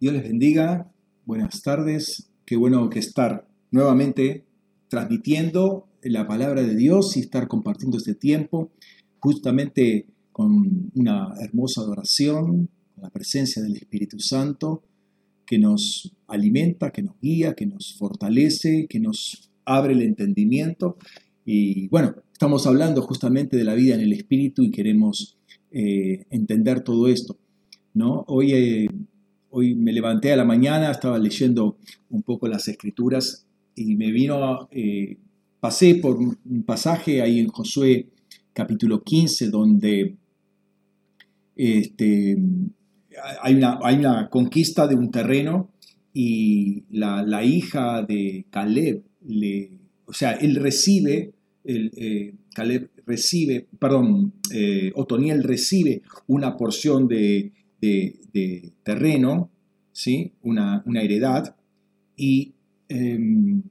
[0.00, 0.90] Dios les bendiga.
[1.26, 2.30] Buenas tardes.
[2.46, 4.46] Qué bueno que estar nuevamente
[4.88, 8.70] transmitiendo la palabra de Dios y estar compartiendo este tiempo
[9.18, 14.82] justamente con una hermosa adoración, con la presencia del Espíritu Santo
[15.44, 20.96] que nos alimenta, que nos guía, que nos fortalece, que nos abre el entendimiento.
[21.44, 25.36] Y bueno, estamos hablando justamente de la vida en el Espíritu y queremos
[25.70, 27.36] eh, entender todo esto.
[27.92, 28.24] ¿no?
[28.28, 28.88] Hoy eh,
[29.52, 31.76] Hoy me levanté a la mañana, estaba leyendo
[32.08, 35.16] un poco las escrituras y me vino, eh,
[35.58, 38.06] pasé por un pasaje ahí en Josué
[38.52, 40.14] capítulo 15 donde
[41.56, 42.38] este,
[43.42, 45.70] hay, una, hay, una, conquista de un terreno
[46.14, 49.70] y la, hija de Caleb, le,
[50.06, 51.32] o sea, él recibe,
[51.64, 59.50] el, eh, Caleb recibe, perdón, eh, Otoniel recibe una porción de, de, terreno,
[59.92, 60.32] ¿sí?
[60.42, 61.56] una, heredad,
[62.16, 62.54] y
[62.88, 63.62] em,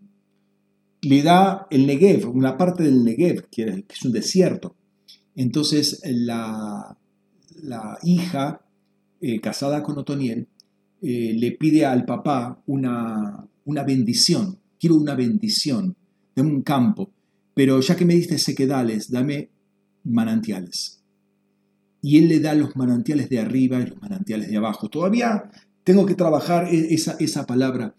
[1.02, 4.76] le da el Negev, una parte del Negev, que es un desierto.
[5.36, 6.98] Entonces la,
[7.64, 8.62] la hija,
[9.22, 10.48] eh, casada con Otoniel,
[11.02, 14.60] eh, le pide al papá una, una bendición.
[14.80, 15.96] Quiero una bendición,
[16.36, 17.12] de un campo,
[17.54, 19.50] pero ya que me diste sequedales, dame
[20.06, 20.99] manantiales
[22.02, 24.90] y Él le da los manantiales de arriba y los manantiales de abajo.
[24.90, 25.50] Todavía
[25.84, 27.96] tengo que trabajar e-, esa, esa palabra,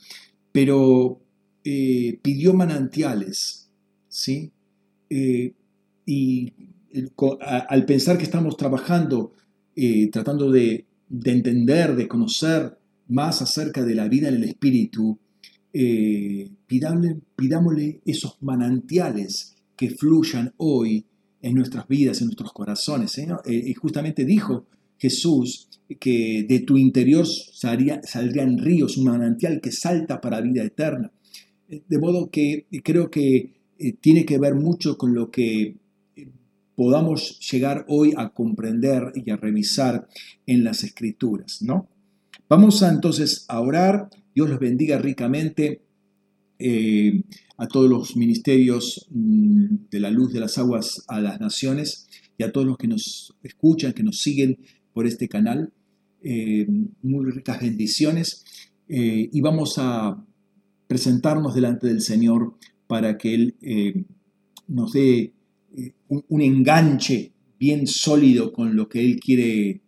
[0.53, 1.21] pero
[1.65, 3.69] eh, pidió manantiales,
[4.09, 4.51] ¿sí?
[5.11, 5.53] Eh,
[6.07, 6.53] y
[7.69, 9.35] al pensar que estamos trabajando,
[9.77, 10.87] eh, tratando de,
[11.25, 12.79] entender, de conocer
[13.09, 15.19] más acerca de la vida en el Espíritu,
[16.67, 21.07] pidámosle esos manantiales que fluyan hoy
[21.43, 23.17] en nuestras vidas, en nuestros corazones.
[23.19, 23.29] ¿eh?
[23.47, 24.67] Eh, y justamente dijo
[24.99, 31.11] Jesús que de tu interior saldrían ríos, un manantial que salta para vida eterna.
[31.69, 33.55] Eh, de modo que creo que
[34.01, 35.77] tiene que ver mucho con lo que
[36.77, 40.07] podamos llegar hoy a comprender y a revisar
[40.47, 41.89] en las escrituras, ¿no?
[42.49, 44.11] Vamos a entonces a orar.
[44.35, 45.83] Dios los bendiga ricamente
[47.61, 52.43] a todos los ministerios mm, de la luz de las aguas a las naciones y
[52.43, 54.59] a todos los que nos escuchan, que nos siguen
[54.95, 55.71] por este canal.
[56.23, 56.67] Eh,
[57.03, 58.45] muy ricas bendiciones
[58.89, 60.25] eh, y vamos a
[60.87, 62.57] presentarnos delante del Señor
[62.87, 64.05] para que Él eh,
[64.67, 65.35] nos dé
[66.09, 69.83] un, enganche bien sólido con lo que Él quiere,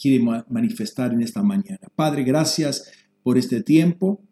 [0.00, 1.88] quiere manifestar en esta mañana.
[1.96, 2.84] Padre, gracias
[3.24, 4.22] por este tiempo.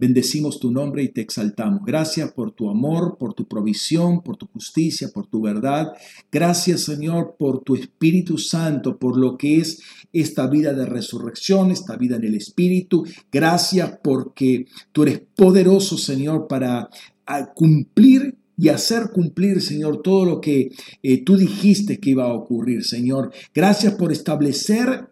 [0.00, 1.82] Bendecimos tu nombre y te exaltamos.
[1.84, 5.92] Gracias por tu amor, por tu provisión, por tu justicia, por tu verdad.
[6.32, 11.96] Gracias Señor por tu Espíritu Santo, por lo que es esta vida de resurrección, esta
[11.96, 13.04] vida en el Espíritu.
[13.30, 16.88] Gracias porque tú eres poderoso Señor para
[17.26, 20.70] ah, cumplir y hacer cumplir, Señor, todo lo que
[21.02, 23.32] eh, tú dijiste que iba a ocurrir, Señor.
[23.54, 25.10] Gracias por establecer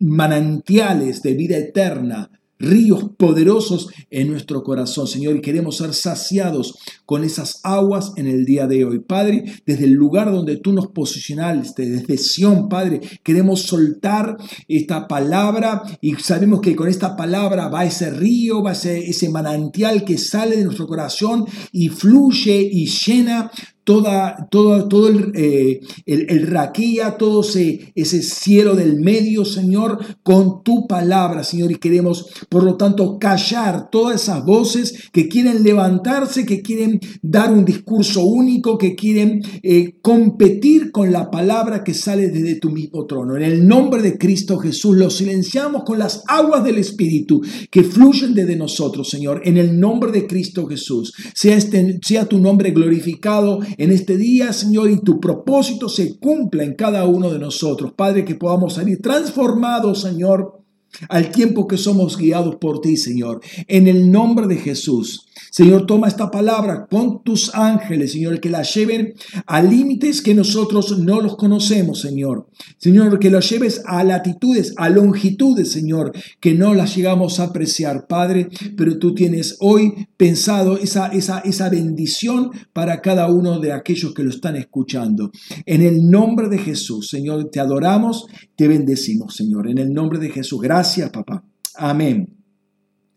[0.00, 7.24] manantiales de vida eterna ríos poderosos en nuestro corazón, Señor, y queremos ser saciados con
[7.24, 9.00] esas aguas en el día de hoy.
[9.00, 14.36] Padre, desde el lugar donde tú nos posicionaste, desde Sión, Padre, queremos soltar
[14.66, 20.04] esta palabra y sabemos que con esta palabra va ese río, va ese, ese manantial
[20.04, 23.50] que sale de nuestro corazón y fluye y llena
[23.88, 30.86] toda, todo el, eh, el, raquilla, todo ese, ese cielo del medio, Señor, con tu
[30.86, 31.72] palabra, Señor.
[31.72, 37.50] Y queremos, por lo tanto, callar todas esas voces que quieren levantarse, que quieren dar
[37.50, 43.06] un discurso único, que quieren eh, competir con la palabra que sale desde tu mismo
[43.06, 43.38] trono.
[43.38, 47.40] En el nombre de Cristo Jesús, lo silenciamos con las aguas del Espíritu
[47.70, 49.40] que fluyen desde nosotros, Señor.
[49.44, 54.52] En el nombre de Cristo Jesús, sea, este, sea tu nombre glorificado en este día,
[54.52, 57.92] Señor, y tu propósito se cumpla en cada uno de nosotros.
[57.92, 60.60] Padre, que podamos salir transformados, Señor,
[61.08, 63.40] al tiempo que somos guiados por ti, Señor.
[63.68, 65.27] En el nombre de Jesús.
[65.50, 69.14] Señor, toma esta palabra con tus ángeles, Señor, que la lleven
[69.46, 72.48] a límites que nosotros no los conocemos, Señor.
[72.78, 78.06] Señor, que la lleves a latitudes, a longitudes, Señor, que no las llegamos a apreciar,
[78.06, 84.14] Padre, pero tú tienes hoy pensado esa, esa, esa bendición para cada uno de aquellos
[84.14, 85.30] que lo están escuchando.
[85.66, 88.26] En el nombre de Jesús, Señor, te adoramos,
[88.56, 89.68] te bendecimos, Señor.
[89.68, 90.60] En el nombre de Jesús.
[90.60, 91.44] Gracias, papá.
[91.76, 92.34] Amén.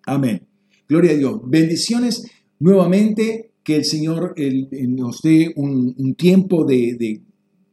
[0.05, 0.50] Amén.
[0.91, 1.39] Gloria a Dios.
[1.45, 2.29] Bendiciones
[2.59, 4.35] nuevamente, que el Señor
[4.89, 7.21] nos dé un, tiempo de,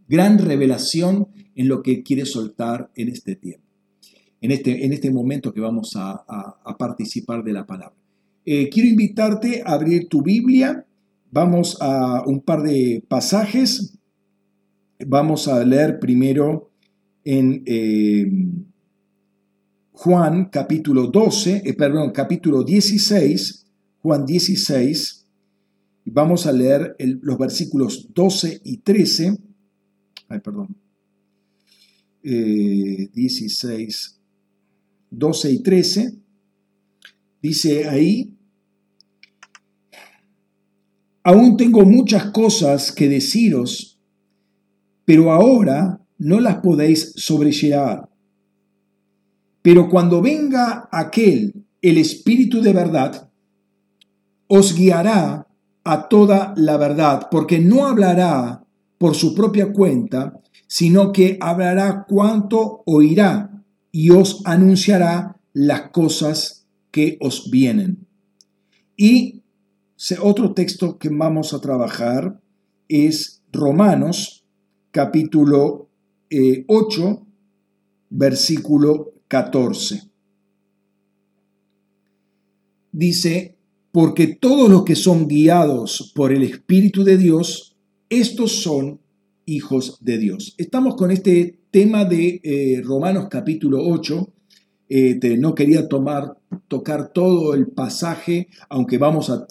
[0.06, 1.26] gran revelación
[1.56, 3.66] en lo que quiere soltar en este tiempo.
[4.40, 6.24] en este, en este momento que vamos a,
[6.78, 7.96] participar de la palabra.
[8.46, 10.86] Eh, quiero invitarte a abrir tu Biblia.
[11.32, 13.98] Vamos a un par de pasajes.
[15.04, 16.70] Vamos a leer primero
[17.24, 18.30] en eh,
[20.00, 23.66] Juan capítulo 12, eh, perdón, capítulo 16,
[24.00, 25.26] Juan 16.
[26.04, 29.36] Vamos a leer los versículos 12 y 13.
[30.28, 30.76] Ay, perdón.
[32.22, 34.20] 16,
[35.10, 36.12] 12 y 13,
[37.42, 38.32] dice ahí,
[41.24, 43.98] aún tengo muchas cosas que deciros,
[45.04, 48.08] pero ahora no las podéis sobrellevar.
[49.68, 53.30] Pero cuando venga aquel, el Espíritu de verdad,
[54.46, 55.46] os guiará
[55.84, 58.64] a toda la verdad, porque no hablará
[58.96, 63.62] por su propia cuenta, sino que hablará cuanto oirá
[63.92, 68.06] y os anunciará las cosas que os vienen.
[68.96, 69.42] Y
[70.22, 72.40] otro texto que vamos a trabajar
[72.88, 74.46] es Romanos
[74.92, 75.90] capítulo
[76.68, 77.18] 8, eh,
[78.08, 80.02] versículo 14.
[82.90, 83.56] Dice,
[83.92, 87.76] porque todos los que son guiados por el Espíritu de Dios,
[88.08, 89.00] estos son
[89.44, 90.54] hijos de Dios.
[90.58, 94.32] Estamos con este tema de eh, Romanos capítulo 8.
[94.90, 99.46] Eh, no quería tomar, tocar todo el pasaje, aunque vamos a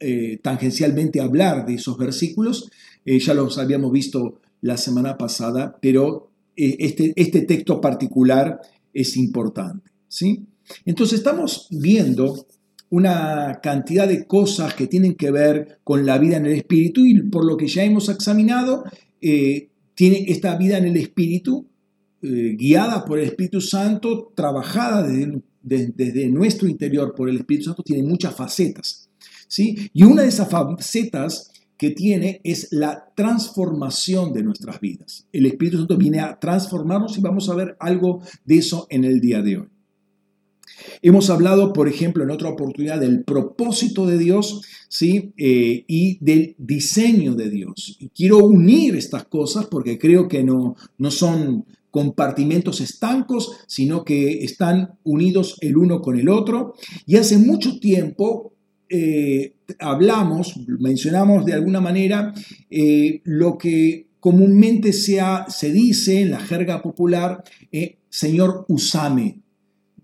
[0.00, 2.70] eh, tangencialmente hablar de esos versículos.
[3.04, 8.60] ya los habíamos visto la semana pasada, pero este, este texto particular
[8.92, 9.90] es importante.
[10.08, 10.46] ¿sí?
[10.84, 12.46] Entonces estamos viendo
[12.88, 17.20] una cantidad de cosas que tienen que ver con la vida en el Espíritu y
[17.22, 18.84] por lo que ya hemos examinado,
[19.96, 21.66] tiene esta vida en el Espíritu,
[22.22, 25.06] eh, guiada por el Espíritu Santo, trabajada
[25.62, 29.08] desde, nuestro interior por el Espíritu Santo, tiene muchas facetas.
[29.48, 29.90] ¿sí?
[29.92, 35.26] Y una de esas facetas que tiene es la transformación de nuestras vidas.
[35.32, 39.20] El Espíritu Santo viene a transformarnos y vamos a ver algo de eso en el
[39.20, 39.66] día de hoy.
[41.02, 45.32] Hemos hablado, por ejemplo, en otra oportunidad del propósito de Dios ¿sí?
[45.36, 47.98] Eh, y del diseño de Dios.
[48.14, 54.98] Quiero unir estas cosas porque creo que no, no son compartimentos estancos, sino que están
[55.02, 56.74] unidos el uno con el otro.
[57.06, 58.52] Y hace mucho tiempo
[58.88, 62.34] eh, hablamos, mencionamos de alguna manera
[62.70, 67.44] eh, lo que comúnmente se, se, dice en la jerga popular,
[68.08, 69.40] Señor, usame.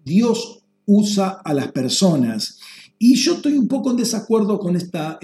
[0.05, 2.59] Dios usa a las personas.
[2.99, 5.19] Y yo estoy un poco en desacuerdo con esta,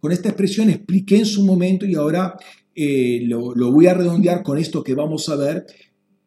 [0.00, 2.36] con esta expresión, expliqué en su momento y ahora
[2.76, 5.66] eh, lo, voy a redondear con esto que vamos a ver,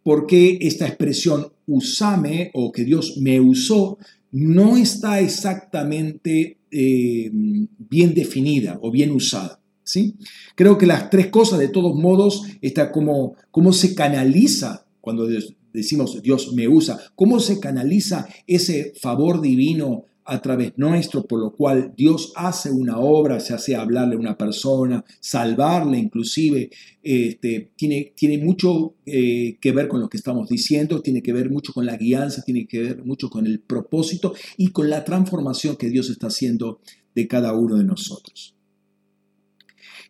[0.03, 3.97] porque esta expresión usame o que Dios me usó
[4.31, 9.59] no está exactamente eh, bien definida o bien usada.
[9.83, 10.15] ¿sí?
[10.55, 15.27] Creo que las tres cosas, de todos modos, está como cómo se canaliza cuando
[15.71, 21.51] decimos Dios me usa, cómo se canaliza ese favor divino a través nuestro, por lo
[21.53, 26.69] cual Dios hace una obra, se hace hablarle a una persona, salvarle inclusive,
[27.01, 31.49] este, tiene, tiene mucho eh, que ver con lo que estamos diciendo, tiene que ver
[31.49, 35.77] mucho con la guianza, tiene que ver mucho con el propósito y con la transformación
[35.77, 36.81] que Dios está haciendo
[37.15, 38.53] de cada uno de nosotros.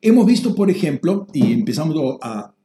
[0.01, 2.56] Hemos visto, por ejemplo, y empezamos a,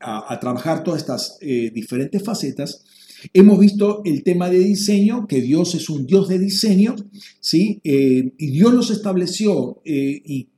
[0.00, 2.84] a, trabajar todas estas eh, diferentes facetas,
[3.32, 6.94] hemos visto el tema de diseño, que Dios es un Dios de diseño,
[7.40, 7.80] ¿sí?
[7.84, 10.48] Eh, y Dios los estableció eh, y,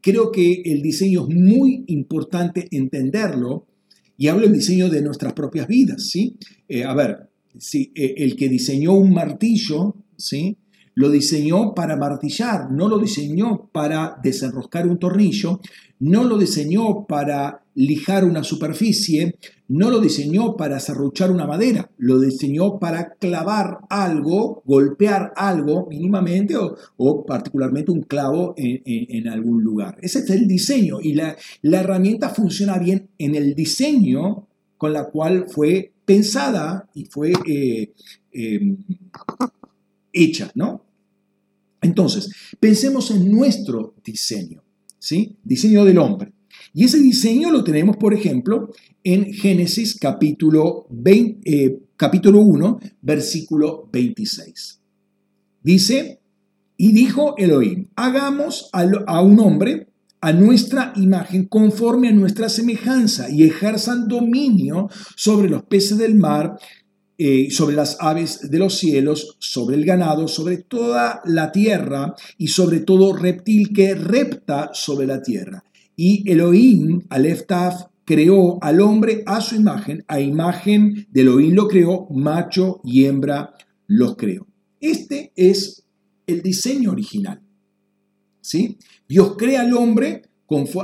[0.00, 3.66] creo que el diseño es muy importante entenderlo,
[4.16, 6.36] y hablo del diseño de nuestras propias vidas, ¿sí?
[6.86, 7.28] a ver,
[7.58, 10.56] si el que diseñó un martillo, ¿sí?
[10.94, 15.60] Lo diseñó para martillar, no lo diseñó para desenroscar un tornillo,
[16.00, 19.36] no lo diseñó para lijar una superficie,
[19.68, 26.54] no lo diseñó para serruchar una madera, lo diseñó para clavar algo, golpear algo mínimamente
[26.56, 29.96] o, particularmente un clavo en, algún lugar.
[30.00, 34.46] Ese es el diseño y la, herramienta funciona bien en el diseño
[34.76, 37.92] con la cual fue pensada y fue eh,
[38.32, 38.76] em,
[40.14, 40.84] hecha, ¿no?
[41.82, 44.62] Entonces, pensemos en nuestro diseño,
[44.98, 45.36] ¿sí?
[45.44, 46.32] Diseño del hombre.
[46.72, 48.70] Y ese diseño lo tenemos, por ejemplo,
[49.02, 54.80] en Génesis capítulo, eh, capítulo 1, versículo 26.
[55.62, 56.20] Dice,
[56.76, 59.88] y dijo Elohim, hagamos a un hombre
[60.20, 66.58] a nuestra imagen, conforme a nuestra semejanza, y ejerzan dominio sobre los peces del mar,
[67.16, 72.48] eh, sobre las aves de los cielos, sobre el ganado, sobre toda la tierra y
[72.48, 75.64] sobre todo reptil que repta sobre la tierra.
[75.96, 81.68] Y Elohim, Aleph Taf, creó al hombre a su imagen, a imagen de Elohim lo
[81.68, 83.54] creó, macho y hembra
[83.86, 84.46] los creó.
[84.80, 85.84] Este es
[86.26, 87.40] el diseño original.
[88.40, 88.78] ¿sí?
[89.08, 90.22] Dios crea al hombre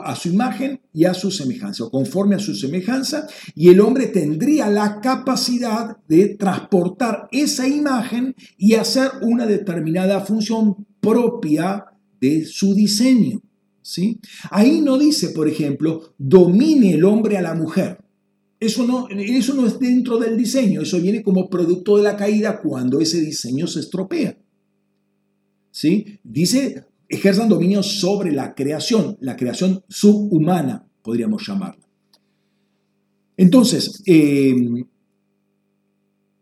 [0.05, 4.07] a su imagen y a su semejanza, o conforme a su semejanza, y el hombre
[4.07, 11.85] tendría la capacidad de transportar esa imagen y hacer una determinada función propia
[12.21, 13.41] de su diseño.
[13.83, 14.19] ¿sí?
[14.51, 17.99] Ahí no dice, por ejemplo, domine el hombre a la mujer.
[18.59, 22.61] Eso no, eso no es dentro del diseño, eso viene como producto de la caída
[22.61, 24.37] cuando ese diseño se estropea.
[25.71, 26.19] ¿Sí?
[26.25, 31.85] Dice, ejerzan dominio sobre la creación, la creación subhumana, podríamos llamarla.
[33.37, 34.55] Entonces, eh,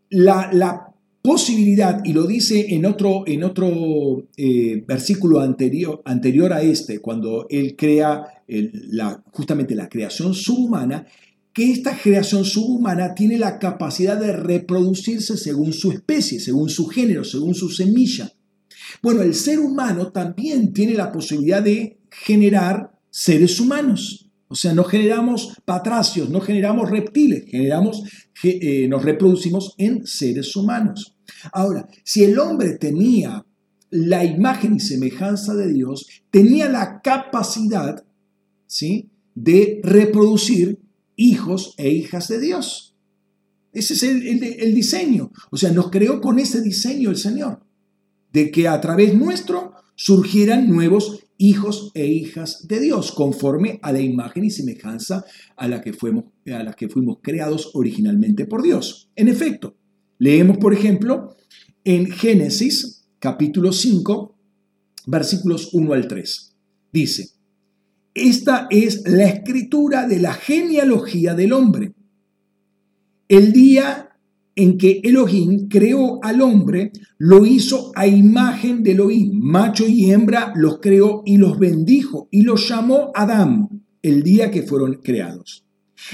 [0.09, 0.85] la,
[1.21, 7.45] posibilidad, y lo dice en otro, en otro eh, versículo anterior, anterior, a este, cuando
[7.49, 11.05] él crea la, justamente la creación subhumana,
[11.51, 17.23] que esta creación subhumana tiene la capacidad de reproducirse según su especie, según su género,
[17.23, 18.31] según su semilla.
[19.01, 24.29] Bueno, el ser humano también tiene la posibilidad de generar seres humanos.
[24.47, 28.03] O sea, no generamos patracios, no generamos reptiles, generamos,
[28.43, 31.15] eh, nos reproducimos en seres humanos.
[31.53, 33.45] Ahora, si el hombre tenía
[33.91, 38.03] la imagen y semejanza de Dios, tenía la capacidad
[38.65, 39.09] ¿sí?
[39.35, 40.79] de reproducir
[41.15, 42.95] hijos e hijas de Dios.
[43.71, 45.31] Ese es el diseño.
[45.51, 47.68] O sea, nos creó con ese diseño el Señor
[48.31, 54.01] de que a través nuestro surgieran nuevos hijos e hijas de Dios, conforme a la
[54.01, 59.09] imagen y semejanza a la que fuimos, a que fuimos creados originalmente por Dios.
[59.15, 59.75] En efecto,
[60.17, 61.35] leemos, por ejemplo,
[61.83, 64.35] en Génesis capítulo 5,
[65.07, 66.55] versículos 1 al 3.
[66.91, 67.29] Dice,
[68.13, 71.93] esta es la escritura de la genealogía del hombre.
[73.27, 74.08] El día
[74.59, 79.39] en que Elohim creó al hombre, lo hizo a imagen de Elohim.
[79.41, 83.69] Macho y hembra los creó y los bendijo y los llamó Adán
[84.01, 85.63] el día que fueron creados.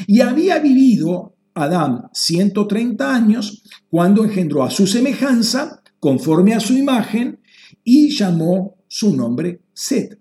[0.05, 7.39] Y había vivido Adán 130 años cuando engendró a su semejanza, conforme a su imagen,
[7.83, 10.19] y llamó su nombre Set.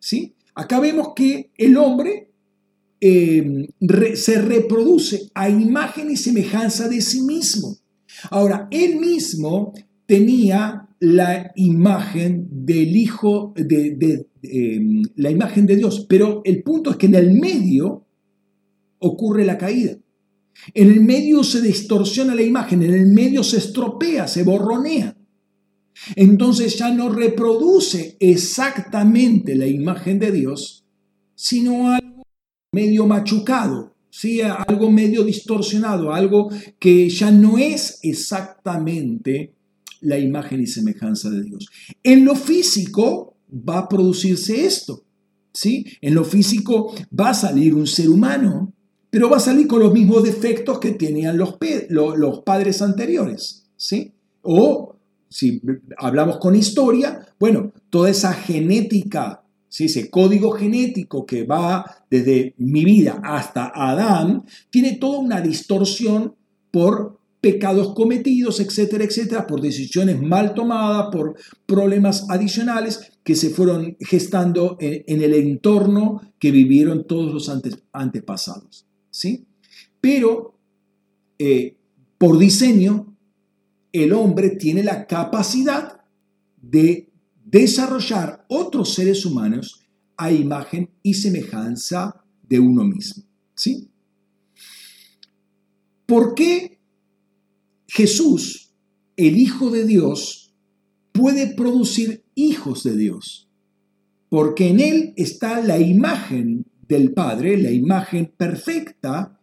[0.00, 0.34] ¿Sí?
[0.56, 2.32] Acá vemos que el hombre
[3.06, 3.66] Em,
[4.14, 7.76] se reproduce a imagen y semejanza de sí mismo.
[8.30, 9.74] Ahora, él mismo
[10.06, 16.96] tenía la imagen del Hijo, de, em, la imagen de Dios, pero el punto es
[16.96, 18.06] que en el medio
[19.00, 19.98] ocurre la caída.
[20.72, 25.14] En el medio se distorsiona la imagen, en el medio se estropea, se borronea.
[26.16, 30.86] Entonces ya no reproduce exactamente la imagen de Dios,
[31.34, 32.13] sino algo
[32.74, 34.40] medio machucado, ¿sí?
[34.42, 39.54] algo medio distorsionado, algo que ya no es exactamente
[40.00, 41.68] la imagen y semejanza de Dios.
[42.02, 45.04] En lo físico va a producirse esto.
[45.52, 45.86] ¿sí?
[46.00, 48.72] En lo físico va a salir un ser humano,
[49.10, 51.56] pero va a salir con los mismos defectos que tenían los,
[51.88, 53.66] los padres anteriores.
[53.76, 54.12] ¿sí?
[54.42, 54.96] O
[55.28, 55.62] si
[55.96, 59.43] hablamos con historia, bueno, toda esa genética
[59.80, 66.34] ese código genético que va desde mi vida hasta Adán, tiene toda una distorsión
[66.70, 73.96] por pecados cometidos, etcétera, etcétera, por decisiones mal tomadas, por problemas adicionales que se fueron
[74.00, 77.50] gestando en, el entorno que vivieron todos los
[77.92, 78.86] antepasados.
[79.10, 79.44] ¿sí?
[80.00, 80.54] Pero
[81.38, 81.76] eh,
[82.16, 83.14] por diseño,
[83.92, 86.00] el hombre tiene la capacidad
[86.62, 87.10] de
[87.60, 89.80] desarrollar otros seres humanos
[90.16, 93.22] a imagen y semejanza de uno mismo.
[93.54, 93.90] ¿Sí?
[96.04, 96.80] ¿Por qué
[97.86, 98.72] Jesús,
[99.16, 100.52] el Hijo de Dios,
[101.12, 103.48] puede producir hijos de Dios?
[104.28, 109.38] Porque en Él está la imagen del Padre, la imagen perfecta.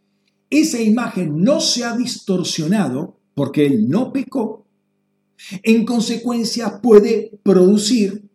[0.50, 4.68] Esa imagen no se ha distorsionado porque Él no pecó
[5.64, 8.30] en consecuencia, puede producir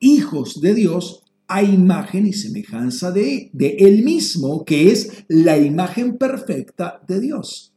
[0.00, 6.16] hijos de Dios a imagen y semejanza de, de Él mismo, que es la imagen
[6.16, 7.72] perfecta de Dios.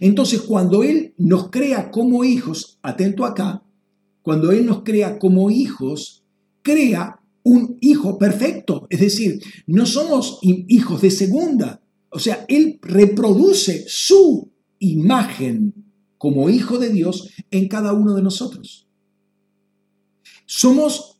[0.00, 3.62] Entonces, cuando Él nos crea como hijos, atento acá,
[4.22, 6.24] cuando Él nos crea como hijos,
[6.62, 8.86] crea un hijo perfecto.
[8.90, 11.82] Es decir, no somos hijos de segunda.
[12.10, 15.74] O sea, Él reproduce su imagen
[16.20, 18.86] como hijo de Dios en cada uno de nosotros.
[20.44, 21.18] Somos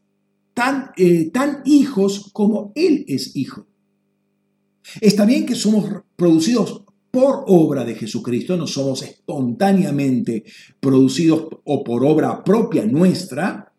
[0.52, 3.66] tan, eh, tan hijos como Él es hijo.
[5.00, 10.45] Está bien que somos producidos por obra de Jesucristo, no somos espontáneamente
[10.80, 13.73] producidos o por obra propia nuestra,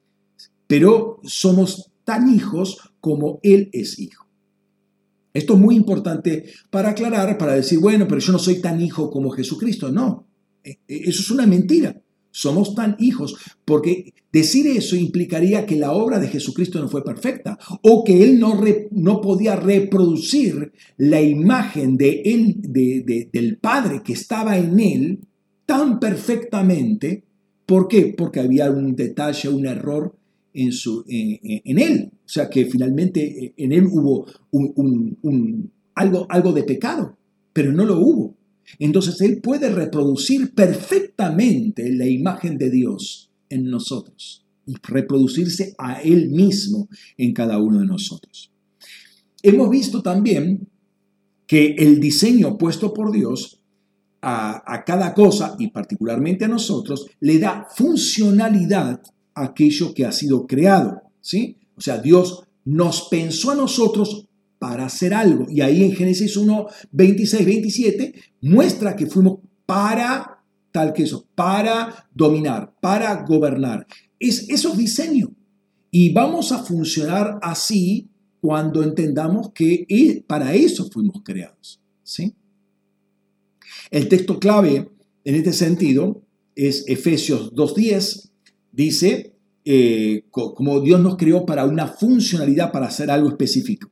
[0.66, 4.26] pero somos tan hijos como Él es hijo.
[5.36, 9.12] Esto es muy importante para aclarar, para decir, bueno, pero yo no soy tan hijo
[9.12, 9.92] como Jesucristo.
[9.92, 10.31] No,
[10.64, 12.02] eso es una mentira.
[12.34, 17.60] Somos tan hijos, porque decir eso implicaría que la obra de Jesucristo no fue perfecta
[17.82, 18.58] o que Él no,
[18.92, 25.20] no podía reproducir la imagen de él, de, del Padre que estaba en Él
[25.66, 27.26] tan perfectamente.
[27.66, 28.14] ¿Por qué?
[28.18, 30.16] Porque había un detalle, un error
[30.54, 32.12] en, su, en, Él.
[32.14, 37.18] O sea que finalmente eh, en Él hubo un, algo, algo de pecado,
[37.54, 38.36] pero no lo hubo.
[38.80, 46.30] Entonces Él puede reproducir perfectamente la imagen de Dios en nosotros y reproducirse a Él
[46.30, 46.88] mismo
[47.18, 48.52] en cada uno de nosotros.
[49.44, 50.68] Hemos visto también
[51.48, 53.60] que el diseño puesto por Dios
[54.22, 59.02] a, cada cosa y particularmente a nosotros le da funcionalidad
[59.34, 61.02] a aquello que ha sido creado.
[61.22, 61.58] ¿sí?
[61.76, 64.28] O sea, Dios nos pensó a nosotros
[64.62, 65.48] para hacer algo.
[65.50, 72.08] Y ahí en Génesis 1, 26, 27 muestra que fuimos para tal que eso, para
[72.14, 73.88] dominar, para gobernar.
[74.20, 75.34] Es, eso es diseño.
[75.90, 81.82] Y vamos a funcionar así cuando entendamos que para eso fuimos creados.
[82.04, 82.36] ¿sí?
[83.90, 84.92] El texto clave
[85.24, 86.22] en este sentido
[86.54, 88.30] es Efesios 2.10.
[88.72, 89.34] Dice,
[89.66, 93.91] eh, como Dios nos creó para una funcionalidad, para hacer algo específico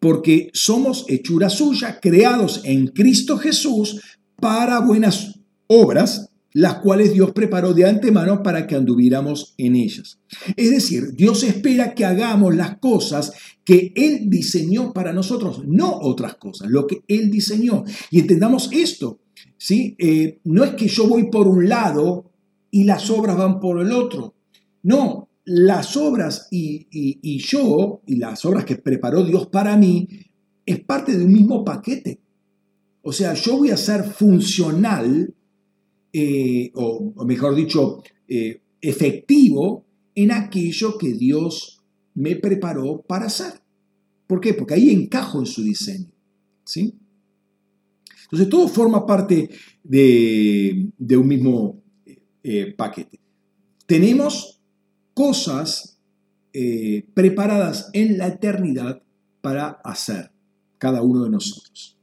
[0.00, 4.00] porque somos hechura suya, creados en Cristo Jesús
[4.36, 10.18] para buenas obras, las cuales Dios preparó de antemano para que anduviéramos en ellas.
[10.56, 13.32] Es decir, Dios espera que hagamos las cosas
[13.64, 17.84] que Él diseñó para nosotros, no otras cosas, lo que Él diseñó.
[18.10, 19.18] Y entendamos esto,
[19.58, 19.96] ¿sí?
[19.98, 22.30] Eh, no es que yo voy por un lado
[22.70, 24.34] y las obras van por el otro.
[24.82, 30.08] No, las obras y, yo, y las obras que preparó Dios para mí,
[30.66, 32.18] es parte de un mismo paquete.
[33.02, 35.32] O sea, yo voy a ser funcional,
[36.12, 39.84] eh, o, mejor dicho, eh, efectivo
[40.16, 41.80] en aquello que Dios
[42.14, 43.52] me preparó para hacer.
[44.26, 44.52] ¿Por qué?
[44.52, 46.10] Porque ahí encajo en su diseño.
[46.64, 46.92] ¿sí?
[48.24, 49.48] Entonces, todo forma parte
[49.84, 51.80] de, un mismo
[52.42, 53.20] eh, paquete.
[53.86, 54.55] Tenemos
[55.16, 55.98] cosas
[56.52, 59.02] eh, preparadas en la eternidad
[59.40, 60.30] para hacer
[60.76, 61.96] cada uno de nosotros.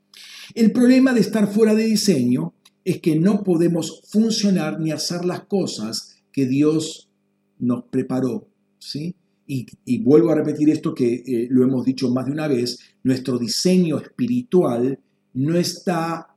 [0.55, 5.41] El problema de estar fuera de diseño es que no podemos funcionar ni hacer las
[5.41, 7.07] cosas que Dios
[7.59, 8.47] nos preparó,
[8.79, 9.13] ¿sí?
[9.45, 13.37] Y, vuelvo a repetir esto que eh, lo hemos dicho más de una vez, nuestro
[13.37, 14.97] diseño espiritual
[15.35, 16.35] no está,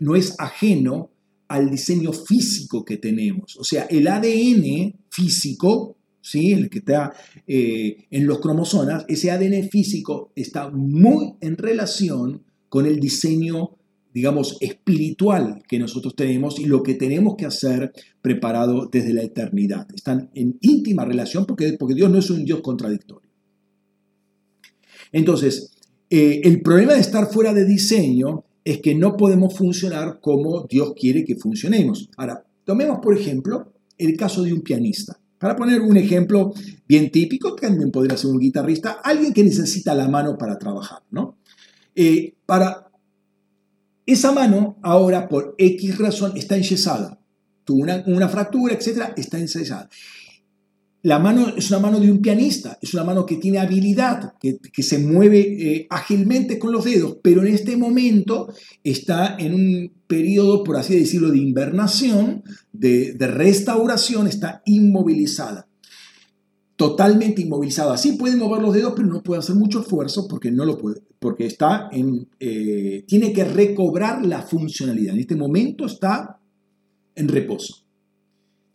[0.00, 1.10] no es ajeno
[1.46, 3.56] al diseño físico que tenemos.
[3.56, 6.52] O sea, el ADN físico, ¿sí?
[6.52, 7.14] el que está
[7.46, 13.70] eh, en los cromosomas, ese ADN físico está muy en relación con el diseño,
[14.12, 19.86] digamos, espiritual que nosotros tenemos y lo que tenemos que hacer preparado desde la eternidad.
[19.94, 23.30] Están en íntima relación porque, porque Dios no es un Dios contradictorio.
[25.12, 25.72] Entonces,
[26.10, 30.92] eh, el problema de estar fuera de diseño es que no podemos funcionar como Dios
[30.98, 32.10] quiere que funcionemos.
[32.16, 35.18] Ahora, tomemos por ejemplo el caso de un pianista.
[35.38, 36.54] Para poner un ejemplo
[36.88, 41.36] bien típico, también podría ser un guitarrista, alguien que necesita la mano para trabajar, ¿no?
[41.94, 42.90] Eh, para
[44.06, 47.18] esa mano ahora por X razón está enyesada,
[47.64, 49.88] tuvo una, una fractura, etcétera, está enyesada.
[51.06, 54.82] La mano es una mano de un pianista, es una mano que tiene habilidad, que,
[54.82, 60.64] se mueve eh, ágilmente con los dedos, pero en este momento está en un periodo,
[60.64, 62.42] por así decirlo, de invernación,
[62.72, 65.68] de, restauración, está inmovilizada.
[66.74, 67.94] Totalmente inmovilizada.
[67.94, 71.02] Así puede mover los dedos, pero no puede hacer mucho esfuerzo porque no lo puede,
[71.20, 75.14] porque está en, eh, tiene que recobrar la funcionalidad.
[75.14, 76.40] En este momento está
[77.14, 77.85] en reposo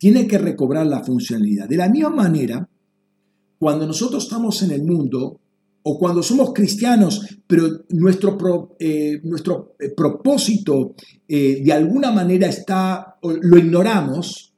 [0.02, 1.68] tiene que recobrar la funcionalidad.
[1.68, 2.68] De la misma manera,
[3.56, 5.38] cuando nosotros estamos en el mundo
[5.84, 10.96] o cuando somos cristianos, pero nuestro, eh, nuestro eh, propósito
[11.28, 14.52] eh, de alguna manera está, lo ignoramos,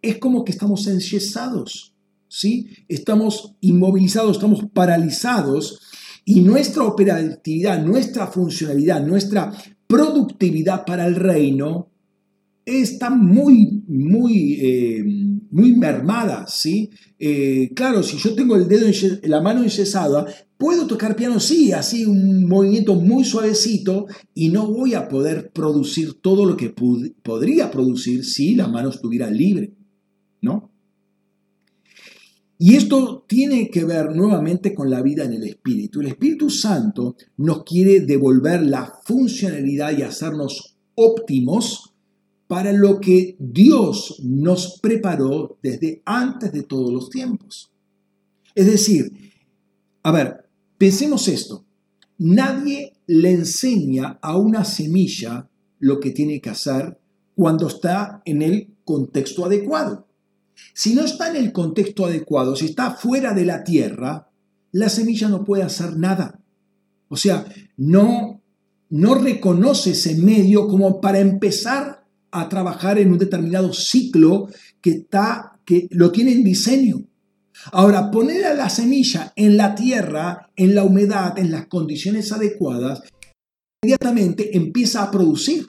[0.00, 1.92] es como que estamos enyesados,
[2.26, 2.66] ¿sí?
[2.88, 5.78] Estamos inmovilizados, estamos paralizados
[6.24, 9.52] Y nuestra operatividad, nuestra funcionalidad, nuestra
[9.86, 11.90] productividad para el reino
[12.66, 15.04] está muy, muy, eh,
[15.50, 16.90] muy mermada, ¿sí?
[17.18, 18.86] Eh, claro, si yo tengo el dedo,
[19.22, 20.26] la mano enyesada,
[20.58, 26.14] puedo tocar piano, sí, así un movimiento muy suavecito y no voy a poder producir
[26.14, 26.74] todo lo que
[27.22, 29.72] podría producir si la mano estuviera libre,
[30.42, 30.72] ¿no?
[32.58, 36.00] Y esto tiene que ver nuevamente con la vida en el Espíritu.
[36.00, 41.95] El Espíritu Santo nos quiere devolver la funcionalidad y hacernos óptimos
[42.46, 47.70] para lo que Dios nos preparó desde antes de todos los tiempos.
[48.54, 49.12] Es decir,
[50.02, 51.64] a ver, pensemos esto.
[52.18, 55.48] Nadie le enseña a una semilla
[55.80, 56.98] lo que tiene que hacer
[57.34, 60.06] cuando está en el contexto adecuado.
[60.72, 64.30] Si no está en el contexto adecuado, si está fuera de la tierra,
[64.72, 66.40] la semilla no puede hacer nada.
[67.08, 67.44] O sea,
[67.76, 68.40] no,
[68.88, 74.48] no reconoce ese medio como para empezar a trabajar en un determinado ciclo
[74.80, 77.06] que, está, que lo tiene en diseño.
[77.72, 83.02] Ahora, poner a la semilla en la tierra, en la humedad, en las condiciones adecuadas,
[83.82, 85.66] inmediatamente empieza a producir.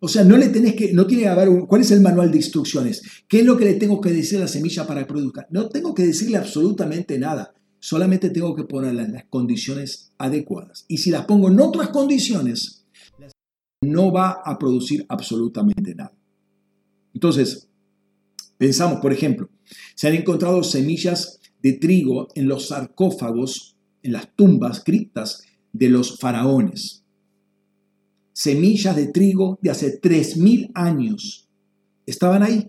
[0.00, 2.36] O sea, no le tenés que, no tiene que haber, ¿cuál es el manual de
[2.36, 3.02] instrucciones?
[3.26, 5.46] ¿Qué es lo que le tengo que decir a la semilla para que produzca?
[5.50, 7.52] No tengo que decirle absolutamente nada.
[7.80, 10.84] Solamente tengo que ponerla en las condiciones adecuadas.
[10.88, 12.77] Y si las pongo en otras condiciones,
[13.80, 16.14] no va a producir absolutamente nada.
[17.14, 17.68] Entonces,
[18.56, 19.48] pensamos, por ejemplo,
[19.94, 26.18] se han encontrado semillas de trigo en los sarcófagos, en las tumbas, criptas de los
[26.18, 27.04] faraones.
[28.32, 31.48] Semillas de trigo de hace 3.000 años
[32.06, 32.68] estaban ahí.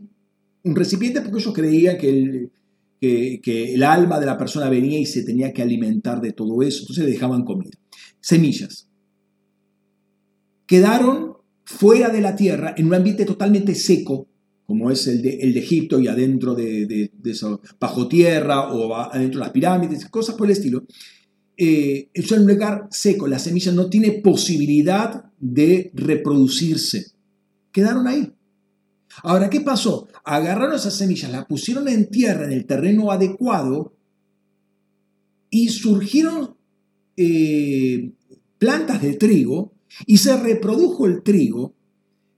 [0.63, 2.51] Un recipiente porque ellos creían que el,
[2.99, 6.81] que el alma de la persona venía y se tenía que alimentar de todo eso.
[6.81, 7.77] Entonces le dejaban comida.
[8.19, 8.88] Semillas
[10.69, 11.33] quedaron
[11.65, 14.27] fuera de la tierra en un ambiente totalmente seco,
[14.67, 19.39] como es el de, el de Egipto y adentro de, eso, bajo tierra o adentro
[19.39, 20.85] de las pirámides, cosas por el estilo.
[21.57, 27.13] Eh, es un lugar seco, la semilla no tiene posibilidad de reproducirse.
[27.71, 28.31] Quedaron ahí.
[29.23, 30.07] Ahora, ¿qué pasó?
[30.23, 33.95] Agarraron esas semillas, las pusieron en tierra, en el terreno adecuado,
[35.49, 36.55] y surgieron
[37.17, 38.11] eh,
[38.59, 41.73] plantas de trigo y se reprodujo el trigo,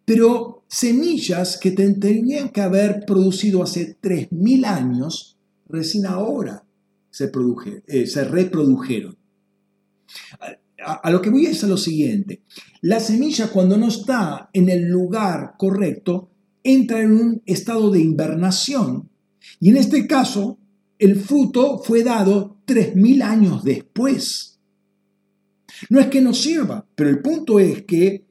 [0.06, 5.38] pero semillas que tenían que haber producido hace 3.000 años,
[5.68, 6.66] recién ahora
[7.10, 7.32] se,
[7.88, 9.18] eh, se reprodujeron.
[10.84, 12.42] A, a, lo que voy es a lo siguiente,
[12.82, 16.32] la semilla cuando no está en el lugar correcto,
[16.64, 19.10] entra en un estado de invernación
[19.60, 20.58] y en este caso
[21.00, 24.51] el fruto fue dado 3.000 años después.
[25.90, 28.26] No es que no sirva, pero el punto es que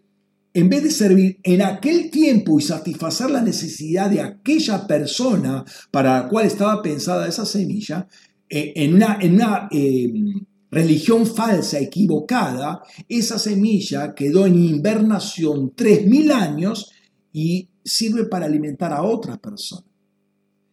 [0.53, 6.23] en vez de servir en aquel tiempo y satisfacer la necesidad de aquella persona para
[6.23, 8.09] la cual estaba pensada esa semilla,
[8.49, 16.33] eh, en una, en una em, religión falsa, equivocada, esa semilla quedó en invernación 3.000
[16.33, 16.91] años
[17.33, 19.87] y sirve para alimentar a otra persona.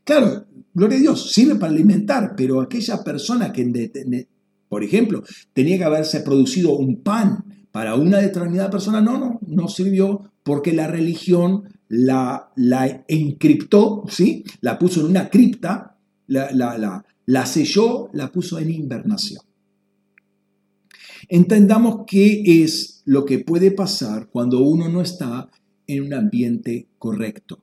[0.03, 3.61] Claro, gloria a Dios, sirve para alimentar, pero aquella persona que
[4.69, 9.01] por ejemplo, tenía que haberse producido un pan para una determinada persona.
[9.01, 14.43] No, no, no sirvió porque la religión la, la encriptó, ¿sí?
[14.61, 19.41] la puso en una cripta, la, la, la selló, la puso en invernación.
[21.29, 25.49] Entendamos qué es lo que puede pasar cuando uno no está
[25.87, 27.59] en un ambiente correcto.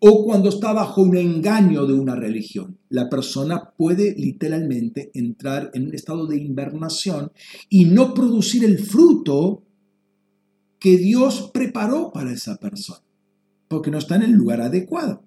[0.00, 2.76] O cuando está bajo un engaño de una religión.
[2.88, 7.30] La persona puede literalmente entrar en un estado de invernación
[7.68, 9.62] y no producir el fruto
[10.80, 13.00] que Dios preparó para esa persona,
[13.68, 15.22] porque no está en el lugar adecuado.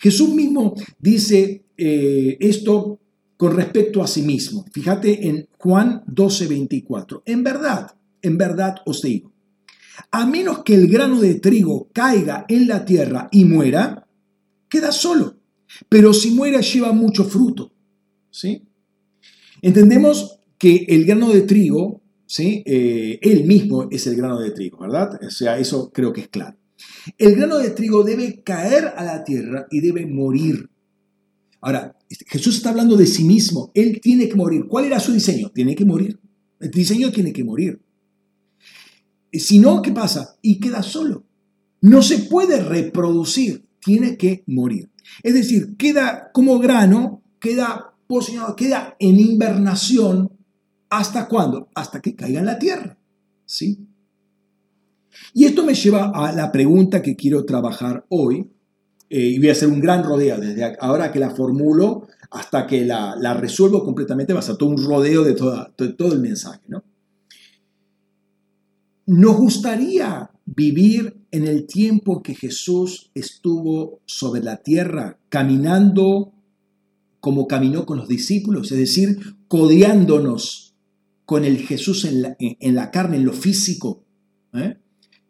[0.00, 3.00] Jesús mismo dice eh, esto
[3.36, 4.64] con respecto a sí mismo.
[4.72, 7.22] Fíjate en Juan 12, 24.
[7.26, 7.90] En verdad,
[8.22, 9.32] en verdad os digo
[10.10, 14.06] a menos que el grano de trigo caiga en la tierra y muera,
[14.68, 15.38] queda solo.
[15.88, 17.72] Pero si muera lleva mucho fruto.
[18.30, 18.68] ¿sí?
[19.62, 22.62] Entendemos que el grano de trigo, ¿sí?
[22.66, 25.18] Eh, él mismo es el grano de trigo, ¿verdad?
[25.24, 26.56] O sea, eso creo que es claro.
[27.16, 30.68] El grano de trigo debe caer a la tierra y debe morir.
[31.60, 31.96] Ahora,
[32.28, 33.72] Jesús está hablando de sí mismo.
[33.74, 34.66] Él tiene que morir.
[34.68, 35.50] ¿Cuál era su diseño?
[35.50, 36.18] Tiene que morir.
[36.60, 37.80] El diseño tiene que morir.
[39.32, 40.36] Si no, ¿qué pasa?
[40.42, 41.24] Y queda solo.
[41.80, 44.90] No se puede reproducir, tiene que morir.
[45.22, 50.30] Es decir, queda como grano, queda posicionado, queda en invernación
[50.90, 51.68] ¿Hasta cuándo?
[51.74, 52.96] Hasta que caiga en la tierra.
[53.44, 53.78] ¿Sí?
[55.34, 58.50] Y esto me lleva a la pregunta que quiero trabajar hoy,
[59.10, 62.84] eh, y voy a hacer un gran rodeo desde ahora que la formulo hasta que
[62.84, 66.60] la, resuelvo completamente, va a ser todo un rodeo de, de todo el mensaje.
[66.68, 66.82] ¿no?
[69.08, 76.34] Nos gustaría vivir en el tiempo que Jesús estuvo sobre la tierra, caminando
[77.18, 80.74] como caminó con los discípulos, es decir, codeándonos
[81.24, 84.04] con el Jesús en la, carne, en lo físico.
[84.52, 84.76] ¿eh?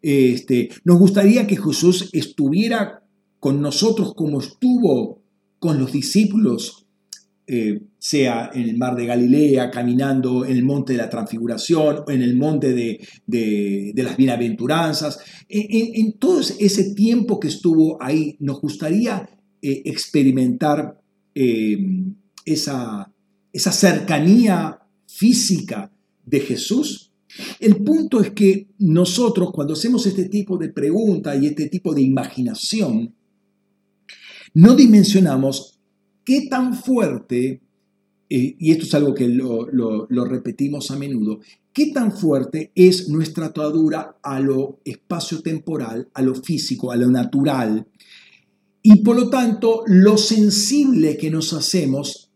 [0.01, 3.05] Este, nos gustaría que Jesús estuviera
[3.39, 5.21] con nosotros como estuvo
[5.59, 6.85] con los discípulos,
[7.51, 12.21] eh, sea en el mar de Galilea, caminando en el monte de la transfiguración, en
[12.21, 15.19] el monte de, las bienaventuranzas.
[15.49, 19.27] En, todo ese tiempo que estuvo ahí, nos gustaría
[19.63, 21.01] eh, experimentar
[21.33, 21.75] eh,
[22.45, 23.11] esa,
[23.51, 25.91] esa cercanía física
[26.23, 27.11] de Jesús.
[27.59, 32.03] El punto es que nosotros cuando hacemos este tipo de pregunta y este tipo de
[32.03, 33.15] imaginación,
[34.53, 35.78] no dimensionamos
[36.23, 37.61] qué tan fuerte,
[38.29, 39.65] eh, y esto es algo que lo,
[40.25, 41.39] repetimos a menudo,
[41.73, 47.87] qué tan fuerte es nuestra atadura a lo espacio-temporal, a lo físico, a lo natural,
[48.81, 52.29] y por lo tanto lo sensible que nos hacemos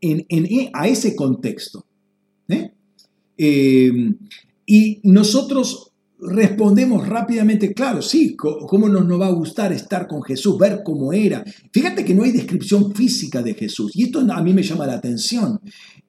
[0.00, 0.26] en,
[0.72, 1.84] a ese contexto.
[2.48, 2.72] ¿eh?
[3.36, 4.14] Eh,
[4.66, 5.89] y nosotros
[6.22, 11.44] respondemos rápidamente, claro, sí, ¿cómo nos, va a gustar estar con Jesús, ver cómo era?
[11.72, 14.94] Fíjate que no hay descripción física de Jesús, y esto a mí me llama la
[14.94, 15.60] atención.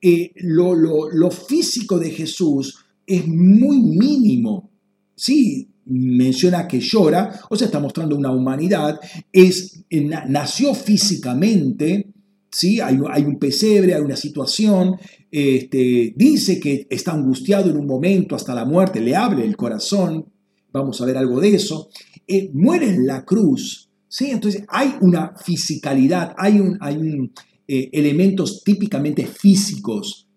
[0.02, 4.72] Eh, lo, lo, físico de Jesús es muy mínimo.
[5.16, 9.00] Sí, menciona que llora, o sea, está mostrando una humanidad,
[9.32, 9.84] es,
[10.28, 12.11] nació físicamente,
[12.52, 12.80] ¿sí?
[12.80, 14.98] hay, un pesebre, hay una situación,
[15.32, 20.26] este, dice que está angustiado en un momento hasta la muerte, le abre el corazón,
[20.72, 21.90] vamos a ver algo de eso,
[22.28, 24.32] eh, muere en la cruz, ¿sí?
[24.32, 27.32] entonces hay una fisicalidad, hay, un, hay
[27.68, 30.28] eh, elementos típicamente físicos,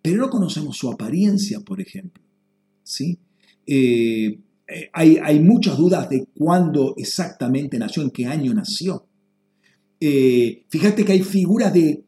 [0.00, 2.22] pero no conocemos su apariencia, por ejemplo.
[2.82, 3.18] ¿sí?
[3.66, 4.40] Eh,
[4.92, 9.06] hay, hay, muchas dudas de cuándo exactamente nació, en qué año nació.
[10.00, 12.04] Fíjate que hay figuras de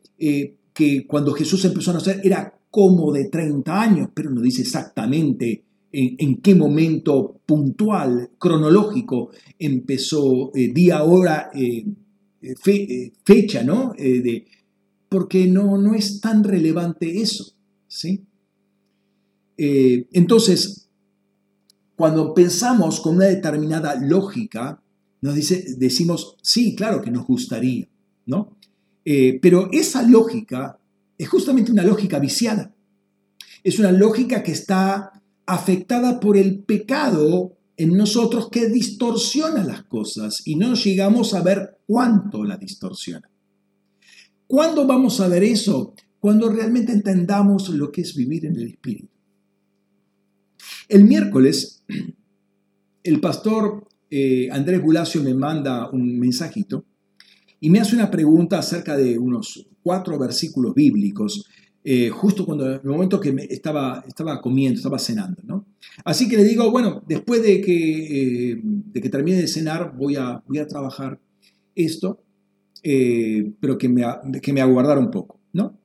[0.73, 5.65] que cuando Jesús empezó a nacer era como de 30 años, pero no dice exactamente
[5.93, 11.85] en, qué momento puntual, cronológico, empezó eh, día, hora, eh,
[12.43, 13.93] eh, fecha, ¿no?
[13.97, 14.47] De,
[15.09, 17.53] porque no, no es tan relevante eso,
[17.87, 18.25] ¿sí?
[19.63, 20.89] entonces,
[21.95, 24.83] cuando pensamos con una determinada lógica,
[25.23, 27.89] nos dice, decimos, sí, claro que nos gustaría,
[28.27, 28.57] ¿no?
[29.05, 30.79] Eh, pero esa lógica
[31.19, 32.75] es justamente una lógica viciada.
[33.63, 40.43] Es una lógica que está afectada por el pecado en nosotros que distorsiona las cosas
[40.47, 43.29] y no llegamos a ver cuánto la distorsiona.
[44.47, 45.95] ¿Cuándo vamos a ver eso?
[46.19, 49.09] Cuando realmente entendamos lo que es vivir en el Espíritu.
[50.89, 51.83] El miércoles,
[53.03, 56.85] el pastor eh, Andrés Bulacio me manda un mensajito
[57.61, 61.47] y me hace una pregunta acerca de unos cuatro versículos bíblicos,
[61.83, 65.43] eh, justo cuando en el momento que estaba, estaba comiendo, estaba cenando.
[65.45, 65.67] ¿no?
[66.05, 70.17] Así que le digo, bueno, después de que, eh, de que termine de cenar, voy
[70.17, 71.21] a, voy a trabajar
[71.75, 72.23] esto,
[72.83, 74.05] eh, pero que me,
[74.43, 75.39] que me aguardara un poco.
[75.53, 75.79] ¿no?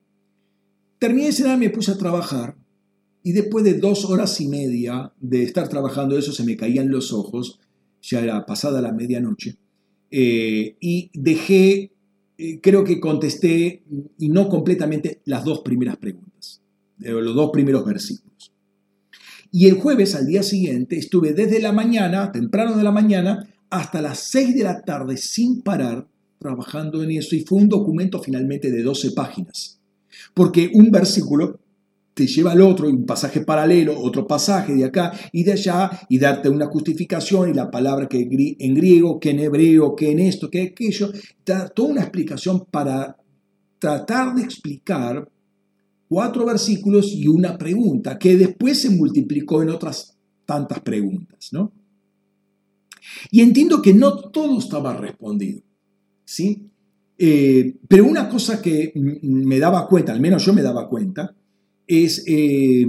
[0.98, 2.56] Terminé de cenar, me puse a trabajar,
[3.22, 7.12] y después de dos horas y media de estar trabajando eso, se me caían los
[7.12, 7.58] ojos,
[8.08, 9.56] ya era pasada la medianoche.
[10.10, 11.92] Eh, y dejé,
[12.38, 13.82] eh, creo que contesté,
[14.18, 16.62] y no completamente, las dos primeras preguntas,
[16.98, 18.52] los dos primeros versículos.
[19.50, 24.00] Y el jueves, al día siguiente, estuve desde la mañana, temprano de la mañana, hasta
[24.00, 26.06] las 6 de la tarde sin parar
[26.38, 29.80] trabajando en eso y fue un documento finalmente de 12 páginas.
[30.34, 31.58] Porque un versículo
[32.16, 36.18] te lleva al otro, un pasaje paralelo, otro pasaje de acá y de allá, y
[36.18, 38.26] darte una justificación y la palabra que
[38.58, 41.12] en griego, que en hebreo, que en esto, que aquello,
[41.44, 43.18] da toda una explicación para
[43.78, 45.30] tratar de explicar
[46.08, 51.70] cuatro versículos y una pregunta, que después se multiplicó en otras tantas preguntas, ¿no?
[53.30, 55.60] Y entiendo que no todo estaba respondido,
[56.24, 56.66] ¿sí?
[57.18, 61.34] Eh, pero una cosa que me daba cuenta, al menos yo me daba cuenta,
[61.86, 62.86] es eh,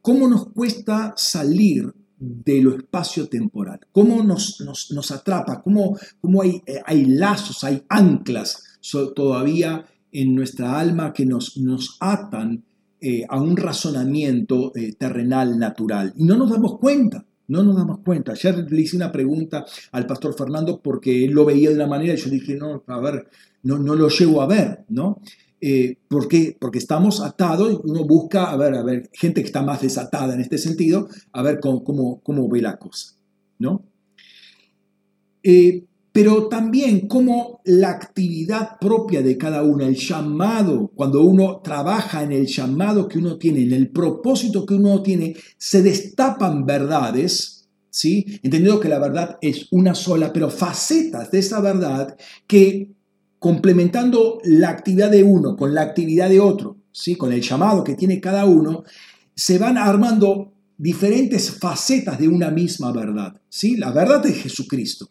[0.00, 6.80] cómo nos cuesta salir de lo espacio-temporal, cómo nos, nos, atrapa, cómo, cómo hay, eh,
[6.84, 8.78] hay, lazos, hay anclas
[9.14, 12.64] todavía en nuestra alma que nos, nos atan
[13.00, 16.12] eh, a un razonamiento terrenal natural.
[16.16, 18.32] Y no nos damos cuenta, no nos damos cuenta.
[18.32, 22.14] Ayer le hice una pregunta al pastor Fernando porque él lo veía de una manera
[22.14, 23.28] y yo dije, no, a ver,
[23.62, 25.20] no, no lo llego a ver, ¿no?
[25.60, 26.56] Eh, ¿Por qué?
[26.58, 30.40] Porque estamos atados, uno busca, a ver, a ver, gente que está más desatada en
[30.40, 31.84] este sentido, a ver cómo,
[32.22, 33.16] cómo, ve la cosa,
[33.58, 33.84] ¿no?
[35.42, 42.22] Eh, pero también cómo la actividad propia de cada uno, el llamado, cuando uno trabaja
[42.22, 47.68] en el llamado que uno tiene, en el propósito que uno tiene, se destapan verdades,
[47.90, 48.24] ¿sí?
[48.42, 52.90] Entendiendo que la verdad es una sola, pero facetas de esa verdad que
[53.40, 57.16] complementando la actividad de uno con la actividad de otro, ¿sí?
[57.16, 58.84] con el llamado que tiene cada uno,
[59.34, 63.40] se van armando diferentes facetas de una misma verdad.
[63.48, 63.76] ¿sí?
[63.76, 65.08] La verdad es Jesucristo,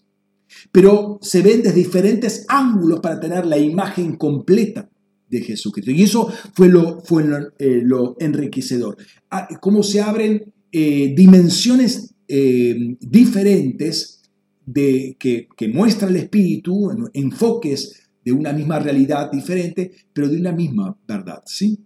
[0.72, 4.88] pero se ven desde diferentes ángulos para tener la imagen completa
[5.28, 5.90] de Jesucristo.
[5.90, 8.96] Y eso fue lo, fue lo, eh, enriquecedor.
[9.32, 14.22] Ah, cómo se abren eh, dimensiones eh, diferentes
[14.68, 20.52] de, que, que, muestra el Espíritu, enfoques de una misma realidad diferente, pero de una
[20.52, 21.80] misma verdad, ¿sí?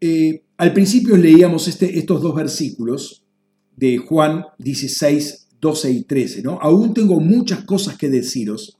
[0.00, 3.24] Eh, al principio leíamos este, estos dos versículos
[3.76, 6.60] de Juan 16, 12 y 13, ¿no?
[6.62, 8.78] Aún tengo muchas cosas que deciros,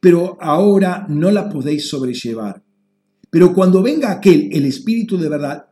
[0.00, 2.62] pero ahora no las podéis sobrellevar.
[3.30, 5.67] Pero cuando venga aquel, el Espíritu de verdad,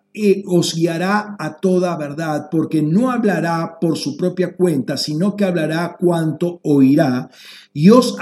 [0.47, 5.97] os guiará a toda verdad, porque no hablará por su propia cuenta, sino que hablará
[5.99, 7.29] cuanto oirá
[7.73, 8.17] y os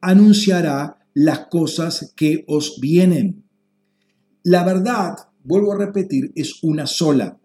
[0.00, 3.44] anunciará las cosas que os vienen.
[4.44, 7.38] La verdad, vuelvo a repetir, es una sola.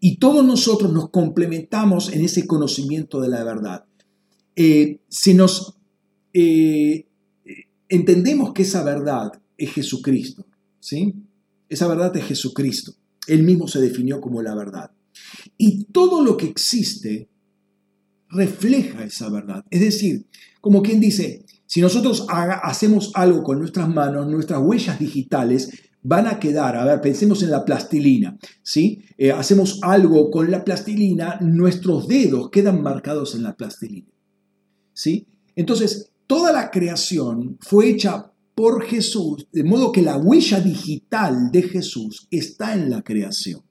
[0.00, 3.84] Y todos nosotros nos complementamos en ese conocimiento de la verdad.
[4.54, 5.78] Eh, si nos
[6.32, 7.06] eh,
[7.88, 10.46] entendemos que esa verdad es Jesucristo,
[10.78, 11.14] ¿sí?
[11.68, 12.94] Esa verdad es Jesucristo.
[13.26, 14.90] Él mismo se definió como la verdad.
[15.56, 17.28] Y todo lo que existe
[18.28, 19.64] refleja esa verdad.
[19.70, 20.26] Es decir,
[20.60, 25.70] como quien dice, si nosotros hacemos algo con nuestras manos, nuestras huellas digitales
[26.02, 29.04] van a quedar, a ver, pensemos en la plastilina, ¿sí?
[29.16, 34.08] Eh, hacemos algo con la plastilina, nuestros dedos quedan marcados en la plastilina,
[34.92, 35.28] ¿sí?
[35.54, 41.62] Entonces, toda la creación fue hecha por Jesús, de modo que la huella digital de
[41.62, 43.62] Jesús está en la creación.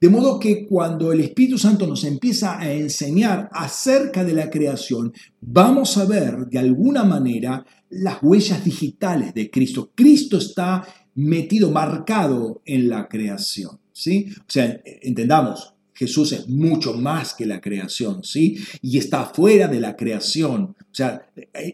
[0.00, 5.12] De modo que cuando el Espíritu Santo nos empieza a enseñar acerca de la creación,
[5.40, 9.92] vamos a ver de alguna manera las huellas digitales de Cristo.
[9.94, 13.78] Cristo está metido, marcado en la creación.
[13.92, 14.26] ¿sí?
[14.40, 18.58] O sea, entendamos, Jesús es mucho más que la creación, ¿sí?
[18.80, 21.26] Y está fuera de la creación, o sea,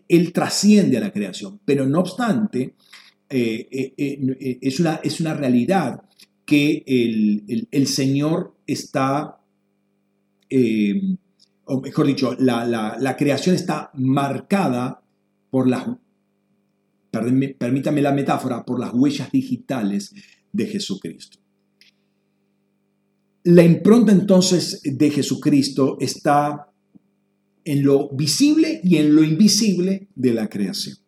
[0.09, 2.75] Él trasciende a la creación, pero no obstante,
[3.31, 6.03] eh, eh, eh, es, una, es, una, realidad
[6.47, 9.39] que el, Señor está,
[11.67, 15.03] o mejor dicho, la, la, creación está marcada
[15.51, 15.87] por las,
[17.11, 20.15] permítame la metáfora, por las huellas digitales
[20.53, 21.38] de Jesucristo.
[23.51, 26.71] La impronta entonces de Jesucristo está
[27.65, 30.99] en lo visible y en lo invisible de la creación.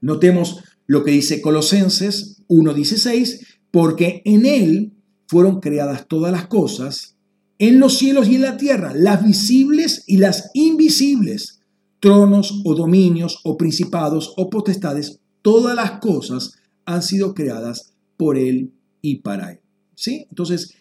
[0.00, 0.56] Notemos
[0.88, 4.92] lo que dice Colosenses 1.16, porque en Él
[5.28, 7.16] fueron creadas todas las cosas,
[7.60, 11.60] en los cielos y en la tierra, las visibles y las invisibles,
[12.00, 16.54] tronos o dominios o principados o potestades, todas las cosas
[16.86, 19.60] han sido creadas por Él y para Él.
[19.94, 20.26] ¿Sí?
[20.30, 20.74] Entonces,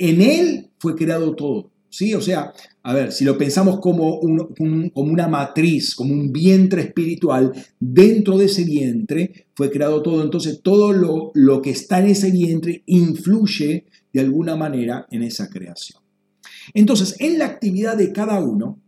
[0.00, 1.70] en Él fue creado todo.
[1.90, 2.14] ¿sí?
[2.14, 8.38] O sea, a ver, si lo pensamos como, una matriz, como un vientre espiritual, dentro
[8.38, 10.22] de ese vientre fue creado todo.
[10.22, 15.48] Entonces, todo lo, lo que está en ese vientre influye de alguna manera en esa
[15.50, 16.00] creación.
[16.72, 18.80] Entonces, en la actividad de cada uno,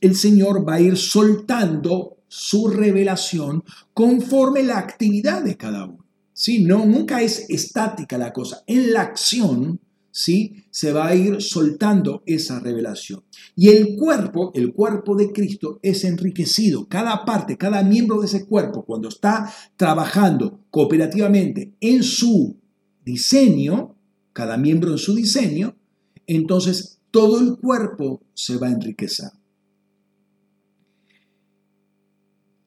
[0.00, 6.06] el Señor va a ir soltando su revelación conforme la actividad de cada uno.
[6.32, 6.62] ¿sí?
[6.62, 8.62] No, nunca es estática la cosa.
[8.66, 9.80] En la acción,
[10.10, 10.64] ¿sí?
[10.70, 13.22] Se va a ir soltando esa revelación.
[13.56, 16.88] Y el cuerpo, el cuerpo de Cristo, es enriquecido.
[16.88, 22.56] Cada parte, cada miembro de ese cuerpo, cuando está trabajando cooperativamente en su
[23.04, 23.96] diseño,
[24.32, 25.76] cada miembro en su diseño,
[26.26, 29.30] entonces todo el cuerpo se va a enriquecer.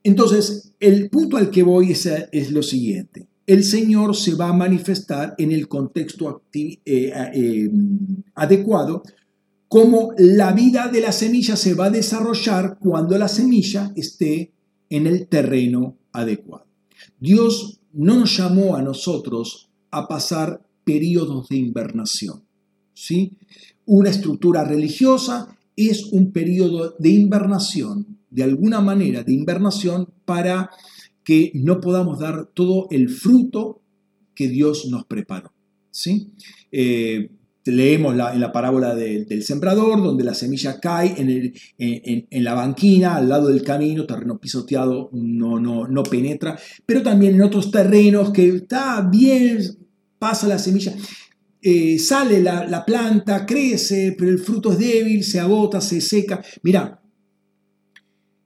[0.05, 4.53] Entonces, el punto al que voy es, es lo siguiente el Señor se va a
[4.53, 7.69] manifestar en el contexto eh, eh,
[8.35, 9.03] adecuado,
[9.67, 14.53] como la vida de la semilla se va a desarrollar cuando la semilla esté
[14.89, 16.67] en el terreno adecuado.
[17.19, 22.43] Dios no nos llamó a nosotros a pasar periodos de invernación.
[22.93, 23.33] ¿sí?
[23.85, 30.69] Una estructura religiosa es un periodo de invernación, de alguna manera de invernación para
[31.23, 33.81] que no podamos dar todo el fruto
[34.35, 35.53] que Dios nos preparó.
[35.91, 36.31] ¿sí?
[36.71, 37.29] Eh,
[37.65, 41.15] leemos en la parábola del sembrador, donde la semilla cae
[41.77, 47.35] en, la banquina, al lado del camino, terreno pisoteado, no, no, no penetra, pero también
[47.35, 49.61] en otros terrenos que está bien,
[50.19, 50.93] pasa la semilla.
[51.61, 56.43] Eh, sale la, planta, crece, pero el fruto es débil, se agota, se seca.
[56.61, 57.02] Mira, e,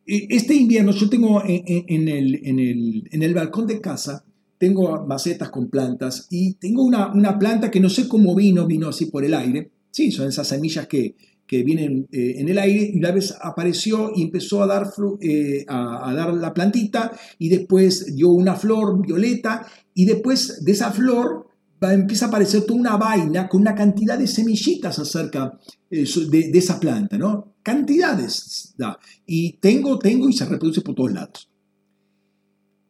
[0.08, 4.24] este invierno yo tengo en, el, balcón de casa,
[4.58, 9.08] tengo macetas con plantas y tengo una, planta que no sé cómo vino, vino así
[9.08, 9.70] por el aire.
[9.92, 11.16] Sí, son esas semillas que,
[11.50, 14.88] vienen eh, en el aire y una vez apareció y empezó a dar,
[15.22, 20.92] eh, a, dar la plantita y después dio una flor violeta y después de esa
[20.92, 21.48] flor
[21.82, 25.58] empieza a aparecer toda una vaina con una cantidad de semillitas acerca
[25.90, 27.56] eh, de, esa planta, ¿no?
[27.68, 28.98] Cantidades da.
[29.26, 31.50] Y tengo, tengo y se reproduce por todos lados.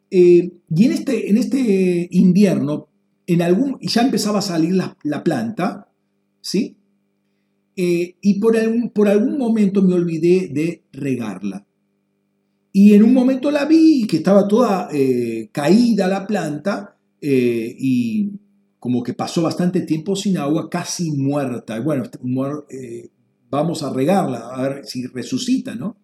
[0.08, 2.86] Eh, y en este, en este invierno,
[3.26, 5.90] en algún, ya empezaba a salir la, planta,
[6.40, 6.76] ¿sí?
[7.74, 11.66] Eh, y por algún, por algún momento me olvidé de regarla.
[12.70, 14.90] Y en un momento la vi que estaba toda
[15.50, 18.30] caída la planta y
[18.78, 21.80] como que pasó bastante tiempo sin agua, casi muerta.
[21.80, 23.10] Bueno, eh,
[23.50, 25.96] vamos a regarla, a ver si resucita, ¿no?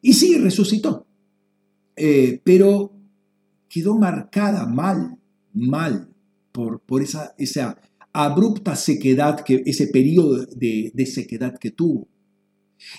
[0.00, 1.06] Y sí, resucitó,
[1.96, 2.92] eh, pero
[3.68, 5.18] quedó marcada mal,
[5.52, 6.08] mal,
[6.52, 7.80] por, por esa, esa
[8.12, 12.08] abrupta sequedad, que, ese periodo de sequedad que tuvo.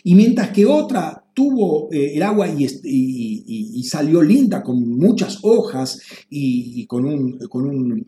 [0.03, 6.85] Y mientras que otra tuvo eh, el agua y, salió linda con muchas hojas y,
[6.87, 7.05] con,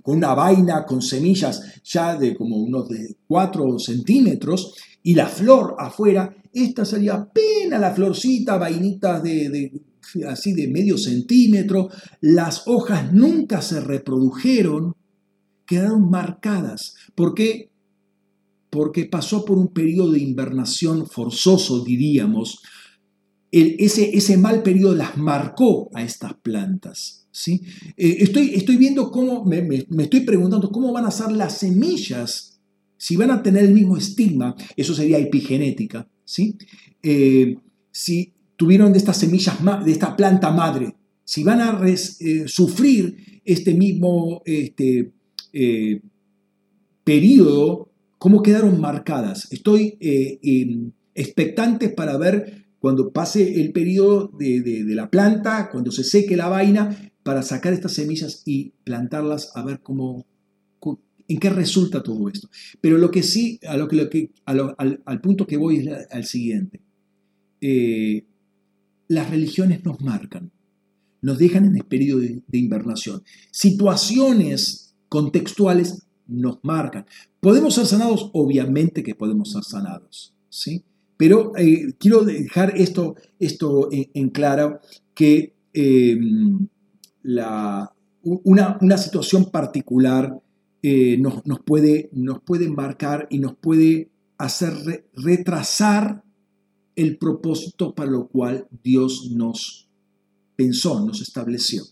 [0.03, 6.35] una vaina con semillas ya de como unos de 4 centímetros y la flor afuera,
[6.53, 9.71] esta salía apenas la florcita, vainitas de,
[10.27, 11.89] así de medio centímetro,
[12.21, 14.95] las hojas nunca se reprodujeron,
[15.65, 16.95] quedaron marcadas.
[17.15, 17.69] ¿Por qué?
[18.69, 22.59] Porque pasó por un periodo de invernación forzoso, diríamos.
[23.51, 27.27] ese, ese, mal periodo las marcó a estas plantas.
[27.31, 27.61] ¿sí?
[27.97, 32.59] Eh, estoy, estoy, viendo cómo, me, estoy preguntando cómo van a ser las semillas,
[32.97, 36.57] si van a tener el mismo estigma, eso sería epigenética, ¿sí?
[37.01, 37.55] Eh,
[37.91, 39.55] si tuvieron de estas semillas,
[39.85, 45.11] de esta planta madre, si van a eh, sufrir este mismo este,
[47.05, 47.88] periodo
[48.19, 49.47] cómo quedaron marcadas.
[49.51, 56.03] Estoy eh, em, expectante para ver cuando pase el periodo de, la planta, cuando se
[56.03, 60.25] seque la vaina, para sacar estas semillas y plantarlas a ver cómo,
[61.27, 62.49] en qué resulta todo esto.
[62.79, 66.81] Pero lo que sí, a lo que, al, punto que voy es al siguiente.
[67.61, 68.25] Eh,
[69.07, 70.51] las religiones nos marcan,
[71.21, 73.23] nos dejan en el periodo de invernación.
[73.51, 77.05] Situaciones contextuales nos marcan.
[77.39, 78.29] ¿Podemos ser sanados?
[78.33, 80.83] Obviamente que podemos ser sanados, ¿sí?
[81.17, 84.79] Pero eh, quiero dejar esto, esto en, claro,
[85.13, 86.67] que em,
[87.23, 90.41] la, una, situación particular
[90.81, 96.23] eh, nos, puede, nos puede marcar y nos puede hacer retrasar
[96.95, 99.89] el propósito para lo cual Dios nos
[100.55, 101.83] pensó, nos estableció.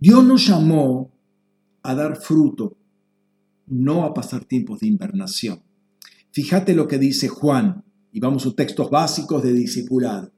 [0.00, 1.10] Dios nos llamó
[1.82, 2.77] a dar fruto,
[3.70, 5.62] no a pasar tiempos de invernación.
[6.30, 10.32] Fíjate lo que dice Juan, y vamos a textos básicos de discipulado.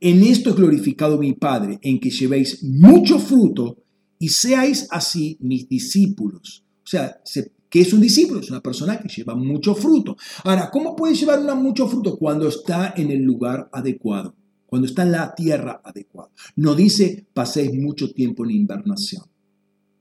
[0.00, 3.78] En esto es glorificado mi Padre, en que llevéis mucho fruto
[4.18, 6.64] y seáis así mis discípulos.
[6.84, 7.20] O sea,
[7.68, 8.40] ¿qué es un discípulo?
[8.40, 10.16] Es una persona que lleva mucho fruto.
[10.44, 12.16] Ahora, ¿cómo puede llevar una mucho fruto?
[12.16, 14.34] Cuando está en el lugar adecuado,
[14.66, 16.30] cuando está en la tierra adecuada.
[16.56, 19.24] No dice paséis mucho tiempo en invernación.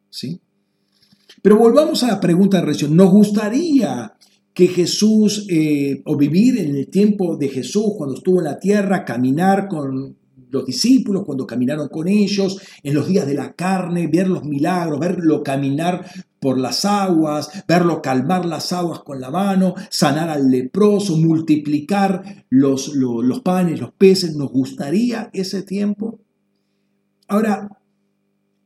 [0.10, 0.40] ¿Sí?
[1.44, 2.96] Pero volvamos a la pregunta de reacción.
[2.96, 4.14] ¿Nos gustaría
[4.54, 9.04] que Jesús, eh, o vivir en el tiempo de Jesús, cuando estuvo en la tierra,
[9.04, 10.16] caminar con
[10.50, 15.02] los discípulos, cuando caminaron con ellos, en los días de la carne, ver los milagros,
[15.02, 16.06] verlo caminar
[16.40, 22.90] por las aguas, verlo calmar las aguas con la mano, sanar al leproso, multiplicar los
[23.44, 24.34] panes, los peces.
[24.38, 26.22] ¿Nos gustaría ese tiempo?
[27.28, 27.68] Ahora,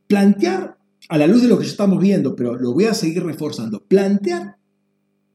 [0.05, 0.76] plantear
[1.10, 4.58] a la luz de lo que estamos viendo, pero lo voy a seguir reforzando, plantear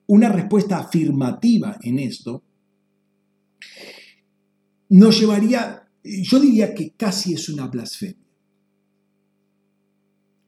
[0.06, 2.42] una respuesta afirmativa en esto
[4.92, 8.16] nos llevaría, yo diría que casi es una blasfemia.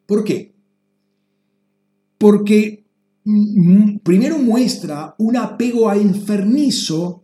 [0.06, 0.54] ¿Por qué?
[2.18, 2.84] Porque
[3.24, 7.23] mm, primero muestra un apego a enfermizo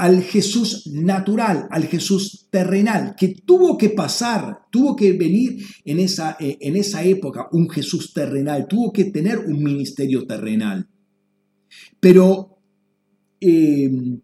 [0.00, 6.38] al Jesús natural, al Jesús terrenal, que tuvo que pasar, tuvo que venir en esa,
[6.40, 10.88] eh, en esa época un Jesús terrenal, tuvo que tener un ministerio terrenal.
[12.00, 12.56] Pero
[13.40, 14.18] em,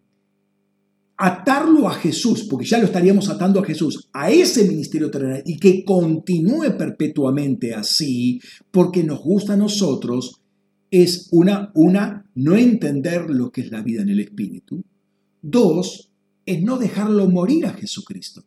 [1.15, 5.57] atarlo a Jesús, porque ya lo estaríamos atando a Jesús, a ese ministerio terrenal y
[5.57, 10.41] que continúe perpetuamente así, porque nos gusta a nosotros,
[10.89, 14.83] es una, una, no entender lo que es la vida en el Espíritu,
[15.49, 16.11] Dos,
[16.45, 18.43] es no dejarlo morir a Jesucristo.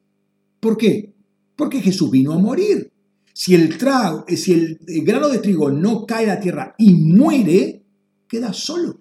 [0.61, 1.15] ¿Por qué?
[1.57, 2.93] Porque Jesús vino a morir.
[3.33, 6.93] Si el, trago, eh, si el, grano de trigo no cae a la tierra y
[6.93, 7.83] muere,
[8.29, 9.01] queda solo.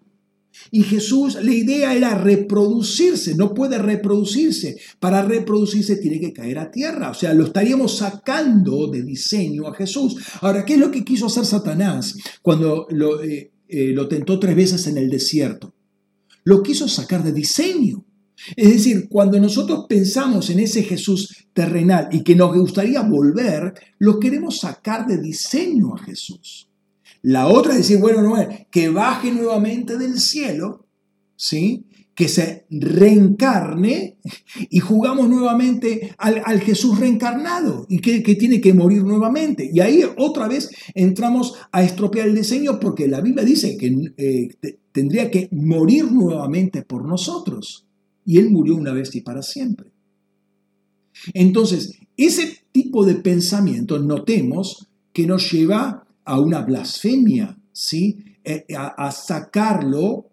[0.72, 4.78] Y Jesús, la idea era reproducirse, no puede reproducirse.
[5.02, 7.12] Para reproducirse tiene que caer a tierra.
[7.12, 10.16] O sea, lo estaríamos sacando de diseño a Jesús.
[10.40, 14.56] Ahora, ¿qué es lo que quiso hacer Satanás cuando lo, eh, eh, lo tentó tres
[14.56, 15.74] veces en el desierto?
[16.44, 18.06] Lo quiso sacar de diseño.
[18.56, 24.20] Es decir, cuando nosotros pensamos en ese Jesús terrenal y que nos gustaría volver, lo
[24.20, 26.70] queremos sacar de diseño a Jesús.
[27.22, 28.34] La otra es decir, bueno,
[28.72, 30.86] que baje nuevamente del cielo,
[31.36, 31.86] ¿sí?
[32.20, 34.18] Que se reencarne
[34.70, 39.70] y jugamos nuevamente al, Jesús reencarnado y que, tiene que morir nuevamente.
[39.74, 44.50] Y ahí otra vez entramos a estropear el diseño porque la Biblia dice que eh,
[44.92, 47.86] tendría que morir nuevamente por nosotros.
[48.26, 49.94] Y Él murió una vez y para siempre.
[51.34, 58.26] Entonces, ese tipo de pensamiento, notemos que nos lleva a una blasfemia, ¿sí?
[58.44, 60.29] Eh, a sacarlo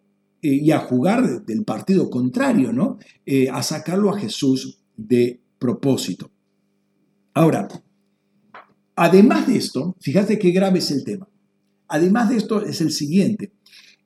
[0.47, 2.99] eh, y a jugar del partido contrario, ¿no?
[3.25, 6.31] Eh, a sacarlo a Jesús de propósito.
[7.35, 7.67] Ahora,
[8.95, 11.29] además de esto, fíjate qué grave es el tema.
[11.89, 13.51] Además de esto es el siguiente.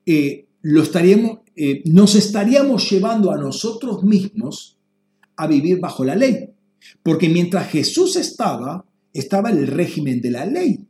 [0.06, 1.40] Eh, lo estaríamos,
[1.84, 4.78] nos estaríamos llevando a nosotros mismos
[5.36, 6.48] a vivir bajo la ley.
[7.02, 10.86] Porque mientras Jesús estaba, estaba el régimen de la ley.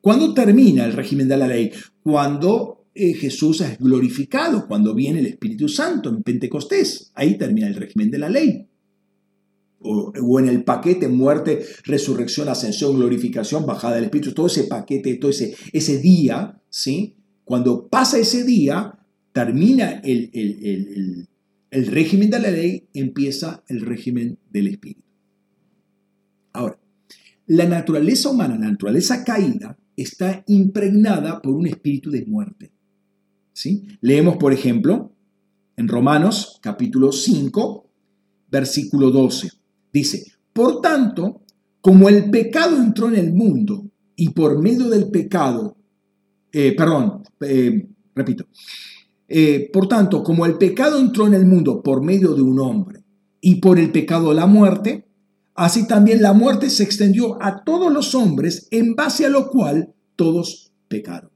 [0.00, 1.70] ¿Cuándo termina el régimen de la ley?
[2.02, 7.12] Cuando eh, Jesús es glorificado cuando viene el Espíritu Santo en Pentecostés.
[7.14, 8.66] Ahí termina el régimen de la ley.
[9.80, 15.30] O, en el paquete muerte, resurrección, ascensión, glorificación, bajada del Espíritu, todo ese paquete, todo
[15.30, 17.14] ese, ese día, ¿sí?
[17.44, 18.98] Cuando pasa ese día,
[19.32, 20.30] termina el,
[21.70, 25.02] el régimen de la ley, empieza el régimen del Espíritu.
[26.54, 26.78] Ahora,
[27.46, 32.72] la naturaleza humana, la naturaleza caída, está impregnada por un espíritu de muerte.
[34.00, 35.12] Leemos, por ejemplo,
[35.76, 37.86] en Romanos capítulo 5,
[38.50, 39.50] versículo 12.
[39.92, 41.42] Dice, por tanto,
[41.80, 45.76] como el pecado entró en el mundo y por medio del pecado,
[46.52, 48.46] eh, perdón, eh, repito,
[49.28, 53.04] eh, por tanto, como el pecado entró en el mundo por medio de un hombre
[53.40, 55.06] y por el pecado la muerte,
[55.54, 59.94] así también la muerte se extendió a todos los hombres en base a lo cual
[60.14, 61.30] todos pecaron.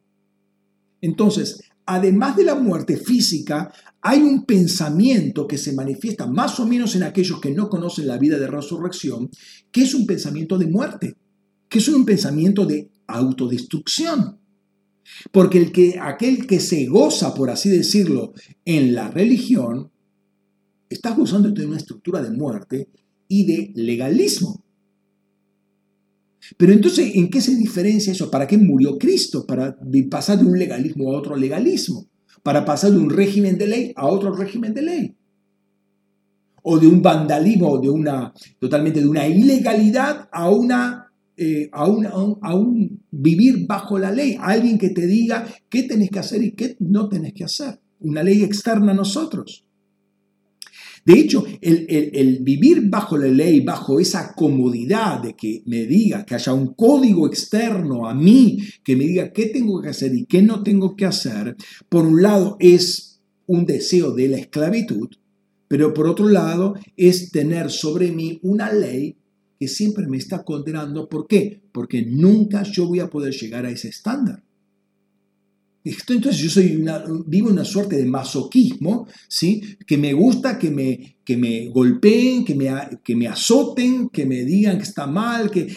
[1.00, 6.94] Entonces, además de la muerte física, hay un pensamiento que se manifiesta más o menos
[6.94, 9.28] en aquellos que no conocen la vida de resurrección,
[9.72, 11.16] que es un pensamiento de muerte,
[11.68, 14.38] que es un pensamiento de autodestrucción.
[15.32, 18.34] Porque el que, aquel que se goza, por así decirlo,
[18.64, 19.90] en la religión,
[20.88, 22.88] está gozando de una estructura de muerte
[23.26, 24.62] y de legalismo.
[26.56, 28.30] Pero entonces, ¿en qué se diferencia eso?
[28.30, 29.46] ¿Para qué murió Cristo?
[29.46, 29.76] Para
[30.10, 32.06] pasar de un legalismo a otro legalismo.
[32.42, 35.14] Para pasar de un régimen de ley a otro régimen de ley.
[36.62, 41.10] O de un vandalismo, de una, totalmente de una ilegalidad a una
[41.42, 46.18] eh, a, a, un, vivir bajo la ley, alguien que te diga qué tenés que
[46.18, 49.64] hacer y qué no tenés que hacer, una ley externa a nosotros.
[51.04, 56.34] De hecho, el, vivir bajo la ley, bajo esa comodidad de que me diga, que
[56.34, 60.42] haya un código externo a mí, que me diga qué tengo que hacer y qué
[60.42, 61.56] no tengo que hacer,
[61.88, 65.08] por un lado es un deseo de la esclavitud,
[65.68, 69.16] pero por otro lado es tener sobre mí una ley
[69.58, 71.08] que siempre me está condenando.
[71.08, 71.60] ¿Por qué?
[71.72, 74.42] Porque nunca yo voy a poder llegar a ese estándar.
[75.82, 79.76] Entonces yo soy una, vivo una suerte de masoquismo, ¿sí?
[79.86, 82.70] que me gusta que me, que me golpeen, que me,
[83.02, 85.74] que me azoten, que me digan que está mal, que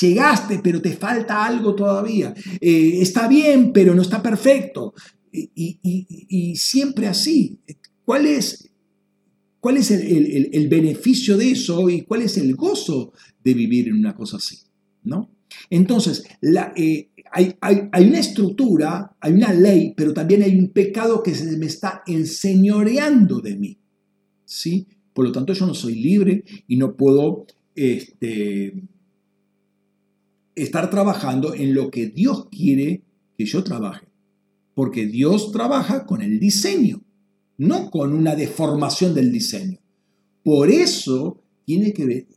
[0.00, 4.94] llegaste pero te falta algo todavía, eh, está bien pero no está perfecto.
[5.32, 7.58] Y, siempre así.
[8.04, 8.70] ¿Cuál es,
[9.58, 13.96] cuál es el, el beneficio de eso y cuál es el gozo de vivir en
[13.96, 14.58] una cosa así?
[15.04, 15.30] ¿no?
[15.70, 16.24] Entonces,
[16.76, 17.56] eh, hay,
[17.90, 22.04] hay, una estructura, hay una ley, pero también hay un pecado que se me está
[22.06, 23.78] enseñoreando de mí.
[24.44, 24.86] ¿sí?
[25.12, 28.84] Por lo tanto, yo no soy libre y no puedo este,
[30.54, 33.02] estar trabajando en lo que Dios quiere
[33.36, 34.06] que yo trabaje.
[34.74, 37.02] Porque Dios trabaja con el diseño,
[37.58, 39.80] no con una deformación del diseño.
[40.44, 41.92] Por eso tiene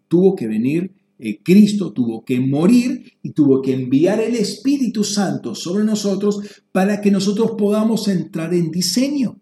[0.07, 5.55] tuvo que venir eh, Cristo, tuvo que morir y tuvo que enviar el Espíritu Santo
[5.55, 6.41] sobre nosotros
[6.71, 9.39] para que nosotros podamos entrar en diseño.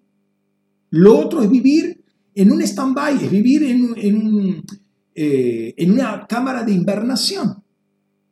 [0.91, 2.01] Lo otro es vivir
[2.33, 4.63] en un stand-by, es vivir en,
[5.13, 7.61] eh, en, una cámara de invernación.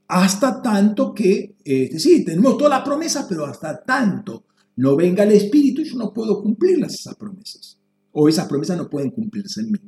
[0.07, 4.45] Hasta tanto que, eh, sí, tenemos todas las promesas, pero hasta tanto
[4.77, 7.77] no venga el Espíritu, yo no puedo cumplirlas esas promesas.
[8.11, 9.79] O esas promesas no pueden cumplirse en mí.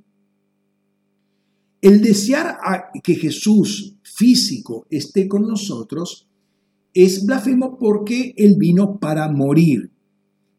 [1.86, 2.58] El desear
[3.04, 6.28] que Jesús físico esté con nosotros
[6.96, 9.92] es blasfemo porque Él vino para morir.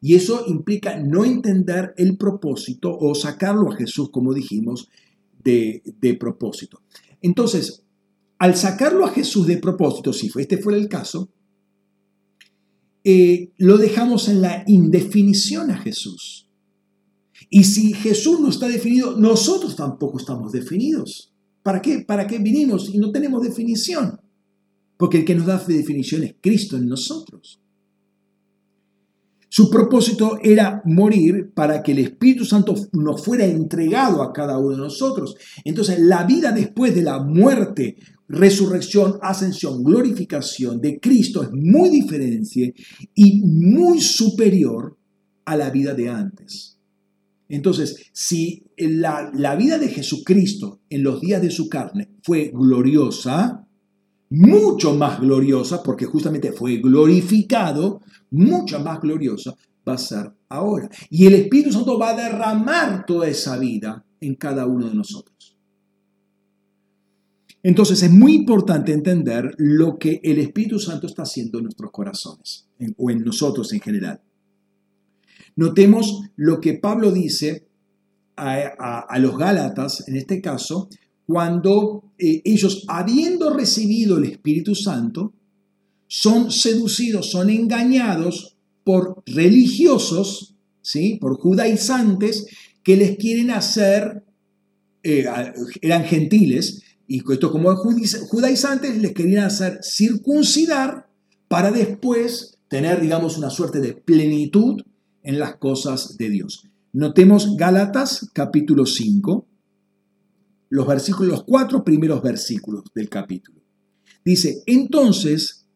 [0.01, 4.89] Y eso implica no entender el propósito o sacarlo a Jesús, como dijimos,
[5.43, 5.83] de,
[6.21, 6.83] propósito.
[7.21, 7.83] Entonces,
[8.39, 11.33] al sacarlo a Jesús de propósito, si este fuera el caso,
[13.03, 16.46] eh, lo dejamos en la indefinición a Jesús.
[17.49, 21.33] Y si Jesús no está definido, nosotros tampoco estamos definidos.
[21.63, 22.05] ¿Para qué?
[22.07, 24.21] ¿Para qué vinimos y no tenemos definición?
[24.97, 27.61] Porque el que nos da definición es Cristo en nosotros.
[29.49, 34.71] Su propósito era morir para que el Espíritu Santo nos fuera entregado a cada uno
[34.73, 35.35] de nosotros.
[35.65, 37.97] Entonces, la vida después de la muerte,
[38.29, 42.75] resurrección, ascensión, glorificación de Cristo es muy diferente
[43.15, 44.97] y muy superior
[45.45, 46.76] a la vida de antes.
[47.49, 53.67] Entonces, si la, la vida de Jesucristo en los días de su carne fue gloriosa,
[54.31, 59.55] mucho más gloriosa, porque justamente fue glorificado, mucha más gloriosa
[59.89, 60.91] va a ser ahora.
[61.11, 65.57] Y el Espíritu Santo va a derramar toda esa vida en cada uno de nosotros.
[67.63, 72.69] Entonces es muy importante entender lo que el Espíritu Santo está haciendo en nuestros corazones
[72.97, 74.21] o en nosotros en general.
[75.57, 77.67] Notemos lo que Pablo dice
[78.37, 80.91] a, los Gálatas, en este caso,
[81.27, 85.33] cuando eh, ellos, habiendo recibido el Espíritu Santo,
[86.07, 91.17] son seducidos, son engañados por religiosos, ¿sí?
[91.21, 92.47] por judaizantes,
[92.85, 94.23] que les quieren hacer,
[95.03, 95.25] eh,
[95.81, 101.09] eran gentiles, y esto como judaizantes les querían hacer circuncidar
[101.49, 104.83] para después tener, digamos, una suerte de plenitud
[105.27, 106.69] en las cosas de Dios.
[106.93, 109.47] Notemos Gálatas capítulo 5,
[110.71, 113.61] los versículos, los cuatro primeros versículos del capítulo.
[114.25, 115.67] Dice, entonces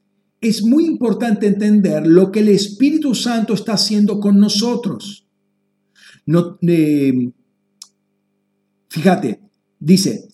[0.41, 5.27] es muy importante entender lo que el Espíritu Santo está haciendo con nosotros.
[6.27, 7.33] No, eh,
[8.89, 9.41] fíjate,
[9.81, 10.29] dice,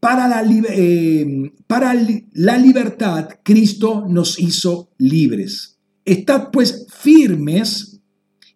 [0.00, 1.94] para la, eh, para
[2.32, 5.78] la libertad Cristo nos hizo libres.
[6.04, 7.95] Estad pues firmes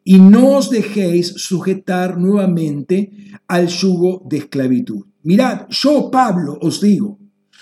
[0.05, 3.11] y no os dejéis sujetar nuevamente
[3.47, 5.05] al yugo de esclavitud.
[5.23, 7.19] Mirad, yo Pablo os digo,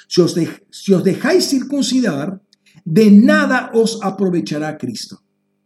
[0.07, 2.41] si os, dejáis circuncidar,
[2.85, 5.23] de nada os aprovechará Cristo.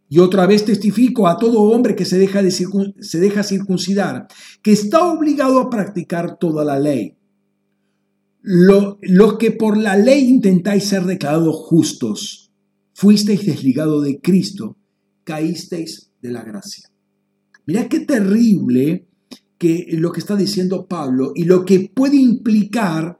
[0.09, 4.27] Y otra vez testifico a todo hombre que se deja, de se deja circuncidar,
[4.61, 7.15] que está obligado a practicar toda la ley.
[8.41, 12.51] los que por la ley intentáis ser declarados justos,
[12.93, 14.77] fuisteis desligados de Cristo,
[15.23, 16.89] caísteis de la gracia.
[17.67, 19.07] Mirad qué terrible
[19.57, 23.19] que lo que está diciendo Pablo y lo que puede implicar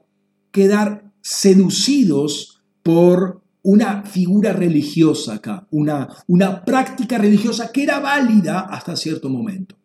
[0.50, 8.96] quedar seducidos por una figura religiosa acá, una, una práctica religiosa que era válida hasta
[8.96, 9.78] cierto momento,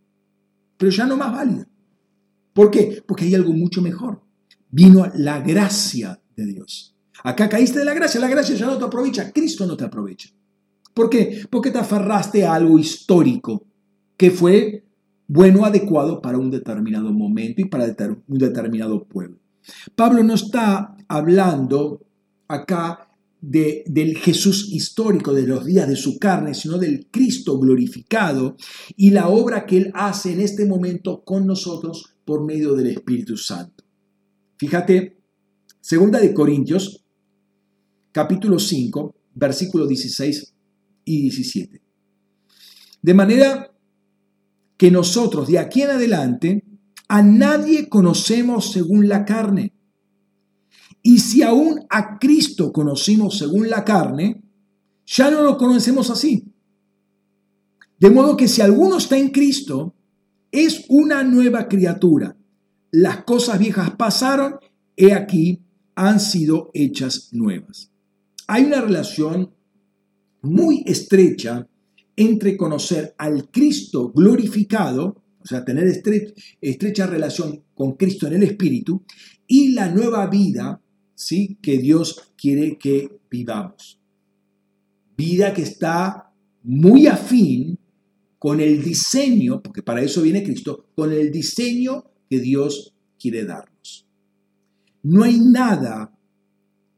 [0.78, 1.68] pero ya no más válida.
[2.54, 3.04] ¿Por qué?
[3.06, 4.22] Porque hay algo mucho mejor.
[4.70, 6.96] Vino la gracia de Dios.
[7.24, 10.30] Acá caíste de la gracia, la gracia ya no te aprovecha, Cristo no te aprovecha.
[10.94, 11.42] ¿Por qué?
[11.50, 13.66] Porque te aferraste a algo histórico
[14.18, 14.84] que fue
[15.32, 17.86] bueno, adecuado para un determinado momento y para
[18.28, 19.38] un determinado pueblo.
[19.96, 22.02] Pablo no está hablando
[22.48, 28.58] acá del Jesús histórico de los días de su carne, sino del Cristo glorificado
[28.98, 33.38] y la obra que Él hace en este momento con nosotros por medio del Espíritu
[33.38, 33.84] Santo.
[34.58, 35.22] Fíjate,
[35.80, 37.06] segunda de Corintios,
[38.12, 40.56] capítulo 5, versículos 16
[41.10, 41.82] y 17.
[43.02, 43.74] De manera
[44.78, 46.64] que nosotros de aquí en adelante
[47.08, 49.74] a nadie conocemos según la carne.
[51.02, 54.44] Y si aún a Cristo conocimos según la carne,
[55.08, 56.54] ya no lo conocemos así.
[58.00, 59.96] De modo que si alguno está en Cristo,
[60.52, 62.38] es una nueva criatura.
[62.92, 64.58] Las cosas viejas pasaron,
[64.96, 65.64] he aquí,
[65.96, 67.92] han sido hechas nuevas.
[68.48, 69.56] Hay una relación
[70.42, 71.68] muy estrecha
[72.16, 75.88] entre conocer al Cristo glorificado, o sea, tener
[76.62, 79.04] estrecha relación con Cristo en el Espíritu,
[79.48, 80.82] y la nueva vida
[81.16, 81.58] ¿sí?
[81.62, 84.00] que Dios quiere que vivamos.
[85.18, 86.32] Vida que está
[86.64, 87.78] muy afín
[88.38, 94.08] con el diseño, porque para eso viene Cristo, con el diseño que Dios quiere darnos.
[95.04, 96.18] No hay nada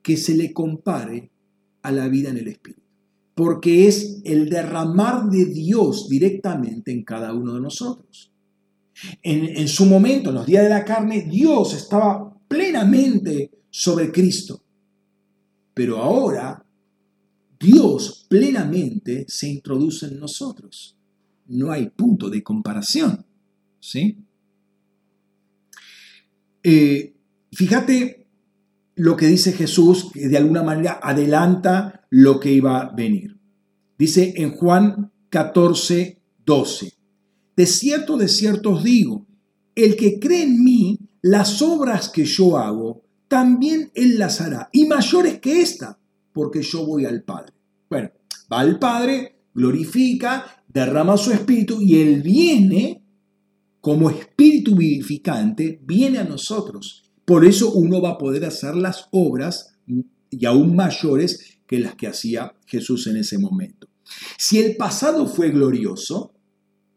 [0.04, 1.32] que se le compare
[1.82, 2.81] a la vida en el Espíritu,
[3.42, 8.32] porque es el derramar de Dios directamente en cada uno de nosotros.
[9.24, 14.64] En, su momento, en los días de la carne, Dios estaba plenamente sobre Cristo,
[15.74, 16.64] pero ahora
[17.60, 20.96] Dios plenamente se introduce en nosotros
[21.48, 23.26] no hay punto de comparación.
[23.80, 24.18] ¿sí?
[26.64, 27.14] Eh,
[27.52, 28.21] fíjate
[29.02, 33.36] lo que dice Jesús, que de alguna manera adelanta lo que iba a venir.
[33.98, 36.94] Dice en Juan 14, 12,
[37.56, 39.26] de cierto, de cierto os digo,
[39.74, 44.86] el que cree en mí, las obras que yo hago, también él las hará, y
[44.86, 45.98] mayores que esta,
[46.32, 47.54] porque yo voy al Padre.
[47.90, 48.12] Bueno,
[48.54, 53.04] va al Padre, glorifica derrama su espíritu y Él viene
[53.82, 57.01] como espíritu vivificante, viene a nosotros.
[57.26, 59.76] Por eso uno va a poder hacer las obras
[60.30, 63.88] y aún mayores que las que hacía Jesús en ese momento.
[64.38, 66.34] Si el pasado fue glorioso,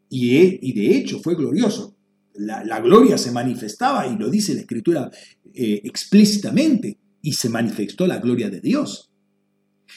[0.09, 1.95] y, de hecho fue glorioso,
[2.33, 5.11] la, gloria se manifestaba, y lo dice la Escritura
[5.53, 9.09] eh, explícitamente, y se manifestó la gloria de Dios.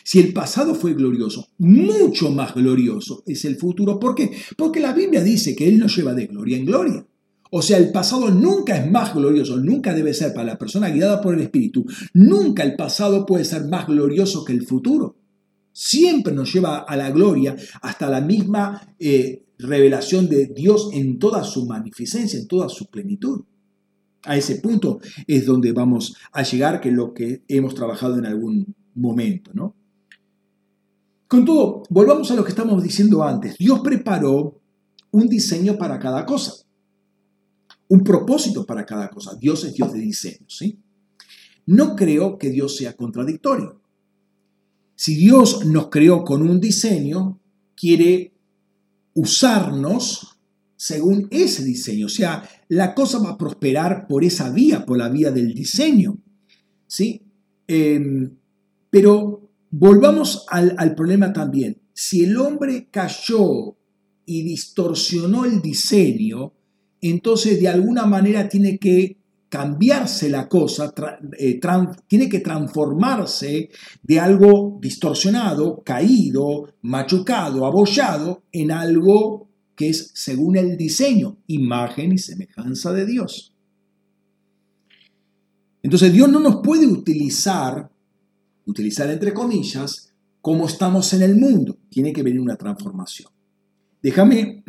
[0.05, 3.99] Si el pasado fue glorioso, mucho más glorioso es el futuro.
[3.99, 4.31] ¿Por qué?
[4.57, 7.07] Porque la Biblia dice que Él nos lleva de gloria en gloria.
[7.51, 11.21] O sea, el pasado nunca es más glorioso, nunca debe ser para la persona guiada
[11.21, 11.87] por el Espíritu.
[12.15, 15.17] Nunca el pasado puede ser más glorioso que el futuro.
[15.73, 21.45] Siempre nos lleva a la gloria hasta la misma eh, revelación de Dios en toda
[21.45, 23.43] su magnificencia, en toda su plenitud.
[24.25, 28.27] A ese punto es donde vamos a llegar, que es lo que hemos trabajado en
[28.27, 29.75] algún momento, ¿no?
[31.29, 33.57] Con todo, volvamos a lo que estamos diciendo antes.
[33.59, 34.61] Dios preparó
[35.11, 36.65] un diseño para cada cosa,
[37.89, 39.37] un propósito para cada cosa.
[39.39, 40.79] Dios es Dios de diseño, ¿sí?
[41.67, 43.81] No creo que Dios sea contradictorio.
[44.95, 47.41] Si Dios nos creó con un diseño,
[47.77, 48.33] quiere
[49.15, 50.39] usarnos
[50.77, 52.07] según ese diseño.
[52.07, 56.19] O sea, la cosa va a prosperar por esa vía, por la vía del diseño.
[56.87, 57.23] ¿sí?
[57.67, 58.37] Em,
[58.91, 61.79] pero Volvamos al, problema también.
[61.93, 63.77] Si el hombre cayó
[64.25, 66.55] y distorsionó el diseño,
[67.01, 69.17] entonces de alguna manera tiene que
[69.49, 70.93] cambiarse la cosa,
[71.39, 71.59] eh,
[72.07, 73.71] tiene que transformarse
[74.03, 82.19] de algo distorsionado, caído, machucado, abollado, en algo que es según el diseño, imagen y
[82.19, 83.55] semejanza de Dios.
[85.83, 87.91] Entonces Dios no nos puede utilizar
[88.69, 91.79] utilizar entre comillas, cómo estamos en el mundo.
[91.89, 93.33] Tiene que venir una transformación.
[94.03, 94.63] Déjame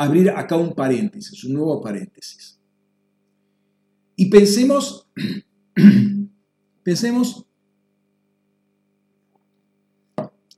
[0.00, 2.58] abrir acá un paréntesis, un nuevo paréntesis.
[4.16, 5.06] Y pensemos,
[6.82, 7.44] pensemos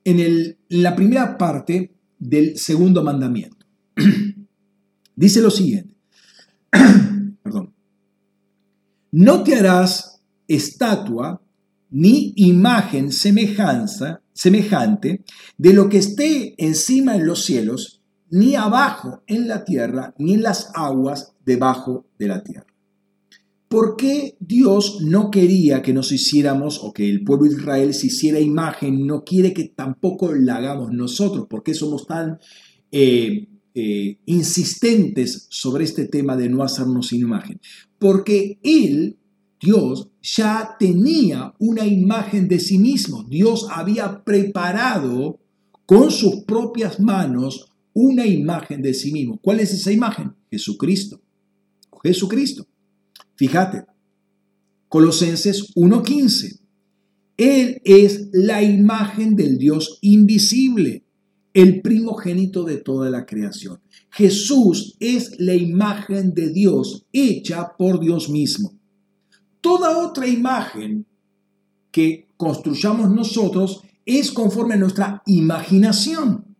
[0.05, 3.67] en, el, la primera parte del segundo mandamiento.
[5.17, 5.97] Dice lo siguiente,
[7.43, 7.75] perdón,
[9.11, 11.43] no te harás estatua
[11.91, 15.25] ni imagen semejanza, semejante
[15.59, 18.02] de lo que esté encima en los cielos,
[18.33, 22.67] ni abajo en la tierra, ni en las aguas debajo de la tierra.
[23.69, 28.07] ¿Por qué Dios no quería que nos hiciéramos o que el pueblo de Israel se
[28.07, 29.07] hiciera imagen?
[29.07, 31.47] No quiere que tampoco la hagamos nosotros.
[31.47, 32.39] ¿Por qué somos tan
[32.91, 37.61] eh, eh, insistentes sobre este tema de no hacernos imagen?
[37.99, 39.19] Porque Él
[39.61, 43.23] Dios ya tenía una imagen de sí mismo.
[43.25, 45.39] Dios había preparado
[45.87, 49.39] con sus propias manos una imagen de sí mismo.
[49.41, 50.33] ¿Cuál es esa imagen?
[50.51, 51.21] Jesucristo.
[52.03, 52.67] Jesucristo.
[53.37, 53.85] Fíjate,
[54.89, 56.61] Colosenses 1.15.
[57.37, 61.05] Él es la imagen del Dios invisible,
[61.55, 63.81] el primogénito de toda la creación.
[64.11, 68.79] Jesús es la imagen de Dios hecha por Dios mismo.
[69.61, 71.07] toda otra imagen
[71.93, 76.52] que construyamos nosotros es conforme a nuestra imaginación.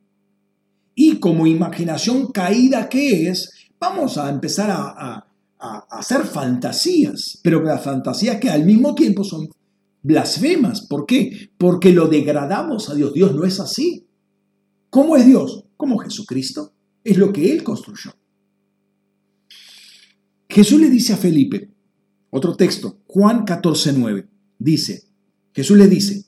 [0.95, 5.27] Y como imaginación caída que es, vamos a empezar a,
[5.91, 9.49] hacer fantasías, pero las fantasías que al mismo tiempo son
[10.03, 10.81] blasfemas.
[10.89, 11.51] ¿Por qué?
[11.57, 13.15] Porque lo degradamos a Dios.
[13.15, 14.05] Dios no es así.
[14.91, 15.65] ¿Cómo es Dios?
[15.77, 16.73] Como Jesucristo.
[17.05, 18.13] Es lo que Él construyó.
[20.49, 21.71] Jesús le dice a Felipe,
[22.29, 24.29] otro texto, Juan 14, 9,
[24.59, 25.05] dice,
[25.55, 26.27] Jesús le dice,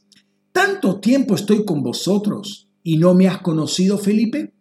[0.50, 4.53] ¿tanto tiempo estoy con vosotros y no me has conocido, Felipe?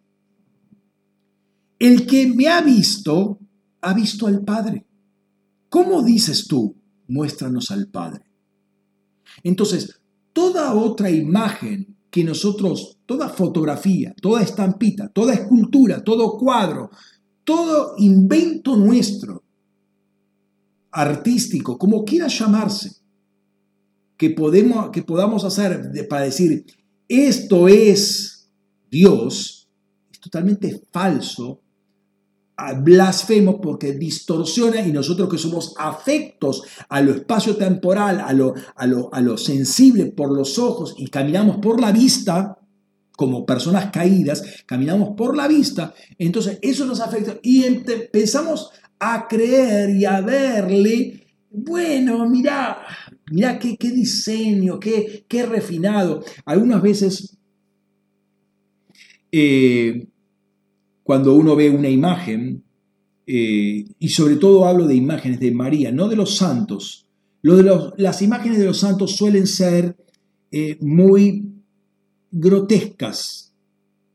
[1.78, 3.38] El que me ha visto,
[3.80, 4.86] ha visto al Padre.
[5.68, 6.76] ¿Cómo dices tú,
[7.08, 8.24] muéstranos al Padre?
[9.42, 10.00] Entonces,
[10.32, 16.90] toda otra imagen que nosotros, toda fotografía, toda estampita, toda escultura, todo cuadro,
[17.44, 19.42] todo invento nuestro,
[20.92, 22.92] artístico, como quiera llamarse,
[24.16, 26.64] que, podemos, que podamos hacer para decir,
[27.08, 28.48] esto es
[28.90, 29.68] Dios,
[30.12, 31.60] es totalmente falso,
[32.80, 38.86] blasfemo porque distorsiona y nosotros que somos afectos a lo espacio temporal, a lo, a
[38.86, 42.58] lo, a lo sensible por los ojos y caminamos por la vista,
[43.16, 49.90] como personas caídas, caminamos por la vista, entonces eso nos afecta y empezamos a creer
[49.90, 52.78] y a verle, bueno, mira,
[53.30, 56.24] mira qué, qué diseño, qué, qué, refinado.
[56.44, 57.36] Algunas veces,
[59.30, 60.08] eh,
[61.04, 62.64] cuando uno ve una imagen,
[63.26, 67.06] eh, y sobre todo hablo de imágenes de María, no de los santos,
[67.42, 69.96] de las imágenes de los santos suelen ser
[70.50, 71.44] eh, muy
[72.30, 73.52] grotescas,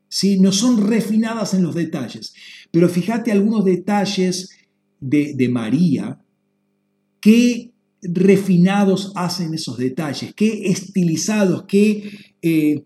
[0.08, 0.40] ¿sí?
[0.40, 2.34] no son refinadas en los detalles.
[2.72, 4.50] Pero fíjate algunos detalles
[5.00, 6.20] de, María,
[7.20, 7.72] qué
[8.02, 12.84] refinados hacen esos detalles, qué estilizados, qué eh,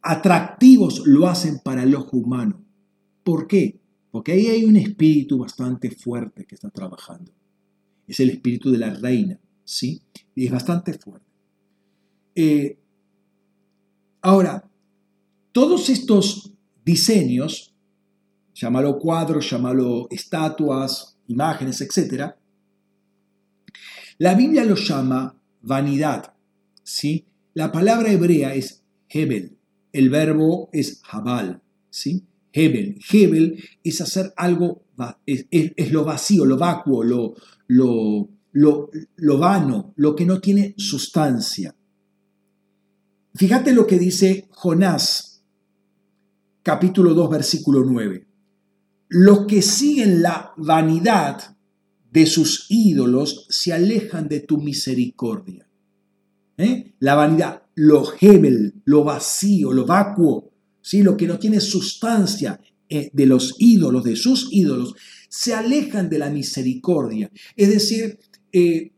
[0.00, 2.67] atractivos lo hacen para el ojo humano.
[3.28, 3.78] ¿Por qué?
[4.10, 7.30] Porque ahí hay un espíritu bastante fuerte que está trabajando.
[8.06, 10.00] Es el espíritu de la reina, ¿sí?
[10.34, 11.26] Y es bastante fuerte.
[12.34, 12.78] Eh,
[14.22, 14.66] ahora,
[15.52, 16.54] todos estos
[16.86, 17.74] diseños,
[18.54, 22.32] llámalo cuadros, llámalo estatuas, imágenes, etc.,
[24.16, 26.32] la Biblia lo llama vanidad.
[26.82, 27.26] ¿sí?
[27.52, 29.58] La palabra hebrea es Hebel,
[29.92, 31.60] el verbo es Jabal.
[31.90, 32.24] ¿sí?
[32.52, 32.98] Hebel.
[33.10, 34.84] Hebel es hacer algo,
[35.26, 37.34] es, lo vacío, lo vacuo, lo,
[37.68, 41.74] lo, lo, vano, lo que no tiene sustancia.
[43.34, 45.42] Fíjate lo que dice Jonás,
[46.62, 48.28] capítulo 2, versículo 9
[49.08, 51.56] los que siguen la vanidad
[52.10, 55.66] de sus ídolos se alejan de tu misericordia.
[56.56, 56.94] ¿Eh?
[56.98, 60.50] La vanidad, lo hebel, lo vacío, lo vacuo,
[60.88, 61.02] ¿sí?
[61.02, 62.58] lo que no tiene sustancia
[62.88, 64.94] eh, de los ídolos, de sus ídolos,
[65.28, 67.30] se alejan de la misericordia.
[67.56, 68.18] Es decir,
[68.52, 68.92] eh,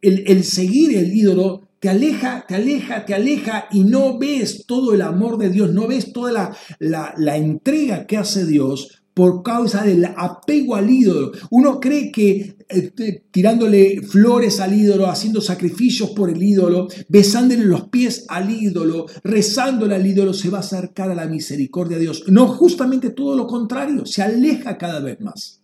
[0.00, 5.02] el, seguir el ídolo te aleja, te aleja, te aleja y no ves todo el
[5.02, 9.82] amor de Dios, no ves toda la, la, la entrega que hace Dios por causa
[9.82, 11.32] del apego al ídolo.
[11.48, 17.88] Uno cree que este, tirándole flores al ídolo, haciendo sacrificios por el ídolo, besándole los
[17.88, 22.24] pies al ídolo, rezándole al ídolo, se va a acercar a la misericordia de Dios.
[22.28, 25.62] No, justamente todo lo contrario, se aleja cada vez más.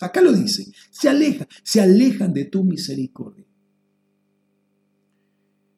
[0.00, 3.44] Acá lo dice, se aleja, se alejan de tu misericordia.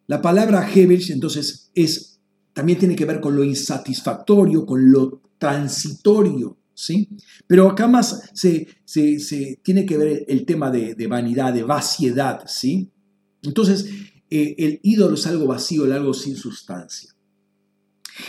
[0.07, 2.20] La palabra Hebel entonces es
[2.53, 6.61] también tiene que ver con lo insatisfactorio, con lo transitorio.
[6.75, 7.09] ¿Sí?
[7.47, 8.66] Pero acá más se,
[9.62, 12.91] tiene que ver el tema de, vanidad, de vaciedad, ¿sí?
[13.43, 13.89] Entonces,
[14.31, 17.11] eh, el ídolo es algo vacío, algo sin sustancia.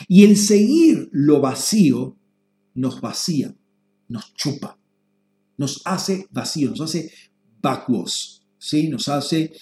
[0.07, 2.17] Y el seguir lo vacío
[2.73, 3.55] nos vacía,
[4.07, 4.79] nos chupa,
[5.57, 7.11] nos hace vacío, nos hace
[7.61, 8.89] vacuos, ¿sí?
[8.89, 9.53] Nos hace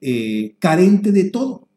[0.00, 1.68] eh, carente de todo.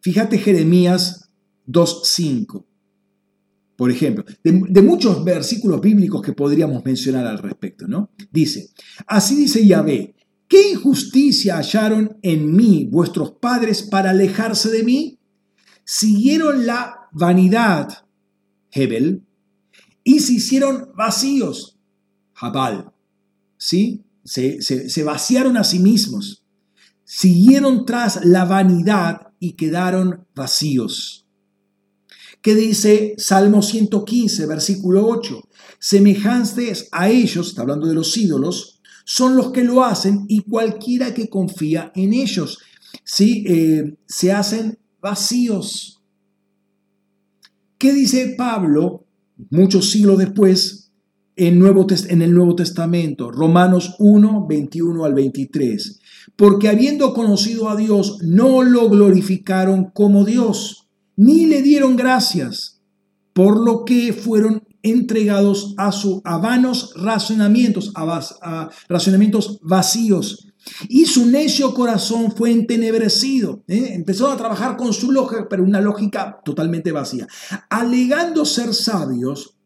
[0.00, 1.30] Fíjate Jeremías
[1.66, 2.64] 2.5
[3.76, 8.10] por ejemplo, de, muchos versículos bíblicos que podríamos mencionar al respecto, ¿no?
[8.30, 8.70] Dice,
[9.06, 10.14] así dice Yahvé,
[10.46, 15.18] ¿qué injusticia hallaron en mí vuestros padres para alejarse de mí?
[15.84, 18.06] Siguieron la vanidad,
[18.70, 19.22] Hebel,
[20.04, 21.76] y se hicieron vacíos,
[22.32, 22.92] Jabal,
[23.56, 24.04] ¿sí?
[24.24, 26.44] Se, se vaciaron a sí mismos,
[27.04, 31.23] siguieron tras la vanidad y quedaron vacíos.
[32.44, 35.48] ¿Qué dice Salmo 115, versículo 8?
[35.78, 41.14] Semejantes a ellos, está hablando de los ídolos, son los que lo hacen y cualquiera
[41.14, 42.58] que confía en ellos.
[43.02, 43.46] ¿sí?
[43.48, 46.02] Eh, se hacen vacíos.
[47.78, 49.06] ¿Qué dice Pablo
[49.48, 50.90] muchos siglos después
[51.36, 53.32] en, Nuevo, en el Nuevo Testamento?
[53.32, 55.98] Romanos 1, 21 al 23.
[56.36, 60.83] Porque habiendo conocido a Dios, no lo glorificaron como Dios,
[61.16, 62.80] ni le dieron gracias,
[63.32, 70.48] por lo que fueron entregados a, su, a vanos razonamientos, a, razonamientos vacíos.
[70.88, 73.64] Y su necio corazón fue entenebrecido.
[73.66, 73.90] ¿eh?
[73.92, 77.26] Empezó a trabajar con su lógica, pero una lógica totalmente vacía.
[77.68, 79.56] Alegando ser sabios,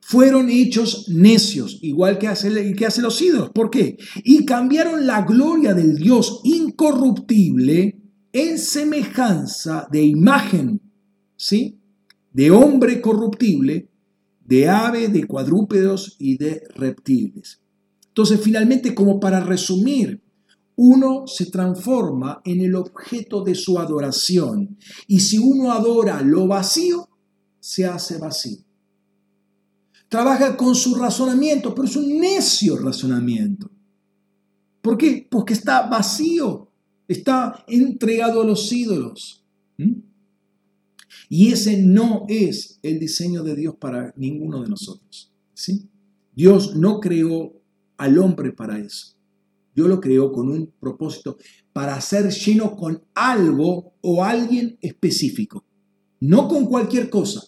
[0.00, 3.50] fueron hechos necios, igual que hace, que hace los ídolos.
[3.50, 3.96] ¿Por qué?
[4.24, 8.01] Y cambiaron la gloria del Dios incorruptible
[8.32, 10.80] en semejanza de imagen,
[11.36, 11.78] ¿sí?
[12.32, 13.92] De hombre corruptible
[14.44, 17.60] de aves, de cuadrúpedos y de reptiles.
[18.08, 20.22] Entonces, finalmente, como para resumir,
[20.76, 24.76] uno se transforma en el objeto de su adoración.
[25.06, 27.08] Y si uno adora lo vacío,
[27.60, 28.58] se hace vacío.
[30.08, 33.70] Trabaja con su razonamiento, pero es un necio razonamiento.
[34.82, 35.26] ¿Por qué?
[35.30, 36.71] Porque está vacío,
[37.12, 39.44] está entregado a los ídolos.
[39.78, 40.00] ¿Mm?
[41.28, 45.32] Y ese no es el diseño de Dios para ninguno de nosotros.
[45.54, 45.88] ¿sí?
[46.34, 47.54] Dios no creó
[47.96, 49.16] al hombre para eso.
[49.74, 51.38] Dios lo creó con un propósito
[51.72, 55.64] para ser lleno con algo o alguien específico,
[56.20, 57.42] no con cualquier cosa.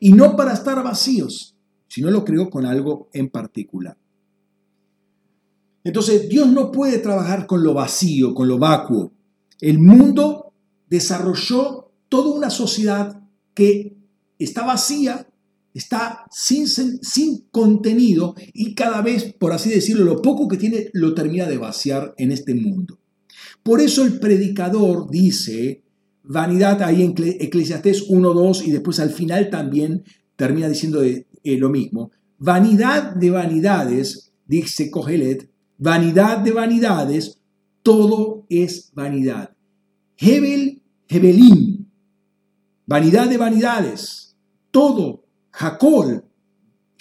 [0.00, 1.54] Y no para estar vacíos,
[1.88, 3.96] sino lo creó con algo en particular.
[5.86, 9.12] Entonces, Dios no puede trabajar con lo vacío, con lo vacuo.
[9.60, 10.52] El mundo
[10.90, 13.22] desarrolló toda una sociedad
[13.54, 13.96] que
[14.36, 15.28] está vacía,
[15.74, 21.14] está sin, sin contenido y cada vez, por así decirlo, lo poco que tiene lo
[21.14, 22.98] termina de vaciar en este mundo.
[23.62, 25.84] Por eso el predicador dice,
[26.24, 30.02] vanidad ahí en Eclesiastés 1.2 y después al final también
[30.34, 32.10] termina diciendo eh, lo mismo.
[32.38, 35.48] Vanidad de vanidades, dice Cogelet,
[35.78, 37.40] vanidad de vanidades,
[37.82, 39.54] todo es vanidad.
[40.16, 41.86] Hebel, Hebelim,
[42.86, 44.36] Vanidad de vanidades.
[44.70, 46.24] Todo, Jacob,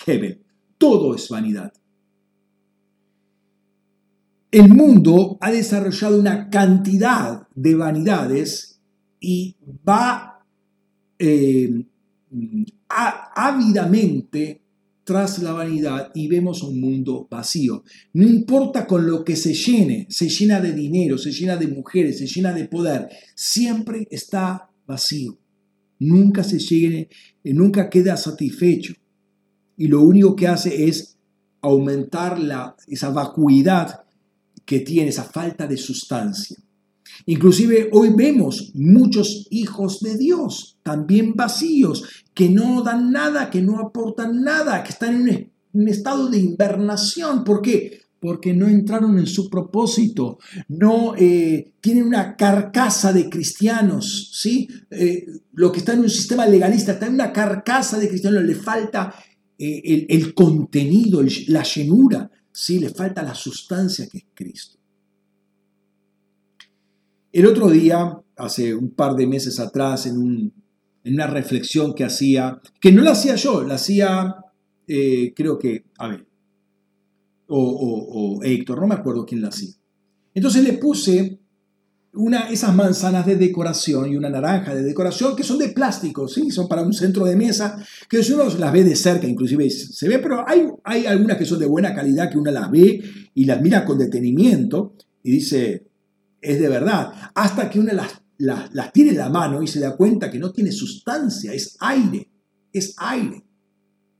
[0.06, 0.42] Hebel,
[0.78, 1.72] todo es vanidad.
[4.50, 8.80] El mundo ha desarrollado una cantidad de vanidades
[9.20, 9.56] y
[9.88, 10.46] va
[11.20, 11.86] eh,
[12.90, 14.62] ávidamente
[15.06, 17.84] tras la vanidad y vemos un mundo vacío.
[18.12, 22.18] No importa con lo que se llene, se llena de dinero, se llena de mujeres,
[22.18, 25.40] se llena de poder, siempre está vacío
[26.00, 27.10] nunca se llegue,
[27.44, 28.94] eh, nunca queda satisfecho.
[29.78, 31.18] Y lo único que hace es
[31.62, 34.04] aumentar la, esa vacuidad
[34.66, 36.58] que tiene, esa falta de sustancia.
[37.26, 42.04] Inclusive hoy vemos muchos hijos de Dios, también vacíos,
[42.34, 47.44] que no dan nada, que no aportan nada, que están en un estado de invernación.
[47.44, 48.06] ¿Por qué?
[48.26, 54.68] porque no entraron en su propósito, no eh, tienen una carcasa de cristianos, ¿sí?
[54.90, 58.56] Eh, lo que está en un sistema legalista, está en una carcasa de cristianos, le
[58.56, 59.14] falta
[59.60, 62.80] eh, el, contenido, la llenura, ¿sí?
[62.80, 64.75] Le falta la sustancia que es Cristo.
[67.36, 70.54] El otro día, hace un par de meses atrás, en,
[71.04, 74.38] una reflexión que hacía, que no la hacía yo, la hacía,
[74.88, 76.26] creo que, a ver,
[77.48, 79.74] o, Héctor, no me acuerdo quién la hacía.
[80.34, 81.38] Entonces le puse
[82.14, 86.50] una, esas manzanas de decoración y una naranja de decoración que son de plástico, ¿sí?
[86.52, 90.08] son para un centro de mesa, que si uno las ve de cerca, inclusive se
[90.08, 93.02] ve, pero hay, hay algunas que son de buena calidad que uno las ve
[93.34, 95.85] y las mira con detenimiento y dice,
[96.46, 99.96] es de verdad, hasta que uno las, las, tiene en la mano y se da
[99.96, 102.30] cuenta que no tiene sustancia, es aire,
[102.72, 103.44] es aire.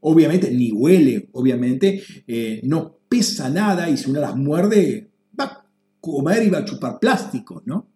[0.02, 5.70] Obviamente ni huele, obviamente eh, no pesa nada y si uno las muerde, va a
[6.00, 7.88] comer y va a chupar plástico, ¿no?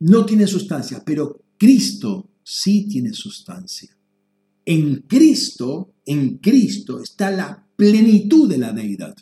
[0.00, 3.96] No tiene sustancia, pero Cristo sí tiene sustancia.
[4.64, 9.14] En Cristo, en Cristo está la plenitud de la deidad.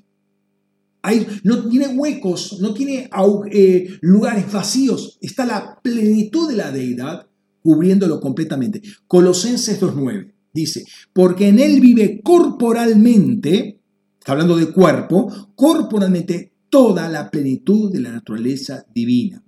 [1.45, 3.09] no tiene huecos, no tiene
[3.51, 7.27] eh, lugares vacíos, está la plenitud de la deidad
[7.63, 8.83] cubriéndolo completamente.
[9.07, 10.33] Colosenses 2.9.
[10.53, 13.81] Dice, porque en Él vive corporalmente,
[14.19, 19.43] está hablando de cuerpo, corporalmente toda la plenitud de la naturaleza divina.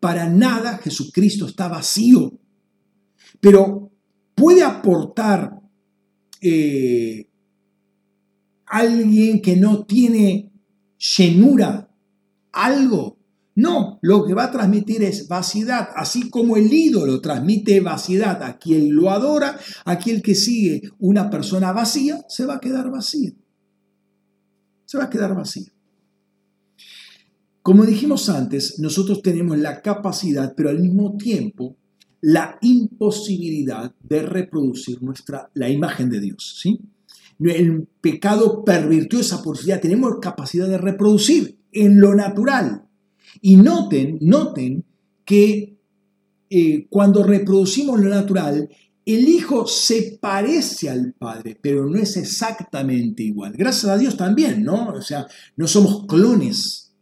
[0.00, 2.38] Para nada Jesucristo está vacío,
[3.40, 3.90] pero
[4.34, 5.60] puede aportar
[6.40, 7.28] eh,
[8.66, 10.52] alguien que no tiene
[10.98, 11.90] llenura,
[12.52, 13.16] algo.
[13.54, 18.58] No, lo que va a transmitir es vaciedad, así como el ídolo transmite vaciedad a
[18.58, 23.32] quien lo adora, a quien que sigue una persona vacía, se va a quedar vacía.
[24.84, 25.72] Se va a quedar vacía.
[27.62, 31.76] Como dijimos antes, nosotros tenemos la capacidad, pero al mismo tiempo
[32.20, 36.58] la imposibilidad de reproducir nuestra, la imagen de Dios.
[36.60, 36.80] ¿sí?
[37.38, 39.80] El pecado pervirtió esa posibilidad.
[39.80, 42.86] Tenemos capacidad de reproducir en lo natural.
[43.40, 44.84] Y noten, noten
[45.24, 45.76] que
[46.48, 48.68] eh, cuando reproducimos lo natural,
[49.04, 53.52] el Hijo se parece al Padre, pero no es exactamente igual.
[53.52, 54.88] Gracias a Dios también, ¿no?
[54.88, 55.26] O sea,
[55.56, 56.92] no somos clones.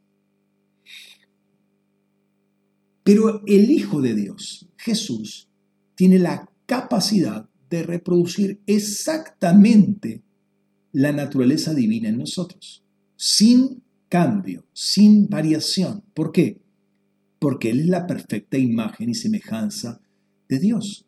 [3.04, 5.48] Pero el Hijo de Dios, Jesús,
[5.94, 10.23] tiene la capacidad de reproducir exactamente
[10.94, 12.82] la naturaleza divina en nosotros,
[13.16, 16.04] sin cambio, sin variación.
[16.14, 16.60] ¿Por qué?
[17.40, 20.00] Porque Él es la perfecta imagen y semejanza
[20.48, 21.04] de Dios.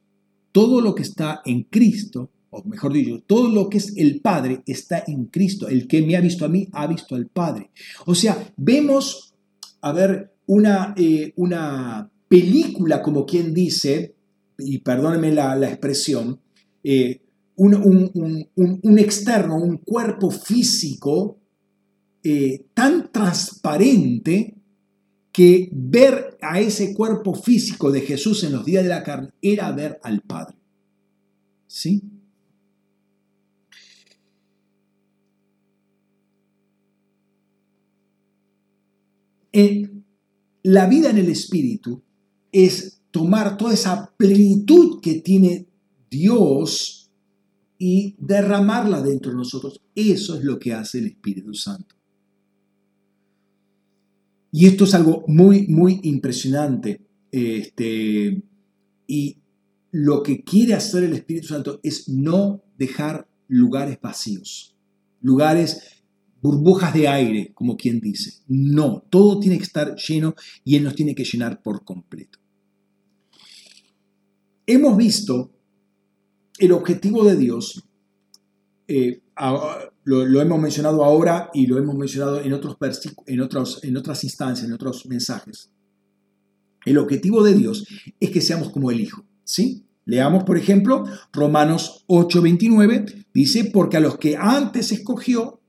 [0.50, 4.62] Todo lo que está en Cristo, o mejor dicho, todo lo que es el Padre
[4.66, 5.68] está en Cristo.
[5.68, 7.70] El que me ha visto a mí ha visto al Padre.
[8.06, 9.34] O sea, vemos,
[9.82, 14.16] a ver, una, eh, una película, como quien dice,
[14.58, 16.40] y perdónenme la, expresión,
[16.82, 17.20] eh,
[17.56, 21.38] un, externo, un cuerpo físico
[22.22, 24.54] eh, tan transparente
[25.32, 29.70] que ver a ese cuerpo físico de Jesús en los días de la carne era
[29.72, 30.56] ver al Padre.
[31.66, 32.02] ¿Sí?
[40.62, 42.02] la vida en el Espíritu
[42.52, 45.66] es tomar toda esa plenitud que tiene
[46.10, 46.95] Dios
[47.78, 49.80] y derramarla dentro de nosotros.
[49.94, 51.94] Eso es lo que hace el Espíritu Santo.
[54.52, 57.02] Y esto es algo muy, muy impresionante.
[57.30, 58.42] Este,
[59.06, 59.38] y
[59.90, 64.74] lo que quiere hacer el Espíritu Santo es no dejar lugares vacíos,
[65.20, 66.02] lugares,
[66.40, 68.42] burbujas de aire, como quien dice.
[68.46, 72.38] No, todo tiene que estar lleno y Él nos tiene que llenar por completo.
[74.66, 75.52] Hemos visto
[76.58, 77.84] el objetivo de Dios,
[78.88, 79.20] eh,
[80.04, 82.76] lo, hemos mencionado ahora y lo hemos mencionado en, otros
[83.26, 83.40] en,
[83.82, 85.70] en otras instancias, en otros mensajes.
[86.84, 87.84] El objetivo de Dios
[88.20, 89.86] es que seamos como el Hijo, ¿sí?
[90.04, 95.60] Leamos, por ejemplo, Romanos 8:29, dice, porque a los que antes escogió,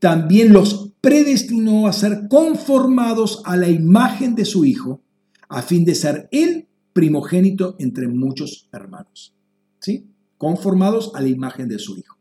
[0.00, 5.02] también los predestinó a ser conformados a la imagen de su Hijo,
[5.48, 9.34] a fin de ser Él primogénito entre muchos hermanos.
[9.80, 10.10] ¿Sí?
[10.40, 12.16] conformados a la imagen de su Hijo.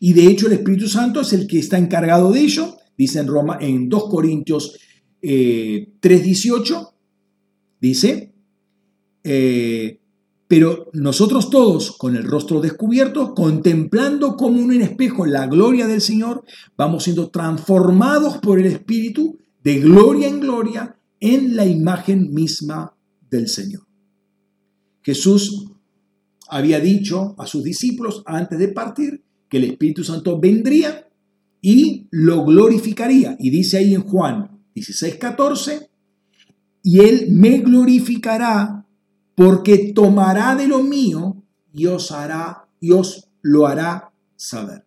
[0.00, 3.26] Y de hecho el Espíritu Santo es el que está encargado de ello, dice en,
[3.26, 4.78] Roma, en 2 Corintios
[5.20, 6.86] 3:18, eh,
[7.78, 8.32] dice,
[9.22, 10.00] eh,
[10.48, 16.42] pero nosotros todos, con el rostro descubierto, contemplando como un espejo la gloria del Señor,
[16.78, 22.96] vamos siendo transformados por el Espíritu de gloria en gloria en la imagen misma
[23.30, 23.86] del Señor.
[25.02, 25.70] Jesús
[26.50, 31.08] había dicho a sus discípulos antes de partir que el Espíritu Santo vendría
[31.62, 33.36] y lo glorificaría.
[33.38, 35.90] Y dice ahí en Juan 16, 14,
[36.82, 38.86] y él me glorificará
[39.34, 41.42] porque tomará de lo mío
[41.72, 44.84] y os hará, y os lo hará saber.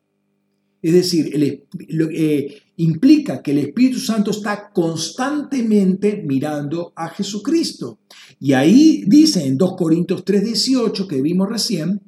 [0.82, 8.00] Es decir, eh, implica que el Espíritu Santo está constantemente mirando a Jesucristo.
[8.40, 12.02] Y ahí dice en 2 Corintios 3:18 que vimos recién,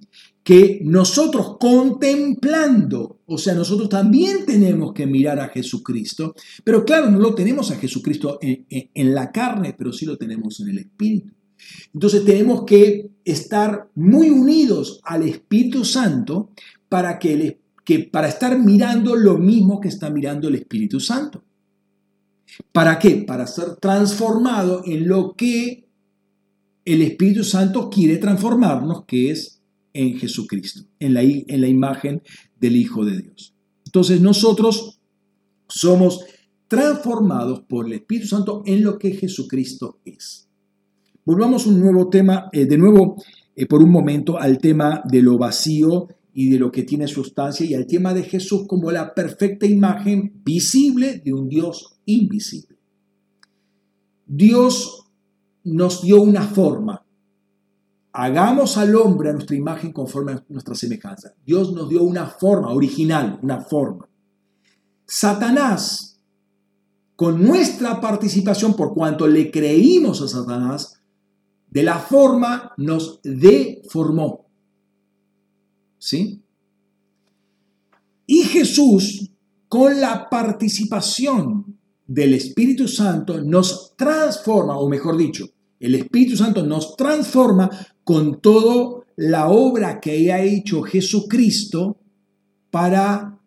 [0.45, 7.17] que nosotros contemplando, o sea, nosotros también tenemos que mirar a Jesucristo, pero claro, no
[7.17, 11.33] lo tenemos a Jesucristo en, la carne, pero sí lo tenemos en el Espíritu.
[11.95, 16.51] Entonces tenemos que estar muy unidos al Espíritu Santo
[16.89, 20.99] para que el Espíritu que para estar mirando lo mismo que está mirando el Espíritu
[20.99, 21.43] Santo.
[22.71, 23.23] ¿Para qué?
[23.27, 25.87] Para ser transformado en lo que
[26.83, 29.61] el Espíritu Santo quiere transformarnos, que es
[29.93, 32.21] en Jesucristo, en la, en la imagen
[32.59, 33.53] del Hijo de Dios.
[33.85, 34.99] Entonces nosotros
[35.67, 36.25] somos
[36.67, 40.47] transformados por el Espíritu Santo en lo que Jesucristo es.
[41.23, 43.15] Volvamos un nuevo tema, eh, de nuevo
[43.55, 47.65] eh, por un momento al tema de lo vacío y de lo que tiene sustancia
[47.65, 52.77] y al tema de Jesús como la perfecta imagen visible de un Dios invisible.
[54.27, 55.07] Dios
[55.63, 57.05] nos dio una forma
[58.15, 61.33] hagamos al hombre a nuestra imagen conforme a nuestra semejanza.
[61.45, 64.07] Dios nos dio una forma original, una forma.
[65.05, 66.21] Satanás,
[67.17, 71.01] con nuestra participación, por cuanto le creímos a Satanás,
[71.69, 74.44] de la forma nos deformó.
[76.05, 76.39] ¿Sí?
[78.27, 79.31] Y Jesús,
[79.67, 85.49] con la participación del Espíritu Santo, nos transforma, o mejor dicho,
[85.79, 87.71] el Espíritu Santo nos transforma
[88.03, 91.97] con toda la obra que ha hecho Jesucristo
[92.69, 93.39] para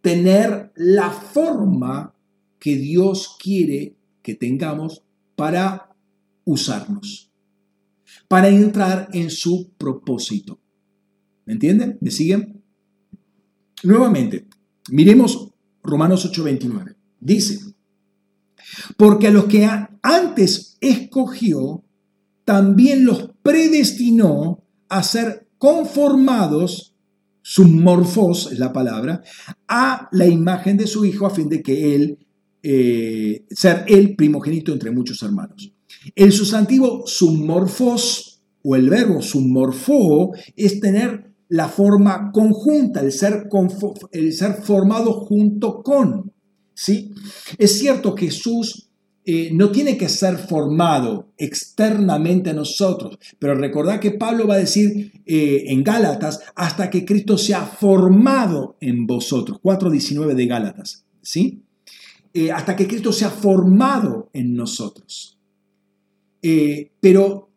[0.00, 2.14] tener la forma
[2.58, 5.02] que Dios quiere que tengamos
[5.36, 5.94] para
[6.46, 7.30] usarnos,
[8.28, 10.58] para entrar en su propósito.
[11.48, 11.96] ¿Me entienden?
[12.02, 12.62] ¿Me siguen?
[13.82, 14.46] Nuevamente,
[14.90, 15.48] miremos
[15.82, 16.94] Romanos 8:29.
[17.18, 17.58] Dice,
[18.98, 19.66] porque a los que
[20.02, 21.82] antes escogió,
[22.44, 26.94] también los predestinó a ser conformados,
[27.40, 29.22] submorfos es la palabra,
[29.66, 32.18] a la imagen de su Hijo a fin de que él,
[32.62, 35.72] eh, ser el primogénito entre muchos hermanos.
[36.14, 43.48] El sustantivo submorfos o el verbo submorfo es tener la forma conjunta, el ser,
[44.12, 46.32] el ser formado junto con.
[46.74, 47.12] ¿sí?
[47.56, 48.88] Es cierto que Jesús
[49.30, 54.58] eh, no tiene que ser formado externamente a nosotros, pero recordad que Pablo va a
[54.58, 61.62] decir eh, en Gálatas, hasta que Cristo sea formado en vosotros, 4.19 de Gálatas, ¿sí?
[62.32, 65.38] Eh, hasta que Cristo sea formado en nosotros.
[67.00, 67.50] pero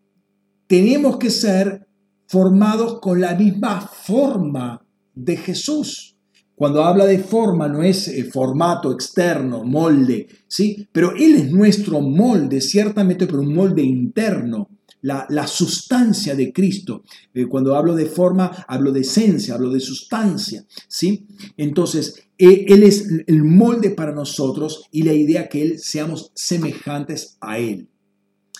[0.67, 1.87] tenemos que ser
[2.31, 4.81] formados con la misma forma
[5.13, 6.15] de Jesús.
[6.55, 10.87] Cuando habla de forma no es eh, formato externo, molde, ¿sí?
[10.93, 14.69] Pero Él es nuestro molde, ciertamente, pero un molde interno,
[15.01, 17.03] la, sustancia de Cristo.
[17.33, 21.27] Eh, cuando hablo de forma, hablo de esencia, hablo de sustancia, ¿sí?
[21.57, 27.37] Entonces, e, Él es el molde para nosotros y la idea que Él seamos semejantes
[27.41, 27.89] a Él.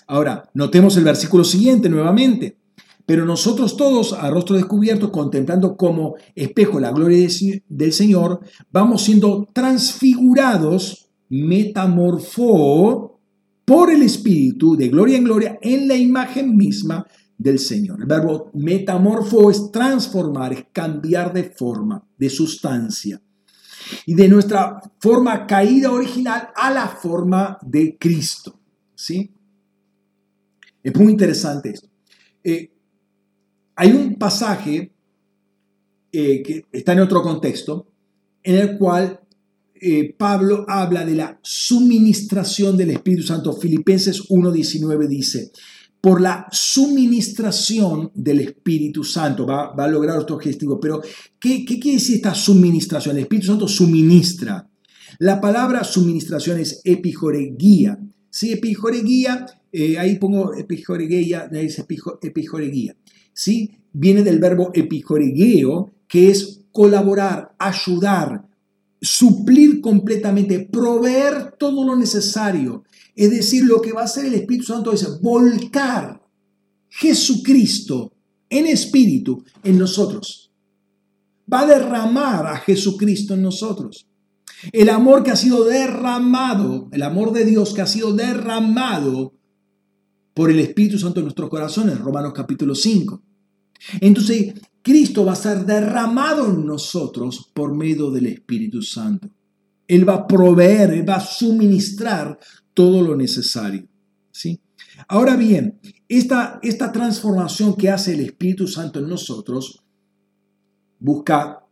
[0.08, 2.58] Ahora, notemos el versículo siguiente nuevamente.
[3.12, 7.28] Pero nosotros todos, a rostro descubierto, contemplando como espejo la gloria
[7.68, 8.40] del Señor,
[8.72, 13.20] vamos siendo transfigurados, metamorfó
[13.66, 17.06] por el Espíritu, de gloria en gloria, en la imagen misma
[17.38, 18.00] del Señor.
[18.00, 23.22] El verbo metamorfo es transformar, es cambiar de forma, de sustancia.
[24.06, 28.58] Y de nuestra forma caída original a la forma de Cristo.
[28.96, 29.30] ¿Sí?
[30.82, 31.90] Es muy interesante esto.
[32.42, 32.72] Eh,
[33.76, 34.92] hay un pasaje
[36.12, 37.88] eh, que está en otro contexto,
[38.44, 39.22] en el cual
[39.84, 43.54] eh, Pablo habla de la suministración del Espíritu Santo.
[43.54, 45.52] Filipenses 1.19 dice,
[46.02, 51.02] por la suministración del Espíritu Santo, va, a lograr otro objetivo, pero
[51.40, 53.16] ¿qué, ¿qué, quiere decir esta suministración?
[53.16, 54.68] El Espíritu Santo suministra.
[55.20, 58.00] La palabra suministración es epijoreguía.
[58.30, 61.80] Sí, epijoreguía, eh, ahí pongo epijoreguía, es
[62.22, 62.96] epijoreguía.
[63.34, 63.72] ¿Sí?
[63.94, 68.48] Viene del verbo epijoregueo, que es colaborar, ayudar,
[69.02, 72.84] suplir completamente, proveer todo lo necesario.
[73.16, 76.22] Es decir, lo que va a hacer el Espíritu Santo es volcar
[76.90, 78.12] Jesucristo
[78.50, 80.52] en espíritu en nosotros.
[81.52, 84.06] Va a derramar a Jesucristo en nosotros.
[84.72, 89.34] El amor que ha sido derramado, el amor de Dios que ha sido derramado
[90.34, 93.22] por el Espíritu Santo en nuestros corazones, Romanos capítulo 5.
[94.00, 99.30] Entonces, Cristo va a ser derramado en nosotros por medio del Espíritu Santo.
[99.88, 102.40] Él va a proveer, Él va a suministrar
[102.74, 103.88] todo lo necesario.
[104.32, 104.60] ¿sí?
[105.08, 109.84] Ahora bien, esta, esta transformación que hace el Espíritu Santo en nosotros
[111.00, 111.66] busca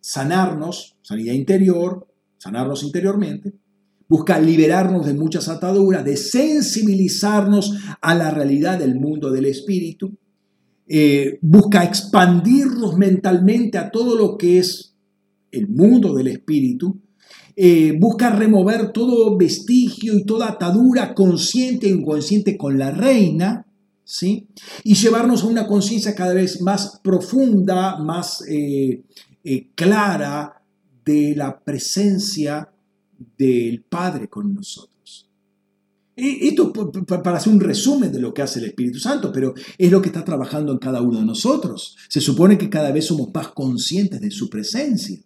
[0.00, 2.06] sanarnos, sanidad interior,
[2.38, 3.52] sanarnos interiormente,
[4.10, 10.18] busca liberarnos de muchas ataduras, de sensibilizarnos a la realidad del mundo del espíritu,
[10.88, 14.96] eh, busca expandirnos mentalmente a todo lo que es
[15.52, 17.00] el mundo del espíritu,
[17.54, 23.64] eh, busca remover todo vestigio y toda atadura consciente e inconsciente con la reina,
[24.02, 24.48] ¿sí?
[24.82, 29.04] Y llevarnos a una conciencia cada vez más profunda, más eh,
[29.76, 30.64] clara
[31.04, 32.70] de la presencia
[33.36, 35.28] del Padre con nosotros.
[36.16, 36.72] Esto
[37.06, 40.08] para hacer un resumen de lo que hace el Espíritu Santo, pero es lo que
[40.08, 41.96] está trabajando en cada uno de nosotros.
[42.08, 45.18] Se supone que cada vez somos más conscientes de su presencia.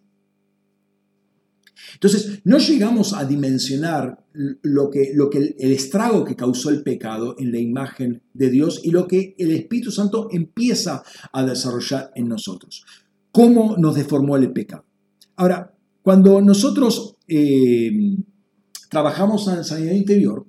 [1.93, 7.35] Entonces, no llegamos a dimensionar lo que, lo que el, estrago que causó el pecado
[7.39, 12.27] en la imagen de Dios y lo que el Espíritu Santo empieza a desarrollar en
[12.27, 12.85] nosotros.
[13.31, 14.85] ¿Cómo nos deformó el pecado?
[15.35, 15.73] Ahora,
[16.03, 18.17] cuando nosotros eh,
[18.89, 20.45] trabajamos en sanidad interior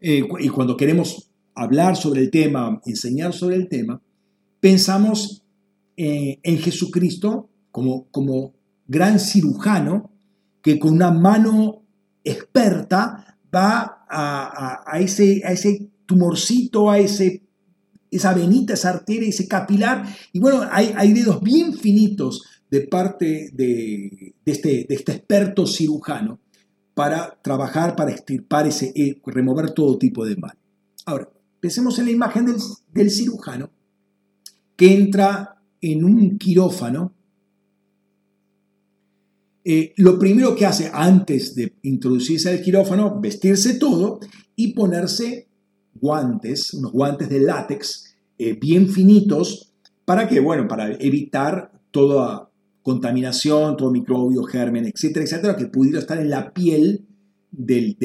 [0.00, 4.00] eh, y cuando queremos hablar sobre el tema, enseñar sobre el tema,
[4.60, 5.42] pensamos
[5.96, 8.52] eh, en Jesucristo como, como
[8.86, 10.10] gran cirujano
[10.62, 11.82] que con una mano
[12.24, 17.42] experta va a, ese, a ese tumorcito, a ese,
[18.10, 20.04] esa venita, esa arteria, ese capilar.
[20.32, 22.42] Y bueno, hay, dedos bien finitos
[22.74, 26.40] de parte de, este, de este experto cirujano
[26.92, 30.58] para trabajar, para extirpar, ese, eh, remover todo tipo de mal.
[31.06, 31.30] Ahora,
[31.60, 32.46] pensemos en la imagen
[32.92, 33.70] del, cirujano
[34.74, 37.12] que entra en un quirófano
[39.64, 44.18] eh, lo primero que hace antes de introducirse al quirófano, vestirse todo
[44.56, 45.46] y ponerse
[45.94, 49.72] guantes, unos guantes de látex eh, bien finitos,
[50.04, 52.50] para que, bueno, para evitar toda
[52.84, 57.06] contaminación, todo microbio, germen, etcétera, etcétera, que pudiera estar en la piel
[57.50, 57.96] del,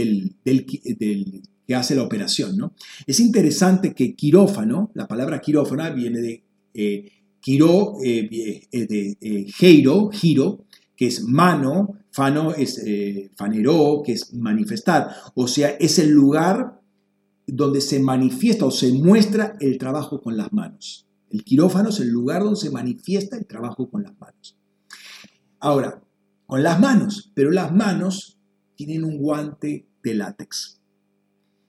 [1.67, 2.55] que hace la operación.
[2.57, 2.73] ¿no?
[3.05, 6.43] Es interesante que quirófano, la palabra quirófano viene de
[6.73, 7.11] eh,
[7.41, 10.65] quiró, de giro, giro,
[10.95, 15.09] que es mano, fano es eh, fanero, que es manifestar.
[15.35, 16.81] O sea, es el lugar
[17.47, 21.05] donde se manifiesta o se muestra el trabajo con las manos.
[21.29, 24.58] El quirófano es el lugar donde se manifiesta el trabajo con las manos.
[25.59, 26.01] Ahora,
[26.45, 28.37] con las manos, pero las manos
[28.75, 30.79] tienen un guante de látex.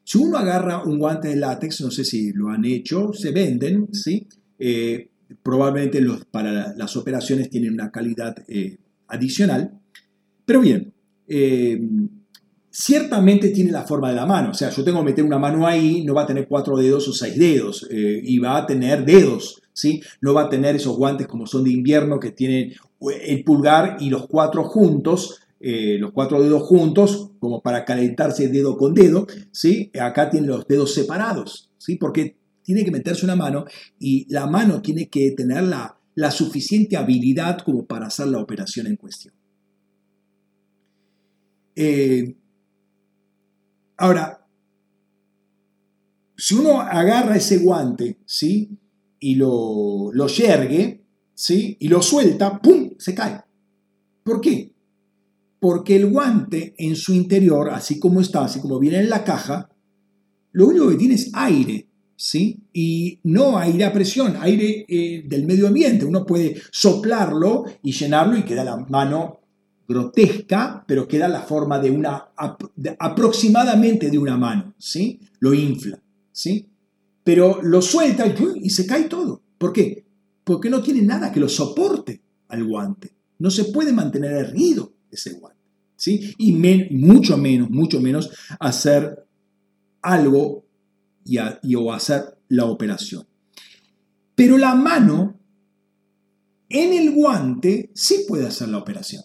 [0.04, 3.88] Si uno agarra un guante de látex, no sé si lo han hecho, se venden,
[3.92, 4.26] ¿sí?
[4.58, 5.08] Eh,
[5.42, 9.78] probablemente los, para las operaciones tienen una calidad eh, adicional.
[10.44, 10.92] Pero bien,
[11.28, 11.80] eh,
[12.70, 14.50] ciertamente tiene la forma de la mano.
[14.50, 17.06] O sea, yo tengo que meter una mano ahí, no va a tener cuatro dedos
[17.06, 20.02] o seis dedos, y va a tener dedos, ¿sí?
[20.20, 22.72] No va a tener esos guantes como son de invierno que tienen
[23.22, 28.76] el pulgar y los cuatro juntos, eh, los cuatro dedos juntos, como para calentarse dedo
[28.76, 29.90] con dedo, ¿sí?
[30.00, 31.96] Acá tiene los dedos separados, ¿sí?
[31.96, 33.64] Porque tiene que meterse una mano
[33.98, 38.86] y la mano tiene que tener la, la suficiente habilidad como para hacer la operación
[38.86, 39.34] en cuestión.
[41.76, 42.36] Eh,
[43.96, 44.46] ahora,
[46.36, 48.78] si uno agarra ese guante, ¿sí?
[49.20, 51.76] Y lo, lo yergue, ¿sí?
[51.78, 52.90] Y lo suelta, ¡pum!
[52.98, 53.40] Se cae.
[54.24, 54.72] ¿Por qué?
[55.60, 59.70] Porque el guante en su interior, así como está, así como viene en la caja,
[60.52, 61.86] lo único que tiene es aire.
[62.20, 62.60] ¿sí?
[62.74, 66.04] Y no aire a presión, aire eh, del medio ambiente.
[66.04, 69.40] Uno puede soplarlo y llenarlo y queda la mano
[69.88, 72.28] grotesca, pero queda la forma de una,
[72.98, 75.18] aproximadamente de una mano, ¿sí?
[75.40, 76.69] Lo infla, ¿sí?
[77.30, 79.40] Pero lo suelta y, se cae todo.
[79.56, 80.04] ¿Por qué?
[80.42, 83.14] Porque no tiene nada que lo soporte al guante.
[83.38, 85.62] No se puede mantener erguido ese guante,
[85.94, 86.34] ¿sí?
[86.38, 86.50] Y
[86.90, 89.24] mucho menos, mucho menos hacer
[90.02, 90.64] algo
[91.24, 91.38] y,
[91.76, 93.24] o hacer la operación.
[94.34, 95.38] Pero la mano
[96.68, 99.22] en el guante sí puede hacer la operación.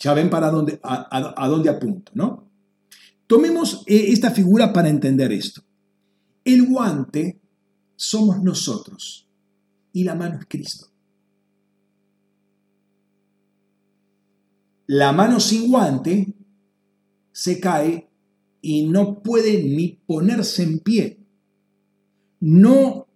[0.00, 2.51] Ya ven para dónde, a, dónde apunto, ¿no?
[3.32, 5.62] Tomemos eh, esta figura para entender esto.
[6.44, 7.40] El guante
[7.96, 9.26] somos nosotros
[9.90, 10.88] y la mano es Cristo.
[14.86, 16.34] La mano sin guante
[17.32, 18.10] se cae
[18.60, 21.18] y no puede ni ponerse en pie.
[22.40, 23.08] No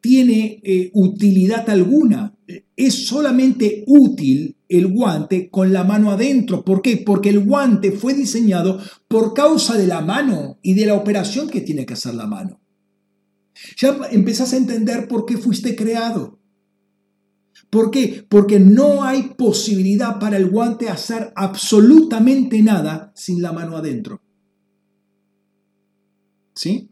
[0.00, 2.38] tiene eh, utilidad alguna.
[2.76, 6.64] Es solamente útil el guante con la mano adentro.
[6.64, 6.96] ¿Por qué?
[6.96, 11.60] Porque el guante fue diseñado por causa de la mano y de la operación que
[11.60, 12.60] tiene que hacer la mano.
[13.76, 16.38] Ya empezás a entender por qué fuiste creado.
[17.70, 18.24] ¿Por qué?
[18.28, 24.20] Porque no hay posibilidad para el guante hacer absolutamente nada sin la mano adentro.
[26.54, 26.90] ¿Sí?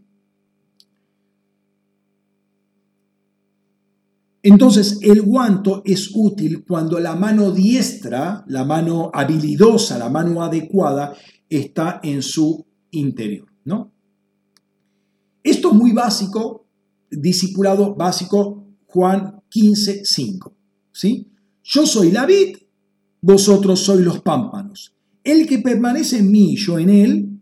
[4.46, 11.14] Entonces, el guanto es útil cuando la mano diestra, la mano habilidosa, la mano adecuada,
[11.48, 13.90] está en su interior, ¿no?
[15.42, 16.66] Esto es muy básico,
[17.10, 20.54] discipulado básico, Juan 15, 5.
[20.92, 21.32] ¿sí?
[21.62, 22.58] Yo soy la vid,
[23.22, 24.94] vosotros sois los pámpanos.
[25.24, 27.40] El que permanece en mí y yo en él,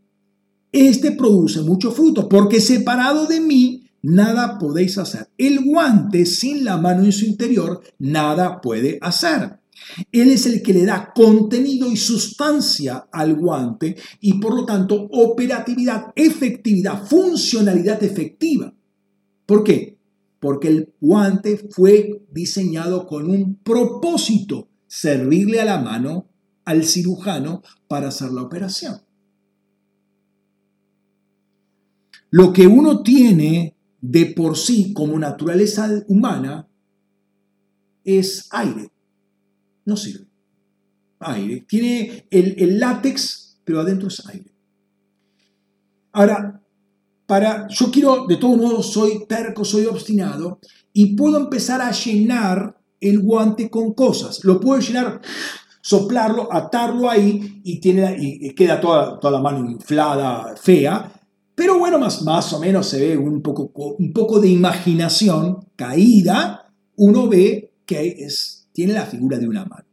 [0.71, 5.31] este produce mucho fruto, porque separado de mí nada podéis hacer.
[5.39, 9.59] El guante sin la mano en su interior nada puede hacer.
[10.13, 15.09] Él es el que le da contenido y sustancia al guante y por lo tanto
[15.11, 18.73] operatividad, efectividad, funcionalidad efectiva.
[19.47, 19.99] ¿Por qué?
[20.41, 26.29] Porque el guante fue diseñado con un propósito, servirle a la mano
[26.65, 29.01] al cirujano para hacer la operación.
[32.31, 33.72] Lo que uno tiene
[34.03, 36.69] de por sí como naturaleza humana
[38.05, 38.91] es aire.
[39.87, 40.27] No sirve.
[41.21, 41.65] Aire.
[41.69, 44.53] Tiene el, látex, pero adentro es aire.
[46.13, 46.61] Ahora,
[47.27, 50.59] para, yo quiero, de todo modo, soy terco, soy obstinado
[50.93, 54.45] y puedo empezar a llenar el guante con cosas.
[54.45, 55.21] Lo puedo llenar,
[55.81, 61.22] soplarlo, atarlo ahí y, tiene, y queda toda, toda la mano inflada, fea.
[61.63, 66.73] Pero bueno, más, más o menos se ve un poco, un poco de imaginación caída.
[66.97, 69.85] Uno ve que es, tiene la figura de una mano.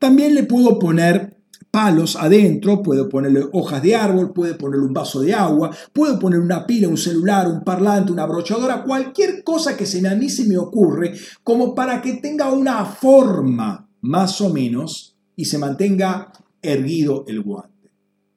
[0.00, 1.36] También le puedo poner
[1.70, 6.40] palos adentro, puedo ponerle hojas de árbol, puedo ponerle un vaso de agua, puedo poner
[6.40, 10.28] una pila, un celular, un parlante, una brochadora, cualquier cosa que se me, a mí
[10.28, 11.14] se me ocurre,
[11.44, 17.92] como para que tenga una forma más o menos y se mantenga erguido el guante.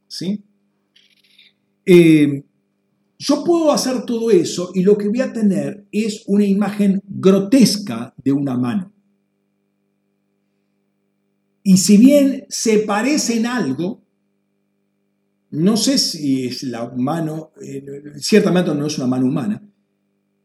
[0.08, 0.44] ¿sí?
[1.84, 2.44] Eh,
[3.20, 8.14] yo puedo hacer todo eso y lo que voy a tener es una imagen grotesca
[8.24, 8.94] de una mano.
[11.64, 14.04] Y si bien se parece en algo,
[15.50, 17.84] no sé si es la mano, eh,
[18.18, 19.68] ciertamente no es una mano humana,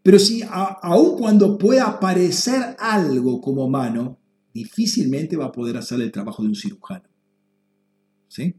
[0.02, 4.18] pero si aun cuando pueda parecer algo como mano,
[4.52, 7.04] difícilmente va a poder hacer el trabajo de un cirujano.
[8.28, 8.56] ¿Sí?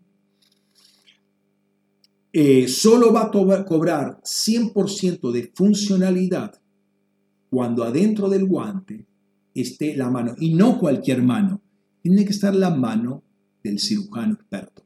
[2.36, 6.60] Eh, solo va a cobrar 100% de funcionalidad
[7.52, 9.06] cuando adentro del guante
[9.54, 11.62] esté la mano, y no cualquier mano,
[12.02, 13.24] tiene que estar la mano
[13.64, 14.84] del cirujano experto,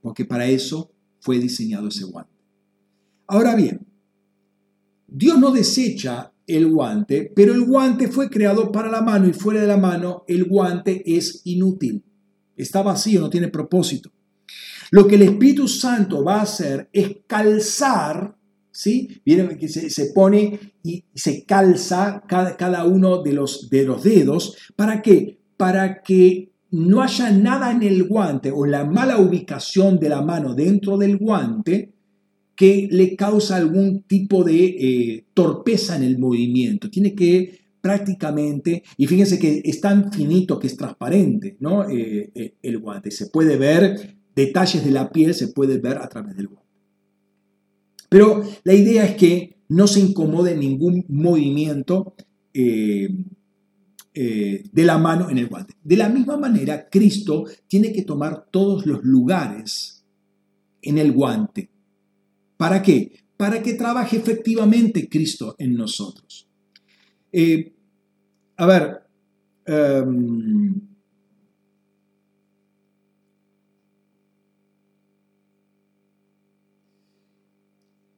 [0.00, 2.32] porque para eso fue diseñado ese guante.
[3.26, 3.84] Ahora bien,
[5.08, 9.60] Dios no desecha el guante, pero el guante fue creado para la mano y fuera
[9.60, 12.04] de la mano el guante es inútil.
[12.56, 14.13] Está vacío, no tiene propósito.
[14.90, 18.36] Lo que el Espíritu Santo va a hacer es calzar,
[18.70, 19.20] ¿sí?
[19.24, 24.56] Viene que se, pone y se calza cada, cada uno de los, de los dedos.
[24.76, 25.38] ¿Para qué?
[25.56, 30.54] para que no haya nada en el guante o la mala ubicación de la mano
[30.54, 31.92] dentro del guante
[32.56, 36.90] que le causa algún tipo de eh, torpeza en el movimiento.
[36.90, 41.88] Tiene que prácticamente, y fíjense que es tan finito que es transparente ¿no?
[41.88, 46.08] Eh, eh, el guante, se puede ver detalles de la piel, se puede ver a
[46.08, 46.64] través del guante.
[48.08, 52.14] Pero la idea es que no se incomode ningún movimiento
[52.52, 53.08] eh,
[54.14, 55.74] de la mano en el guante.
[55.82, 60.04] De la misma manera, Cristo tiene que tomar todos los lugares
[60.82, 61.70] en el guante.
[62.56, 63.12] ¿Para qué?
[63.36, 66.48] Para que trabaje efectivamente Cristo en nosotros.
[67.32, 67.74] Eh,
[68.56, 69.02] a ver,
[69.66, 70.80] em,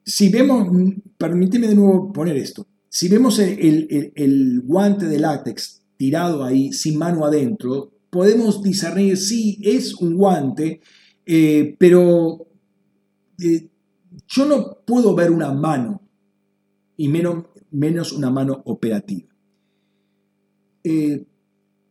[0.07, 0.69] si vemos,
[1.17, 6.97] permíteme de nuevo poner esto, si vemos el, el guante de látex tirado ahí sin
[6.97, 10.79] mano adentro, podemos discernir si es un guante,
[11.25, 12.47] eh, pero
[13.37, 13.67] eh,
[14.27, 16.01] yo no puedo ver una mano
[16.95, 19.27] y menos, menos una mano operativa.
[20.85, 21.25] Eh,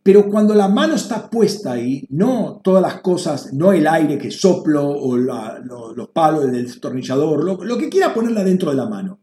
[0.07, 4.31] pero cuando la mano está puesta ahí, no todas las cosas, no el aire que
[4.31, 9.19] soplo o los palos del destornillador, lo, lo que quiera ponerla dentro de la mano.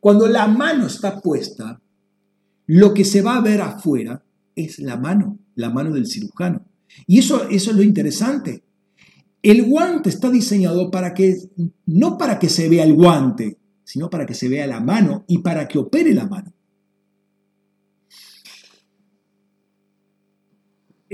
[0.00, 1.80] Cuando la mano está puesta,
[2.66, 4.22] lo que se va a ver afuera
[4.54, 6.66] es la mano, la mano del cirujano.
[7.06, 8.62] Y eso, eso es lo interesante.
[9.40, 11.34] El guante está diseñado para que,
[11.86, 15.38] no para que se vea el guante, sino para que se vea la mano y
[15.38, 16.53] para que opere la mano.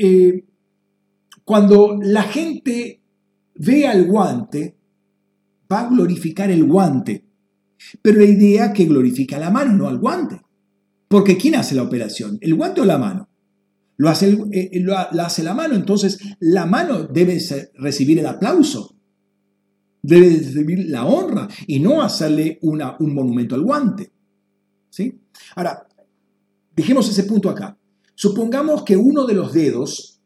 [0.02, 0.46] Eh,
[1.44, 3.02] cuando la gente
[3.56, 4.78] vea el guante,
[5.70, 7.26] va a glorificar el guante,
[8.00, 10.40] pero la idea es que glorifica la mano, no al guante.
[11.06, 12.38] Porque ¿quién hace la operación?
[12.40, 13.28] ¿El guante o la mano?
[13.98, 17.38] Lo hace, eh, eh, la mano, entonces la mano debe
[17.74, 18.96] recibir el aplauso,
[20.02, 24.10] debe recibir la honra y no hacerle un monumento al guante.
[24.88, 25.20] ¿sí?
[25.56, 25.86] Ahora,
[26.74, 27.76] dejemos ese punto acá.
[28.20, 30.20] Supongamos que uno de los dedos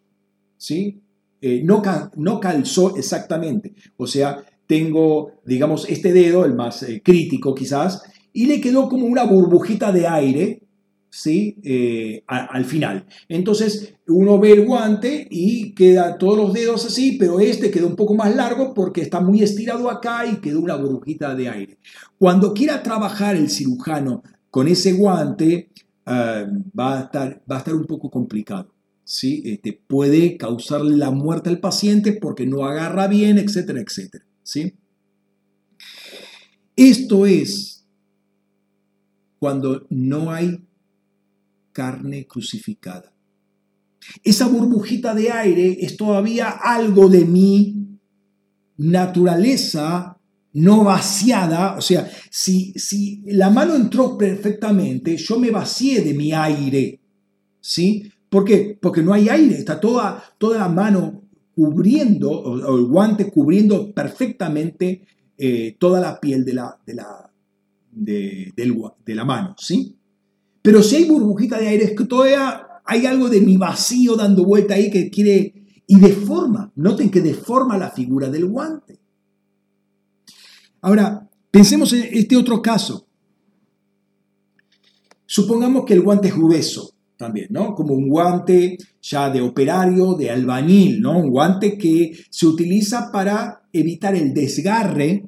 [0.57, 1.01] ¿sí?
[1.41, 1.81] Eh, no,
[2.17, 3.73] no calzó exactamente.
[3.97, 8.03] O sea, tengo, digamos, este dedo, el más crítico quizás,
[8.33, 10.63] y le quedó como una burbujita de aire
[11.09, 11.57] ¿sí?
[11.63, 13.07] Eh, al final.
[13.29, 17.95] Entonces uno ve el guante y queda todos los dedos así, pero este queda un
[17.95, 21.79] poco más largo porque está muy estirado acá y quedó una burbujita de aire.
[22.19, 25.71] Cuando quiera trabajar el cirujano con ese guante,
[26.07, 26.47] eh,
[26.79, 28.73] va, a estar, va a estar un poco complicado.
[29.05, 29.43] ¿sí?
[29.45, 34.25] Este, puede causarle la muerte al paciente porque no agarra bien, etcétera, etcétera.
[34.43, 34.75] ¿sí?
[36.77, 37.87] Esto es
[39.39, 40.65] cuando no hay
[41.73, 43.13] carne crucificada.
[44.23, 47.99] Esa burbujita de aire es todavía algo de mi
[48.77, 50.14] naturaleza
[50.55, 51.77] no vaciada.
[51.77, 57.01] O sea, si, si la mano entró perfectamente, yo me vacié de mi aire.
[57.61, 58.11] ¿Sí?
[58.29, 58.77] ¿Por qué?
[58.81, 61.23] Porque no hay aire, está toda, toda la mano
[61.55, 65.07] cubriendo, o, el guante cubriendo perfectamente
[65.39, 67.31] eh, toda la piel de la, de la,
[67.93, 69.97] de, de la mano, ¿sí?
[70.61, 74.45] Pero si hay burbujita de aire, es que todavía hay algo de mi vacío dando
[74.45, 76.73] vuelta ahí que quiere y deforma.
[76.77, 78.99] Noten que deforma la figura del guante.
[80.85, 83.07] Ahora, pensemos en este otro caso.
[85.25, 87.75] Supongamos que el guante es grueso también, ¿no?
[87.75, 91.19] Como un guante ya de operario, de albañil, ¿no?
[91.19, 95.25] Un guante que se utiliza para evitar el desgarre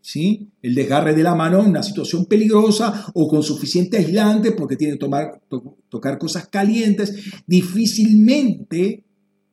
[0.00, 0.48] ¿sí?
[0.62, 4.94] El desgarre de la mano en una situación peligrosa o con suficiente aislante porque tiene
[4.94, 5.42] que tomar,
[5.90, 7.12] tocar cosas calientes,
[7.44, 9.04] difícilmente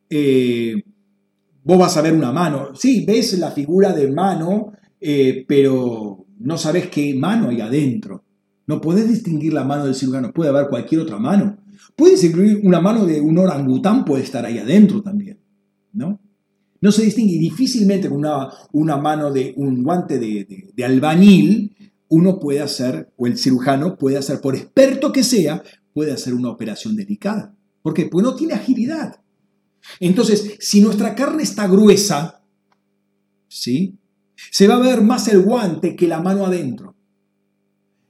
[0.08, 0.84] eh,
[1.64, 2.74] vos vas a ver una mano.
[2.76, 4.72] Sí, ves la figura de mano,
[5.06, 8.24] eh, pero no sabes qué mano hay adentro.
[8.66, 11.58] No puedes distinguir la mano del cirujano, puede haber cualquier otra mano.
[11.94, 15.38] Puedes incluir una mano de un orangután, puede estar ahí adentro también,
[15.92, 16.18] ¿no?
[16.84, 21.74] no se distingue difícilmente con una, una mano de un guante de, albañil,
[22.08, 25.62] uno puede hacer, o el cirujano puede hacer, por experto que sea,
[25.94, 27.56] puede hacer una operación delicada.
[27.80, 28.04] ¿Por qué?
[28.04, 29.18] Porque no tiene agilidad.
[29.98, 32.42] Entonces, si nuestra carne está gruesa,
[33.48, 33.96] ¿sí?
[34.50, 36.94] Se va a ver más el guante que la mano adentro.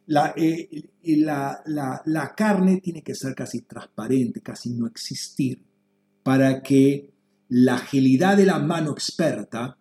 [0.06, 0.68] La, eh,
[1.02, 1.62] la,
[2.04, 5.62] la carne tiene que ser casi transparente, casi no existir,
[6.22, 7.14] para que
[7.48, 9.78] la agilidad de la mano experta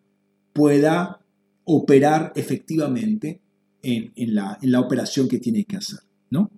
[0.54, 1.20] pueda
[1.66, 3.42] operar efectivamente
[3.82, 6.00] en, la, en la, operación que tiene que hacer.
[6.30, 6.52] ¿no?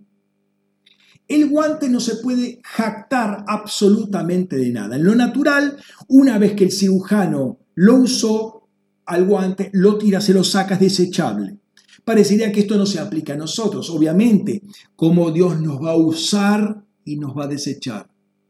[1.28, 4.96] El guante no se puede jactar absolutamente de nada.
[4.96, 8.65] En lo natural, una vez que el cirujano lo usó
[9.06, 11.58] al guante, lo tira, se lo saca, es desechable.
[12.04, 13.90] Parecería que esto no se aplica a nosotros.
[13.90, 14.62] Obviamente,
[14.96, 18.10] como Dios nos va a usar y nos va a desechar.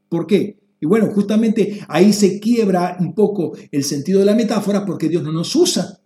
[0.10, 0.60] ¿Por qué?
[0.80, 5.24] Y bueno, justamente ahí se quiebra un poco el sentido de la metáfora porque Dios
[5.24, 6.00] no nos usa.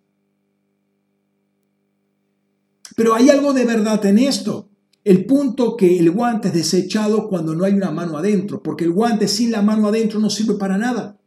[2.95, 4.69] Pero hay algo de verdad en esto.
[5.03, 8.91] El punto que el guante es desechado cuando no hay una mano adentro, porque el
[8.91, 11.17] guante sin la mano adentro no sirve para nada.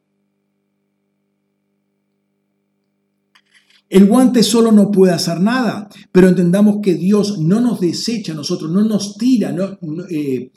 [3.92, 8.34] El guante solo no puede hacer nada, pero entendamos que Dios no nos desecha a
[8.34, 9.54] nosotros, no nos tira,
[10.08, 10.50] eh,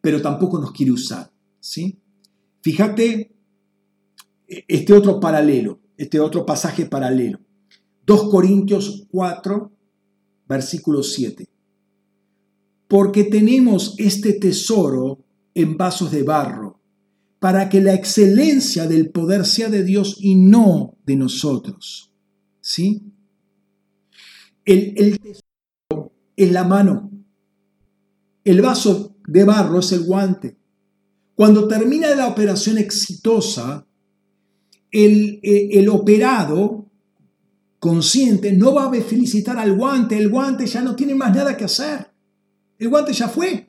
[0.00, 1.30] pero tampoco nos quiere usar.
[1.60, 1.98] ¿sí?
[2.62, 3.30] Fíjate
[4.46, 7.40] este otro paralelo, este otro pasaje paralelo.
[8.06, 9.70] 2 Corintios 4,
[10.48, 11.46] versículo 7.
[12.88, 15.18] Porque tenemos este tesoro
[15.54, 16.80] en vasos de barro,
[17.38, 22.11] para que la excelencia del poder sea de Dios y no de nosotros.
[22.62, 23.02] ¿Sí?
[24.64, 27.10] El, el tesoro es la mano.
[28.44, 30.56] El vaso de barro es el guante.
[31.34, 33.86] Cuando termina la operación exitosa,
[34.90, 36.90] el, eh, el, operado
[37.78, 41.64] consciente no va a felicitar al guante, el guante ya no tiene más nada que
[41.64, 42.12] hacer,
[42.78, 43.68] el guante ya fue.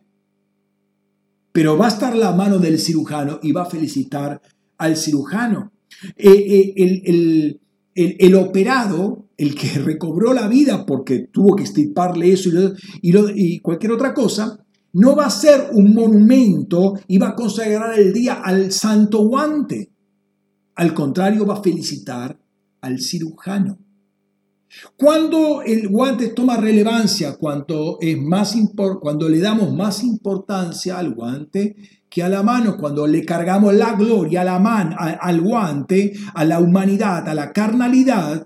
[1.51, 4.41] Pero va a estar la mano del cirujano y va a felicitar
[4.77, 5.71] al cirujano.
[6.17, 7.61] Eh, eh, el, el,
[7.95, 12.49] el, operado, el que recobró la vida porque tuvo que estirparle eso
[13.01, 14.59] y, cualquier otra cosa,
[14.93, 19.91] no va a ser un monumento y va a consagrar el día al santo guante.
[20.75, 22.39] Al contrario, va a felicitar
[22.81, 23.79] al cirujano.
[24.97, 28.55] Cuando el guante toma relevancia, cuando, es más
[28.99, 31.75] cuando le damos más importancia al guante
[32.13, 36.45] que a la mano, cuando le cargamos la gloria a la mano, al guante, a
[36.45, 38.45] la humanidad, a la carnalidad,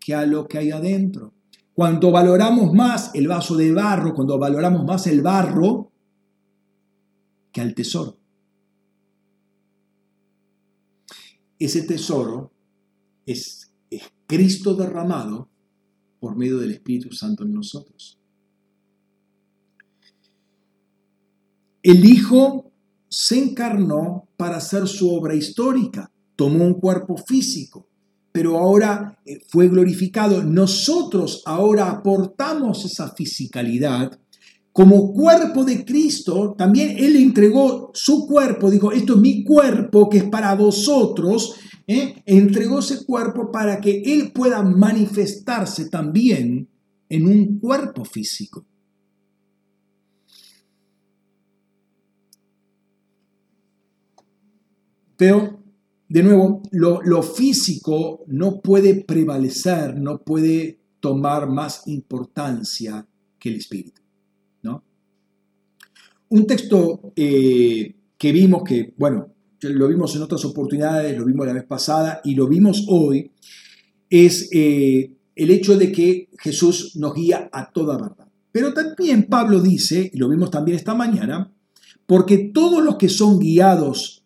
[0.00, 1.32] que a lo que hay adentro.
[1.74, 5.92] Cuando valoramos más el vaso de barro, cuando valoramos más el barro
[7.52, 8.18] que al tesoro.
[11.56, 12.50] Ese tesoro
[13.24, 13.72] es,
[14.26, 15.48] Cristo derramado
[16.18, 18.18] por medio del Espíritu Santo en nosotros.
[21.80, 22.67] El Hijo
[23.08, 27.88] se encarnó para hacer su obra histórica, tomó un cuerpo físico,
[28.32, 30.42] pero ahora eh, fue glorificado.
[30.42, 34.18] Nosotros ahora aportamos esa fisicalidad
[34.78, 40.18] como cuerpo de Cristo, también Él entregó su cuerpo, dijo, esto es mi cuerpo que
[40.18, 41.56] es para vosotros,
[41.88, 42.22] ¿eh?
[42.24, 46.68] entregó ese cuerpo para que Él pueda manifestarse también
[47.08, 48.66] en un cuerpo físico.
[55.18, 55.64] Pero,
[56.08, 63.04] de nuevo, lo, lo físico no puede prevalecer, no puede tomar más importancia
[63.36, 64.00] que el espíritu.
[64.62, 64.84] ¿no?
[66.28, 71.52] Un texto eh, que vimos, que, bueno, lo vimos en otras oportunidades, lo vimos la
[71.52, 73.32] vez pasada y lo vimos hoy,
[74.08, 78.28] es eh, el hecho de que Jesús nos guía a toda verdad.
[78.52, 81.52] Pero también Pablo dice, y lo vimos también esta mañana,
[82.06, 84.17] porque todos los que son guiados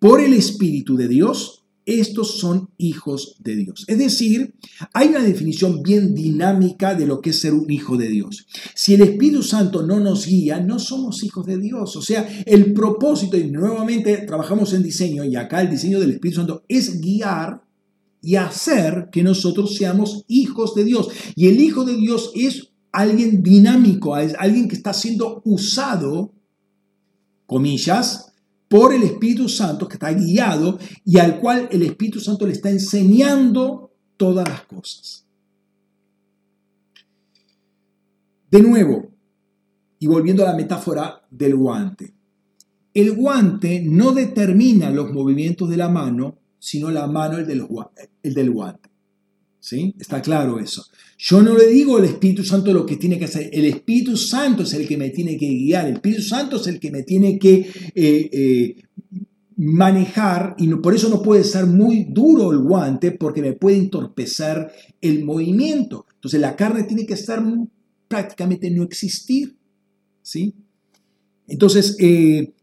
[0.00, 3.84] por el Espíritu de Dios, estos son hijos de Dios.
[3.86, 4.54] Es decir,
[4.92, 8.46] hay una definición bien dinámica de lo que es ser un hijo de Dios.
[8.74, 11.96] Si el Espíritu Santo no nos guía, no somos hijos de Dios.
[11.96, 16.40] O sea, el propósito, y nuevamente trabajamos en diseño, y acá el diseño del Espíritu
[16.40, 17.62] Santo es guiar
[18.22, 21.08] y hacer que nosotros seamos hijos de Dios.
[21.34, 26.32] Y el hijo de Dios es alguien dinámico, es alguien que está siendo usado,
[27.46, 28.29] comillas,
[28.70, 32.70] por el Espíritu Santo, que está guiado y al cual el Espíritu Santo le está
[32.70, 35.26] enseñando todas las cosas.
[38.48, 39.10] De nuevo,
[39.98, 42.14] y volviendo a la metáfora del guante,
[42.94, 47.50] el guante no determina los movimientos de la mano, sino la mano el,
[48.22, 48.89] el del guante.
[49.60, 49.94] ¿Sí?
[49.98, 50.86] Está claro eso.
[51.18, 53.50] Yo no le digo al Espíritu Santo lo que tiene que hacer.
[53.52, 55.86] El Espíritu Santo es el que me tiene que guiar.
[55.86, 58.76] El Espíritu Santo es el que me tiene que eh, eh,
[59.56, 60.56] manejar.
[60.58, 64.70] Y por eso no puede ser muy duro el guante porque me puede entorpecer
[65.02, 66.06] el movimiento.
[66.14, 67.44] Entonces la carne tiene que estar
[68.08, 69.56] prácticamente no existir.
[70.22, 70.54] ¿sí?
[71.46, 72.54] Entonces, eh,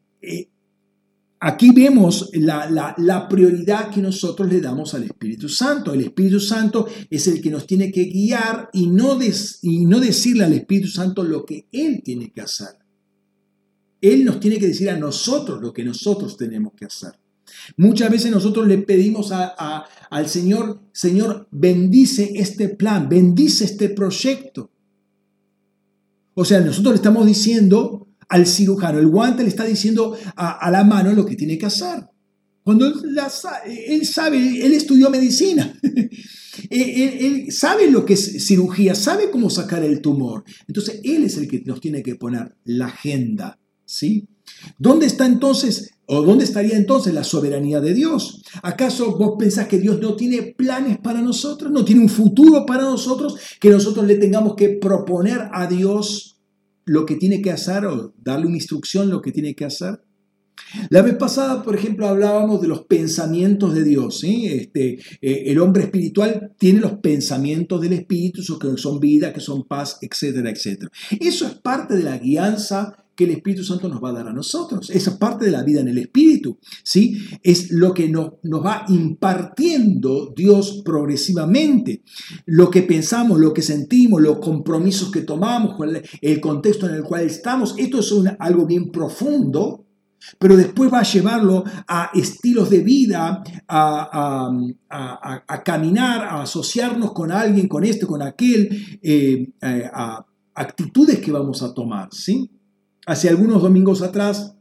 [1.39, 5.93] Aquí vemos la, prioridad que nosotros le damos al Espíritu Santo.
[5.93, 9.19] El Espíritu Santo es el que nos tiene que guiar y no,
[9.61, 12.69] y no decirle al Espíritu Santo lo que Él tiene que hacer.
[14.01, 17.11] Él nos tiene que decir a nosotros lo que nosotros tenemos que hacer.
[17.77, 24.72] Muchas veces nosotros le pedimos al Señor, Señor, bendice este plan, bendice este proyecto.
[26.34, 28.99] O sea, nosotros le estamos diciendo, al cirujano.
[28.99, 32.05] El guante le está diciendo a, la mano lo que tiene que hacer.
[32.63, 32.93] Cuando él,
[34.03, 35.73] sabe, él estudió medicina,
[36.69, 40.43] él, sabe lo que es cirugía, sabe cómo sacar el tumor.
[40.67, 44.27] Entonces, él es el que nos tiene que poner la agenda, ¿sí?
[44.77, 48.41] ¿Dónde está entonces, o dónde estaría entonces la soberanía de Dios?
[48.63, 51.71] ¿Acaso vos pensás que Dios no tiene planes para nosotros?
[51.71, 53.35] ¿No tiene un futuro para nosotros?
[53.61, 56.36] Que nosotros le tengamos que proponer a Dios
[56.88, 60.01] lo que tiene que hacer o darle una instrucción lo que tiene que hacer.
[60.89, 64.23] La vez pasada, por ejemplo, hablábamos de los pensamientos de Dios.
[64.23, 69.68] Este, eh, el hombre espiritual tiene los pensamientos del Espíritu, que son vida, que son
[69.68, 70.89] paz, etcétera, etcétera.
[71.19, 74.34] Eso es parte de la guianza que el Espíritu Santo nos va a dar a
[74.34, 74.91] nosotros.
[74.91, 77.18] Esa es parte de la vida en el Espíritu, ¿sí?
[77.41, 82.03] Es lo que nos, nos va impartiendo Dios progresivamente.
[82.45, 85.76] Lo que pensamos, lo que sentimos, los compromisos que tomamos,
[86.22, 89.88] el contexto en el cual estamos, esto es algo bien profundo,
[90.38, 94.52] pero después va a llevarlo a estilos de vida, a,
[94.89, 100.23] a, caminar, a asociarnos con alguien, con este, con aquel, eh, eh, a
[100.53, 102.49] actitudes que vamos a tomar, ¿sí?
[103.07, 104.53] Hace algunos domingos atrás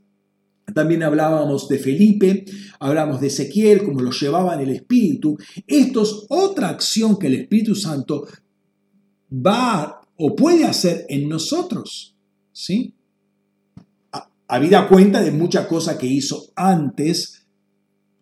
[0.72, 2.44] también hablábamos de Felipe,
[2.78, 5.36] hablamos de Ezequiel, cómo lo llevaba en el Espíritu.
[5.66, 8.24] Esto es otra acción que el Espíritu Santo
[9.32, 12.16] va o puede hacer en nosotros.
[12.52, 12.94] ¿sí?
[14.46, 17.48] Habida cuenta de muchas cosas que hizo antes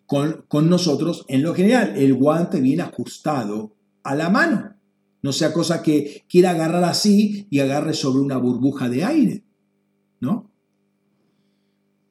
[0.07, 1.93] con, con nosotros en lo general.
[1.97, 4.75] El guante viene ajustado a la mano.
[5.21, 9.45] No sea cosa que quiera agarrar así y agarre sobre una burbuja de aire.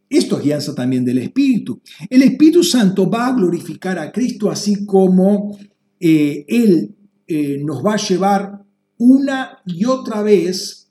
[0.08, 1.80] Esto es guianza también del Espíritu.
[2.08, 5.58] El Espíritu Santo va a glorificar a Cristo así como
[5.98, 6.94] eh, Él
[7.26, 8.64] eh, nos va a llevar
[8.98, 10.90] una y otra vez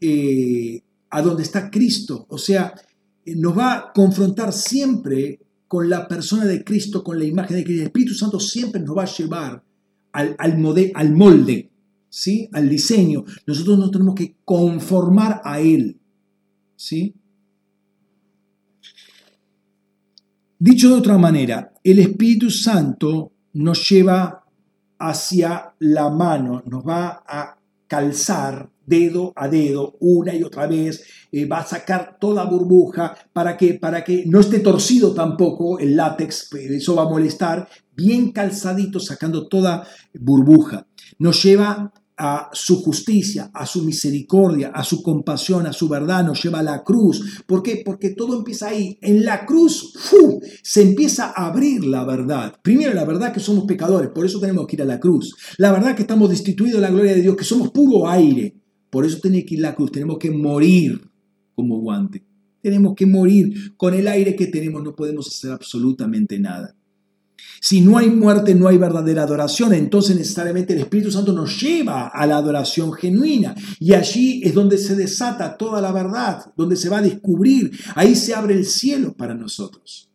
[0.00, 2.26] eh, a donde está Cristo.
[2.28, 2.74] O sea,
[3.26, 7.82] nos va a confrontar siempre con la persona de Cristo, con la imagen de Cristo.
[7.82, 9.62] El Espíritu Santo siempre nos va a llevar
[10.12, 11.70] al, al molde,
[12.52, 13.24] al diseño.
[13.46, 15.98] Nosotros nos tenemos que conformar a Él.
[16.82, 17.14] ¿sí?
[20.58, 24.44] Dicho de otra manera, el Espíritu Santo nos lleva
[24.98, 27.56] hacia la mano, nos va a
[27.86, 33.56] calzar dedo a dedo, una y otra vez, eh, va a sacar toda burbuja para
[33.56, 38.32] que, para que no esté torcido tampoco el látex, pues, eso va a molestar, bien
[38.32, 40.86] calzadito, sacando toda burbuja.
[41.18, 46.42] Nos lleva a su justicia, a su misericordia, a su compasión, a su verdad, nos
[46.42, 47.42] lleva a la cruz.
[47.46, 47.82] ¿Por qué?
[47.84, 48.98] Porque todo empieza ahí.
[49.00, 49.94] En la cruz
[50.62, 52.54] se empieza a abrir la verdad.
[52.62, 55.34] Primero, la verdad que somos pecadores, por eso tenemos que ir a la cruz.
[55.58, 58.56] La verdad que estamos destituidos de la gloria de Dios, que somos puro aire.
[58.90, 61.00] Por eso tenemos que ir a la cruz, tenemos que morir
[61.54, 62.24] como guante.
[62.60, 63.76] Tenemos que morir.
[63.76, 66.76] Con el aire que tenemos no podemos hacer absolutamente nada.
[67.64, 69.72] Si no hay muerte, no hay verdadera adoración.
[69.72, 73.54] Entonces necesariamente el Espíritu Santo nos lleva a la adoración genuina.
[73.78, 77.70] Y allí es donde se desata toda la verdad, donde se va a descubrir.
[77.94, 80.10] Ahí se abre el cielo para nosotros.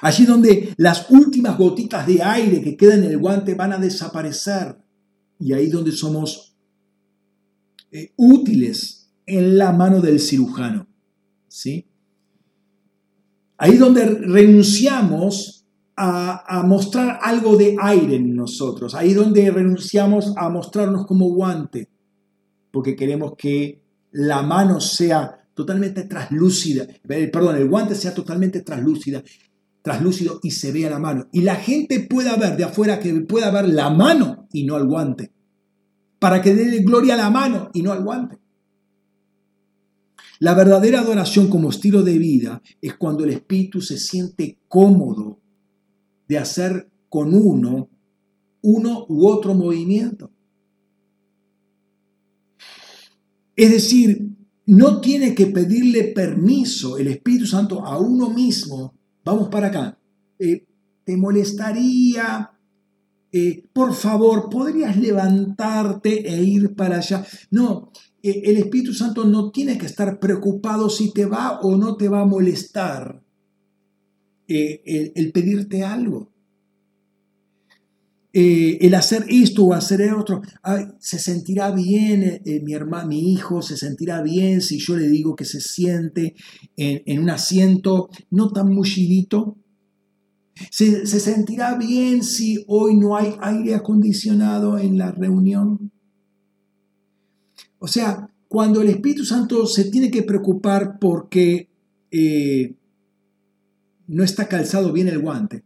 [0.00, 4.78] Allí donde las últimas gotitas de aire que quedan en el guante van a desaparecer.
[5.40, 6.54] Y ahí donde somos
[7.90, 10.86] eh, útiles en la mano del cirujano.
[11.48, 11.84] ¿sí?
[13.58, 15.55] Ahí donde renunciamos
[15.96, 21.88] a, mostrar algo de aire en nosotros, ahí donde renunciamos a mostrarnos como guante,
[22.70, 23.82] porque queremos que
[24.12, 29.22] la mano sea totalmente traslúcida, eh, perdón, el guante sea totalmente traslúcida,
[29.80, 31.28] traslúcido y se vea la mano.
[31.32, 34.86] Y la gente pueda ver de afuera que pueda ver la mano y no al
[34.86, 35.32] guante,
[36.18, 38.38] para que dé gloria a la mano y no al guante.
[40.40, 45.40] La verdadera adoración como estilo de vida es cuando el espíritu se siente cómodo
[46.28, 47.90] de hacer con uno
[48.66, 50.32] uno u otro movimiento.
[53.54, 54.28] Es decir,
[54.66, 58.94] no tiene que pedirle permiso el Espíritu Santo a uno mismo.
[59.24, 59.98] Vamos para acá.
[60.38, 60.66] Eh,
[61.04, 62.50] ¿Te molestaría?
[63.30, 67.24] Eh, por favor, ¿podrías levantarte e ir para allá?
[67.52, 71.96] No, eh, el Espíritu Santo no tiene que estar preocupado si te va o no
[71.96, 73.22] te va a molestar
[74.48, 76.32] el, pedirte algo.
[78.32, 80.42] el hacer esto o hacer otro,
[80.98, 85.44] se sentirá bien mi hermano, mi hijo, se sentirá bien si yo le digo que
[85.44, 86.34] se siente
[86.76, 89.56] en, un asiento no tan mullidito.
[90.70, 95.92] ¿Se, ¿Se, sentirá bien si hoy no hay aire acondicionado en la reunión?
[97.78, 101.68] O sea, cuando el Espíritu Santo se tiene que preocupar porque
[102.10, 102.76] eh,
[104.08, 105.62] no está calzado bien el guante.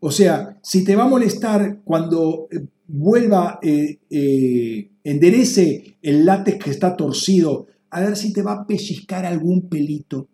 [0.00, 6.70] O sea, si te va a molestar cuando eh, vuelva, eh, enderece el látex que
[6.70, 10.28] está torcido, a ver si te va a pellizcar algún pelito.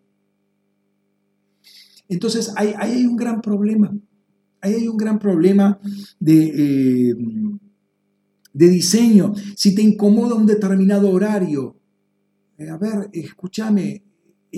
[2.09, 3.95] Entonces, ahí, hay un gran problema.
[4.61, 5.79] Ahí hay un gran problema
[6.19, 7.15] de,
[8.55, 11.77] de diseño, si te incomoda un determinado horario.
[12.57, 14.04] Eh, a ver, escúchame,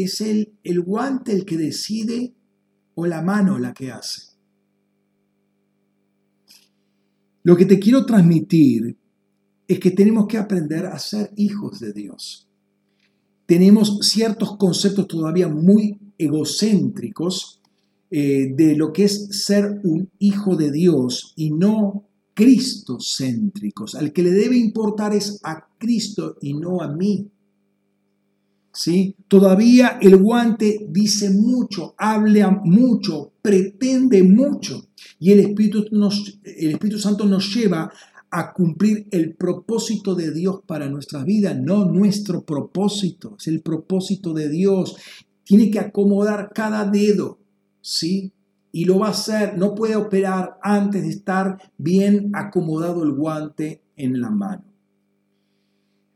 [0.03, 2.35] ¿es el, el guante el que decide
[2.95, 4.23] o la mano la que hace?
[7.43, 8.97] Lo que te quiero transmitir
[9.69, 12.49] es que tenemos que aprender a ser hijos de Dios.
[13.47, 17.61] Tenemos ciertos conceptos todavía muy egocéntricos
[18.11, 22.05] eh, de lo que es ser un hijo de Dios y no
[22.35, 23.95] cristocéntricos.
[23.95, 27.31] Al que le debe importar es a Cristo y no a mí.
[28.79, 29.17] ¿Sí?
[29.27, 34.89] Todavía el guante dice mucho, habla mucho, pretende mucho.
[35.19, 37.91] Y el Espíritu, el Espíritu Santo nos lleva
[38.31, 44.35] a cumplir el propósito de Dios para nuestra vida, no nuestro propósito, es el propósito
[44.35, 44.97] de Dios.
[45.43, 47.39] Tiene que acomodar cada dedo,
[47.81, 48.35] ¿sí?
[48.77, 53.81] y lo va a hacer, no puede operar antes de estar bien acomodado el guante
[53.97, 54.66] en la mano.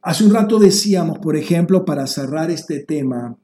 [0.02, 3.36] Hace un rato decíamos, por ejemplo, para cerrar este tema,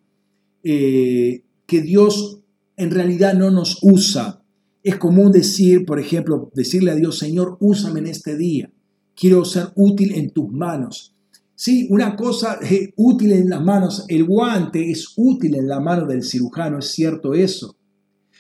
[0.62, 2.40] eh, que Dios
[2.76, 4.42] en realidad no nos usa.
[4.82, 8.70] Es común decir, por ejemplo, decirle a Dios, Señor, úsame en este día.
[9.14, 11.14] Quiero ser útil en tus manos.
[11.54, 16.06] Sí, una cosa eh, útil en las manos, el guante es útil en la mano
[16.06, 17.76] del cirujano, es cierto eso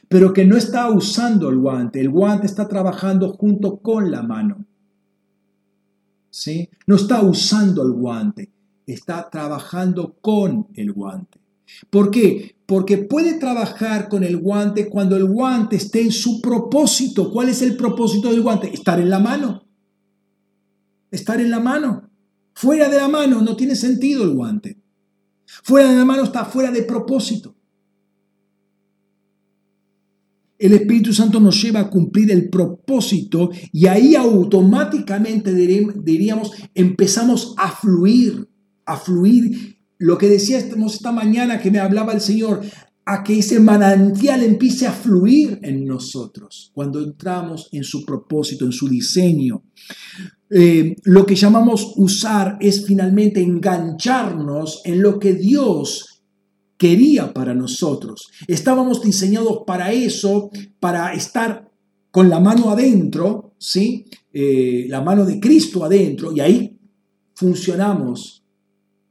[0.08, 4.65] pero que no está usando el guante, el guante está trabajando junto con la mano.
[6.36, 6.68] ¿Sí?
[6.86, 8.52] No está usando el guante,
[8.86, 11.40] está trabajando con el guante.
[11.88, 12.56] ¿Por qué?
[12.66, 17.32] Porque puede trabajar con el guante cuando el guante esté en su propósito.
[17.32, 18.70] ¿Cuál es el propósito del guante?
[18.70, 19.64] Estar en la mano.
[21.10, 22.10] Estar en la mano.
[22.52, 24.78] Fuera de la mano no tiene sentido el guante.
[25.46, 27.55] Fuera de la mano está fuera de propósito.
[30.58, 37.70] El Espíritu Santo nos lleva a cumplir el propósito y ahí automáticamente diríamos, empezamos a
[37.70, 38.48] fluir,
[38.84, 39.76] a fluir.
[39.98, 42.62] Lo que decíamos esta mañana que me hablaba el Señor,
[43.08, 48.72] a que ese manantial empiece a fluir en nosotros cuando entramos en su propósito, en
[48.72, 49.62] su diseño.
[50.50, 56.15] Eh, lo que llamamos usar es finalmente engancharnos en lo que Dios
[56.76, 58.28] quería para nosotros.
[58.46, 60.50] Estábamos diseñados para eso,
[60.80, 61.70] para estar
[62.10, 64.06] con la mano adentro, ¿sí?
[64.32, 66.78] Eh, la mano de Cristo adentro, y ahí
[67.34, 68.42] funcionamos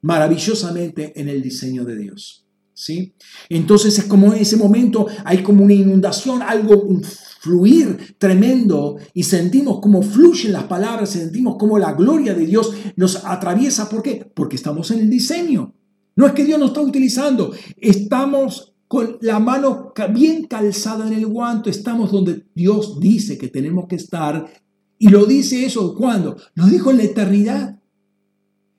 [0.02, 2.42] maravillosamente en el diseño de Dios.
[2.78, 3.14] ¿Sí?
[3.48, 7.02] Entonces es como en ese momento hay como una inundación, algo, un
[7.40, 13.24] fluir tremendo y sentimos cómo fluyen las palabras, sentimos cómo la gloria de Dios nos
[13.24, 13.88] atraviesa.
[13.88, 14.30] ¿Por qué?
[14.34, 15.74] Porque estamos en el diseño.
[16.16, 21.26] No es que Dios nos está utilizando, estamos con la mano bien calzada en el
[21.26, 24.50] guanto, estamos donde Dios dice que tenemos que estar.
[24.98, 26.38] Y lo dice eso cuando?
[26.54, 27.82] Lo dijo en la eternidad.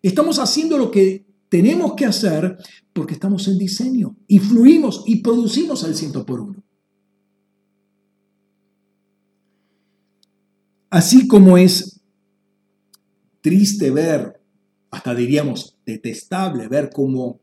[0.01, 2.57] Estamos haciendo lo que tenemos que hacer
[2.93, 6.63] porque estamos en diseño y fluimos y producimos al ciento por uno.
[10.89, 12.01] Así como es
[13.43, 14.41] triste ver,
[14.91, 17.41] hasta diríamos detestable ver cómo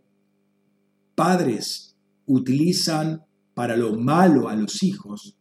[1.16, 1.96] padres
[2.26, 5.36] utilizan para lo malo a los hijos.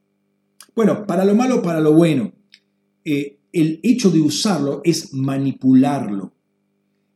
[0.74, 2.32] Bueno, para lo malo, para lo bueno.
[3.04, 6.32] Eh, el hecho de usarlo es manipularlo.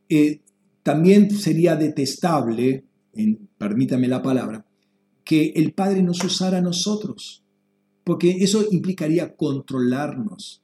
[0.09, 0.41] Eh,
[0.83, 2.85] también sería detestable,
[3.57, 4.65] permítame la palabra,
[5.25, 7.43] que el Padre nos usara a nosotros,
[8.05, 10.63] porque eso implicaría controlarnos.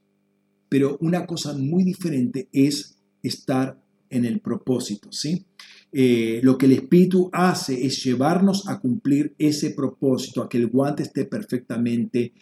[0.70, 3.83] Pero una cosa muy diferente es estar
[4.14, 5.46] en el propósito, ¿sí?
[5.92, 10.68] Eh, lo que el Espíritu hace es llevarnos a cumplir ese propósito, a que el
[10.68, 12.34] guante esté perfectamente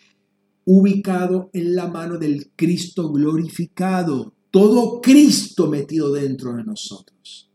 [0.66, 7.50] ubicado en la mano del Cristo glorificado, todo Cristo metido dentro de nosotros.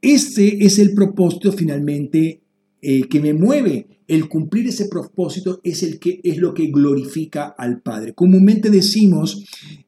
[0.00, 2.42] Ese es el propósito finalmente
[2.80, 7.54] eh, que me mueve el cumplir ese propósito es, el que, es lo que glorifica
[7.58, 8.14] al Padre.
[8.14, 9.44] Comúnmente decimos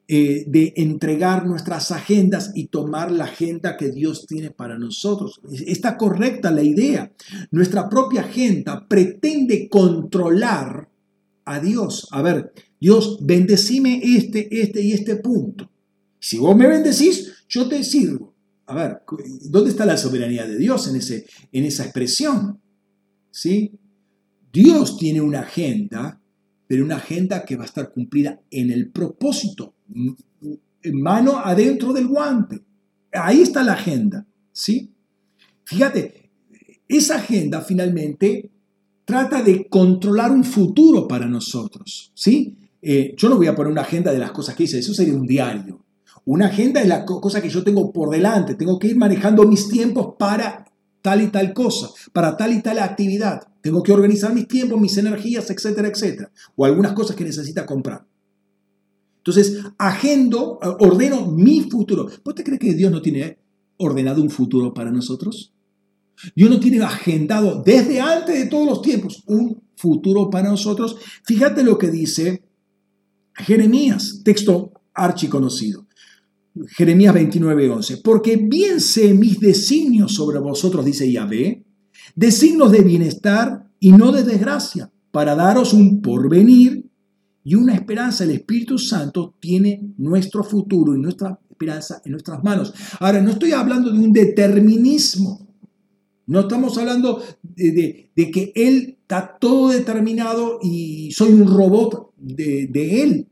[0.07, 5.41] eh, de entregar nuestras agendas y tomar la agenda que Dios tiene para nosotros.
[5.67, 7.11] Está correcta la idea.
[7.51, 10.91] Nuestra propia agenda pretende controlar
[11.47, 12.07] a Dios.
[12.11, 15.71] A ver, Dios, bendecime este, este y este punto.
[16.19, 18.35] Si vos me bendecís, yo te sirvo.
[18.67, 19.03] A ver,
[19.49, 22.61] ¿dónde está la soberanía de Dios en, ese, en esa expresión?
[23.31, 23.73] ¿Sí?
[24.53, 26.21] Dios tiene una agenda,
[26.67, 29.75] pero una agenda que va a estar cumplida en el propósito,
[30.93, 32.61] mano adentro del guante.
[33.13, 34.93] Ahí está la agenda, ¿sí?
[35.65, 36.31] Fíjate,
[36.89, 38.51] esa agenda finalmente
[39.05, 42.57] trata de controlar un futuro para nosotros, ¿sí?
[42.83, 45.15] Eh, yo no voy a poner una agenda de las cosas que hice, eso sería
[45.15, 45.85] un diario.
[46.25, 49.69] Una agenda es la cosa que yo tengo por delante, tengo que ir manejando mis
[49.69, 50.70] tiempos para
[51.03, 53.43] tal y tal cosa, para tal y tal actividad.
[53.61, 56.31] Tengo que organizar mis tiempos, mis energías, etcétera, etcétera.
[56.57, 58.07] O algunas cosas que necesita comprar.
[59.19, 62.09] Entonces, agendo, eh, ordeno mi futuro.
[62.25, 63.39] ¿Vos te crees que Dios no tiene
[63.77, 65.53] ordenado un futuro para nosotros?
[66.35, 70.97] Dios no tiene agendado desde antes de todos los tiempos un futuro para nosotros.
[71.25, 72.43] Fíjate lo que dice
[73.35, 75.87] Jeremías, texto archiconocido.
[76.69, 81.65] Jeremías 29:11, porque bien sé mis designios sobre vosotros, dice Yahvé,
[82.15, 86.87] designios de bienestar y no de desgracia, para daros un porvenir
[87.45, 88.25] y una esperanza.
[88.25, 92.75] El Espíritu Santo tiene nuestro futuro y nuestra esperanza en nuestras manos.
[92.99, 95.47] Ahora, no estoy hablando de un determinismo,
[96.27, 103.03] no estamos hablando de, que Él está todo determinado y soy un robot de, de
[103.03, 103.27] Él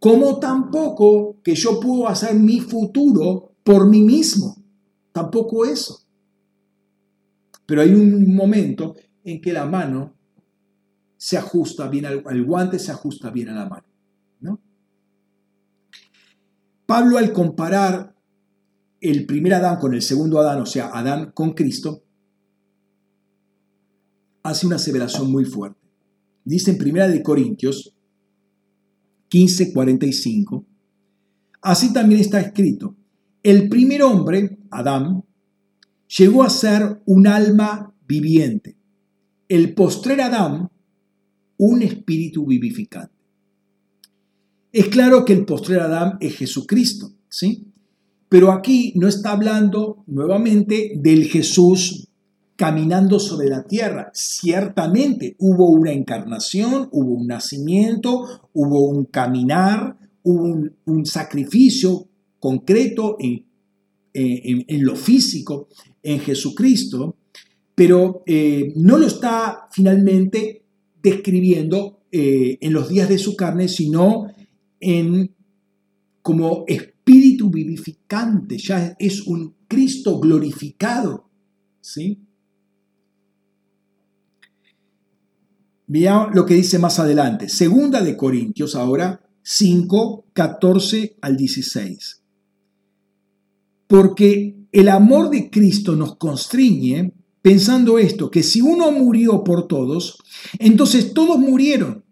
[0.00, 4.56] como tampoco que yo puedo hacer mi futuro por mí mismo.
[5.12, 6.00] Tampoco eso.
[7.66, 10.14] Pero hay un momento en que la mano
[11.18, 13.86] se ajusta bien al, guante, se ajusta bien a la mano.
[14.40, 14.58] ¿no?
[16.86, 18.16] Pablo al comparar
[19.02, 22.02] el primer Adán con el segundo Adán, o sea, Adán con Cristo,
[24.42, 25.78] hace una aseveración muy fuerte.
[26.42, 27.94] Dice en Primera de Corintios
[29.30, 30.66] 15:45.
[31.62, 32.96] Así también está escrito,
[33.42, 35.24] el primer hombre, Adán,
[36.18, 38.76] llegó a ser un alma viviente,
[39.48, 40.70] el postrer Adán,
[41.56, 43.14] un espíritu vivificante.
[44.72, 47.66] Es claro que el postrer Adán es Jesucristo, ¿sí?
[48.28, 52.09] Pero aquí no está hablando nuevamente del Jesús
[52.60, 54.10] caminando sobre la tierra.
[54.12, 62.06] Ciertamente hubo una encarnación, hubo un nacimiento, hubo un caminar, hubo un, sacrificio
[62.38, 63.46] concreto en,
[64.84, 65.68] lo físico
[66.02, 67.16] en Jesucristo,
[67.74, 70.62] pero eh, no lo está finalmente
[71.02, 74.26] describiendo eh, en los días de su carne, sino
[74.80, 75.34] en
[76.20, 81.30] como espíritu vivificante, ya es un Cristo glorificado.
[81.80, 82.18] ¿sí?
[85.92, 87.48] Vean lo que dice más adelante.
[87.48, 92.22] Segunda de Corintios, ahora 5, 14 al 16.
[93.88, 97.12] Porque el amor de Cristo nos constriñe
[97.42, 100.18] pensando esto, que si uno murió por todos,
[100.60, 102.04] entonces todos murieron.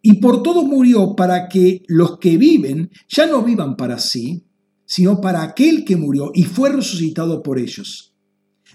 [0.00, 4.44] Y por todos murió para que los que viven ya no vivan para sí,
[4.86, 8.09] sino para aquel que murió y fue resucitado por ellos.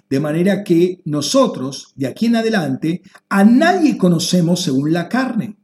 [0.10, 5.58] De manera que nosotros, de aquí en adelante, a nadie conocemos según la carne.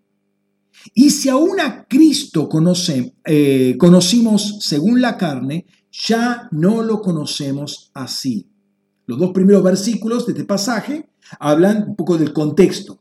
[0.93, 2.49] Y si aún a Cristo
[3.26, 8.47] eh, conocimos según la carne, ya no lo conocemos así.
[9.05, 11.09] Los dos primeros versículos de este pasaje
[11.39, 13.01] hablan un poco del contexto.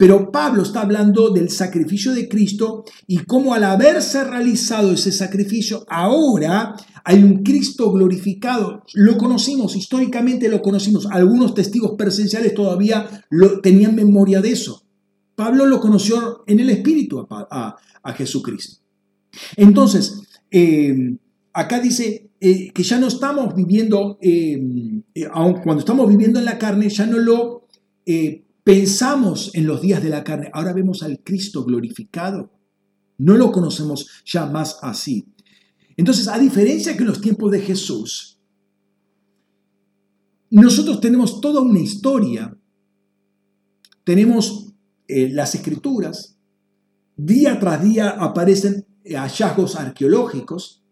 [0.00, 5.84] Pero Pablo está hablando del sacrificio de Cristo y cómo al haberse realizado ese sacrificio,
[5.90, 6.74] ahora
[7.04, 8.82] hay un Cristo glorificado.
[8.94, 11.04] Lo conocimos, históricamente lo conocimos.
[11.04, 14.82] Algunos testigos presenciales todavía lo, tenían memoria de eso.
[15.34, 17.76] Pablo lo conoció en el Espíritu a,
[18.16, 18.80] Jesucristo.
[19.56, 21.14] Entonces, eh,
[21.52, 26.56] acá dice eh, que ya no estamos viviendo, eh, aun cuando estamos viviendo en la
[26.56, 27.66] carne, ya no lo
[28.64, 32.52] Pensamos en los días de la carne, ahora vemos al Cristo glorificado.
[33.18, 35.26] No lo conocemos ya más así.
[35.96, 38.38] Entonces, a diferencia que en los tiempos de Jesús,
[40.50, 42.56] nosotros tenemos toda una historia,
[44.04, 44.72] tenemos
[45.08, 46.36] eh, las escrituras,
[47.16, 50.82] día tras día aparecen hallazgos arqueológicos,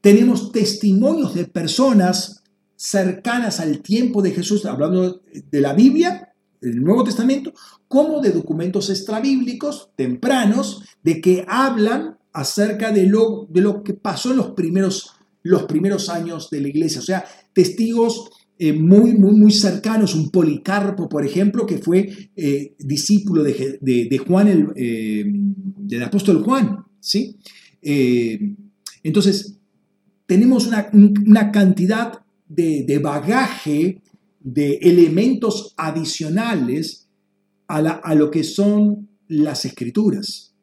[0.00, 2.42] tenemos testimonios de personas
[2.76, 6.33] cercanas al tiempo de Jesús, hablando de la Biblia
[6.64, 7.52] el Nuevo Testamento
[7.88, 14.32] como de documentos extrabíblicos tempranos de que hablan acerca de lo, de lo que pasó
[14.32, 15.12] en los primeros,
[15.42, 17.00] los primeros años de la iglesia.
[17.00, 22.74] O sea, testigos eh, muy, muy, muy cercanos, un Policarpo, por ejemplo, que fue eh,
[22.78, 26.84] discípulo de, Juan, el, eh, del apóstol Juan.
[27.00, 27.36] ¿sí?
[29.02, 29.58] entonces,
[30.26, 34.00] tenemos una, una cantidad de, de bagaje
[34.44, 37.08] de elementos adicionales
[37.66, 40.54] a, lo que son las escrituras.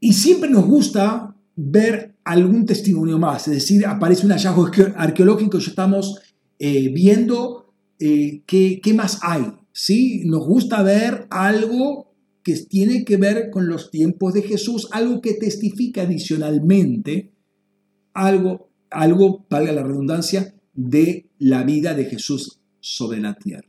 [0.00, 5.64] Y siempre nos gusta ver algún testimonio más, es decir, aparece un hallazgo arqueológico y
[5.64, 6.20] estamos
[6.60, 9.44] eh, viendo eh, qué, qué, más hay.
[9.72, 10.22] ¿sí?
[10.24, 12.14] Nos gusta ver algo
[12.44, 17.32] que tiene que ver con los tiempos de Jesús, algo que testifica adicionalmente
[18.18, 23.68] algo, algo, valga la redundancia, de la vida de Jesús sobre la tierra.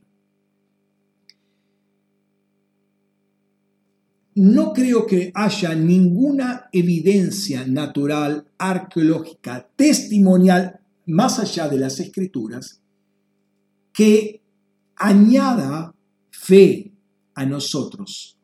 [4.35, 12.81] No creo que haya ninguna evidencia natural, arqueológica, testimonial, más allá de las escrituras,
[13.91, 14.41] que
[14.95, 15.93] añada
[16.29, 16.93] fe
[17.35, 18.37] a nosotros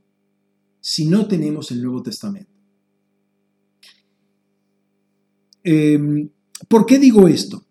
[0.81, 2.54] si no tenemos el Nuevo Testamento.
[5.65, 6.29] Em,
[6.67, 7.65] ¿Por qué digo esto?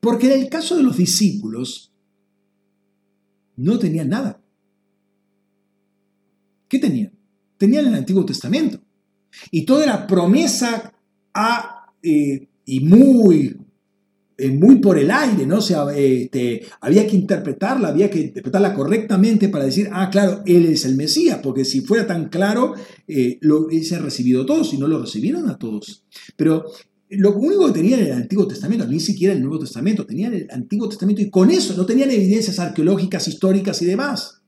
[0.00, 1.92] Porque en el caso de los discípulos
[3.56, 4.40] no tenían nada.
[6.68, 7.12] ¿Qué tenían?
[7.56, 8.78] Tenían el Antiguo Testamento.
[9.50, 10.94] Y toda era promesa
[11.32, 13.56] a, eh, y muy
[14.38, 15.58] eh, muy por el aire, ¿no?
[15.58, 20.66] O sea, este, había que interpretarla, había que interpretarla correctamente para decir, ah, claro, él
[20.66, 22.74] es el Mesías, porque si fuera tan claro,
[23.08, 26.04] eh, lo hubiesen recibido todos y no lo recibieron a todos.
[26.36, 26.66] Pero
[27.08, 30.48] lo único que tenían en el Antiguo Testamento, ni siquiera el Nuevo Testamento, tenían el
[30.50, 34.42] Antiguo Testamento y con eso no tenían evidencias arqueológicas, históricas y demás.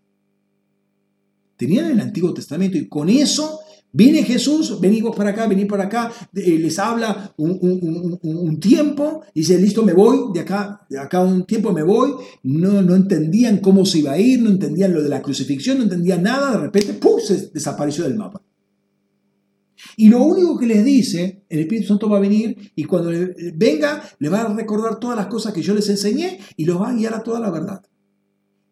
[1.56, 3.57] Tenían el Antiguo Testamento y con eso
[3.90, 9.82] Viene Jesús, venimos para acá, venid para acá, eh, les habla un, tiempo, dice, listo,
[9.82, 12.12] me voy, de acá, de acá un tiempo me voy,
[12.43, 15.85] no, no entendían cómo se iba a ir, no entendían lo de la crucifixión, no
[15.85, 17.19] entendían nada, de repente, ¡pum!,
[17.52, 18.43] desapareció del mapa.
[19.97, 23.10] Y lo único que les dice, el Espíritu Santo va a venir y cuando
[23.55, 26.90] venga, le va a recordar todas las cosas que yo les enseñé y los va
[26.90, 27.82] a guiar a toda la verdad.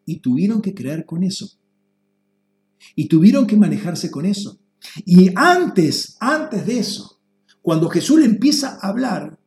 [0.05, 1.49] Y tuvieron que creer con eso.
[2.95, 4.59] Y tuvieron que manejarse con eso.
[5.05, 7.19] Y antes, antes de eso,
[7.61, 9.37] cuando Jesús le empieza a hablar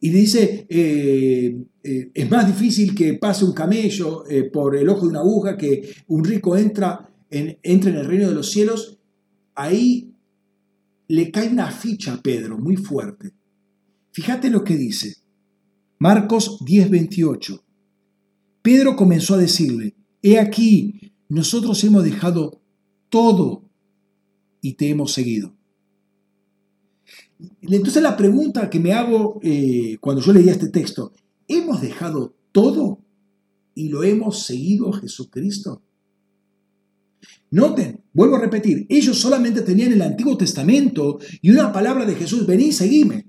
[0.00, 4.88] y le dice, eh, eh, es más difícil que pase un camello eh, por el
[4.88, 8.50] ojo de una aguja, que un rico entra en, entre en el reino de los
[8.50, 8.98] cielos,
[9.54, 10.12] ahí
[11.08, 13.32] le cae una ficha a Pedro muy fuerte.
[14.12, 15.16] Fíjate lo que dice.
[15.98, 17.62] Marcos 10:28.
[18.62, 22.60] Pedro comenzó a decirle, he aquí, nosotros hemos dejado
[23.08, 23.63] todo
[24.64, 25.54] y te hemos seguido.
[27.60, 31.12] Entonces la pregunta que me hago eh, cuando yo leía este texto,
[31.46, 32.98] ¿hemos dejado todo
[33.74, 35.82] y lo hemos seguido a Jesucristo?
[37.50, 42.46] Noten, vuelvo a repetir, ellos solamente tenían el Antiguo Testamento y una palabra de Jesús,
[42.46, 43.26] vení, seguime.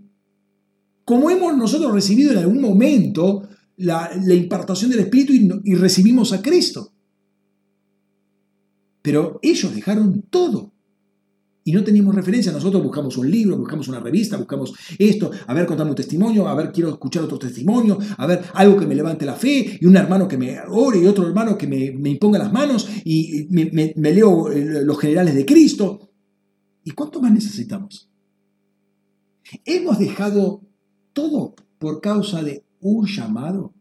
[1.04, 6.94] Como hemos nosotros recibido en algún momento la, impartación del Espíritu y recibimos a Cristo.
[9.02, 10.75] Pero ellos dejaron todo
[11.68, 12.52] y no teníamos referencia.
[12.52, 16.54] Nosotros buscamos un libro, buscamos una revista, buscamos esto, a ver, contame un testimonio, a
[16.54, 19.98] ver, quiero escuchar otro testimonio, a ver, algo que me levante la fe, y un
[19.98, 24.52] hermano que me ore, y otro hermano que me, imponga las manos, y me, leo
[24.52, 26.12] eh, los generales de Cristo.
[26.84, 28.12] ¿Y cuánto más necesitamos?
[29.66, 30.62] Hemos dejado
[31.14, 33.74] todo por causa de un llamado.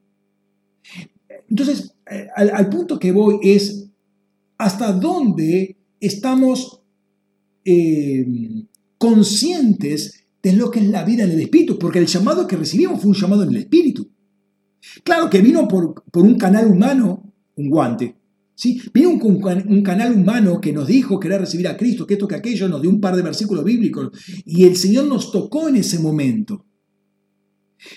[1.51, 3.90] Entonces, eh, al punto que voy es,
[4.56, 6.84] ¿hasta dónde estamos
[7.64, 8.26] eh,
[8.98, 13.00] conscientes de lo que es la vida en el Espíritu, porque el llamado que recibimos
[13.00, 14.10] fue un llamado en el Espíritu.
[15.02, 18.16] Claro que vino por, un canal humano, un guante,
[18.54, 18.80] ¿sí?
[18.92, 22.34] Vino un, un, canal humano que nos dijo querer recibir a Cristo, que esto, que
[22.34, 24.10] aquello, nos dio un par de versículos bíblicos,
[24.44, 26.66] y el Señor nos tocó en ese momento.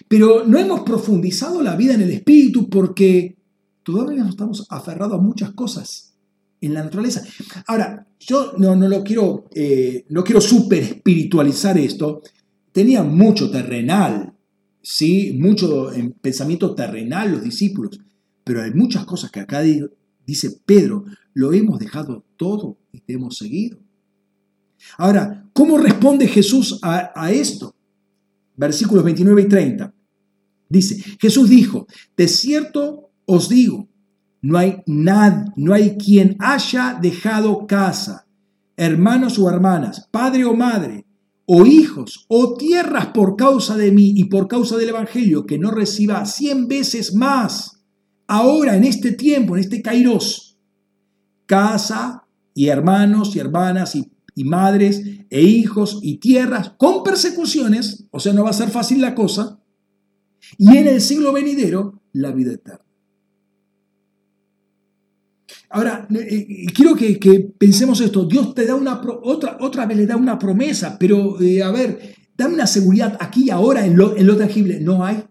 [0.07, 3.38] Pero no hemos profundizado la vida en el Espíritu porque
[3.84, 6.15] todavía nos estamos aferrados a muchas cosas
[6.61, 7.23] en la naturaleza.
[7.68, 12.22] Ahora, yo no, no lo quiero, eh, no quiero super espiritualizar esto.
[12.72, 14.34] Tenía mucho terrenal,
[14.81, 15.38] ¿sí?
[15.39, 17.99] mucho en pensamiento terrenal los discípulos,
[18.44, 19.61] pero hay muchas cosas que acá
[20.26, 23.80] dice Pedro, lo hemos dejado todo y te hemos seguido.
[24.98, 27.76] Ahora, ¿cómo responde Jesús a, a esto?
[28.56, 29.94] Versículos 29 y 30.
[30.69, 33.88] Dice, Jesús dijo, de cierto os digo,
[34.42, 38.28] no hay nadie, no hay quien haya dejado casa,
[38.76, 41.06] hermanos o hermanas, padre o madre,
[41.46, 45.72] o hijos o tierras por causa de mí y por causa del Evangelio, que no
[45.72, 47.84] reciba cien veces más,
[48.28, 50.58] ahora en este tiempo, en este kairos,
[51.46, 58.20] casa y hermanos y hermanas y, y madres e hijos y tierras con persecuciones, o
[58.20, 59.60] sea, no va a ser fácil la cosa,
[60.58, 62.87] y en el siglo venidero la vida eterna.
[65.69, 68.26] Ahora, eh, quiero que, pensemos esto.
[68.26, 72.15] Dios te da una, otra, otra vez le da una promesa, pero eh, a ver,
[72.38, 74.80] dame una seguridad aquí y ahora en lo, en lo tangible.
[74.80, 75.23] No hay.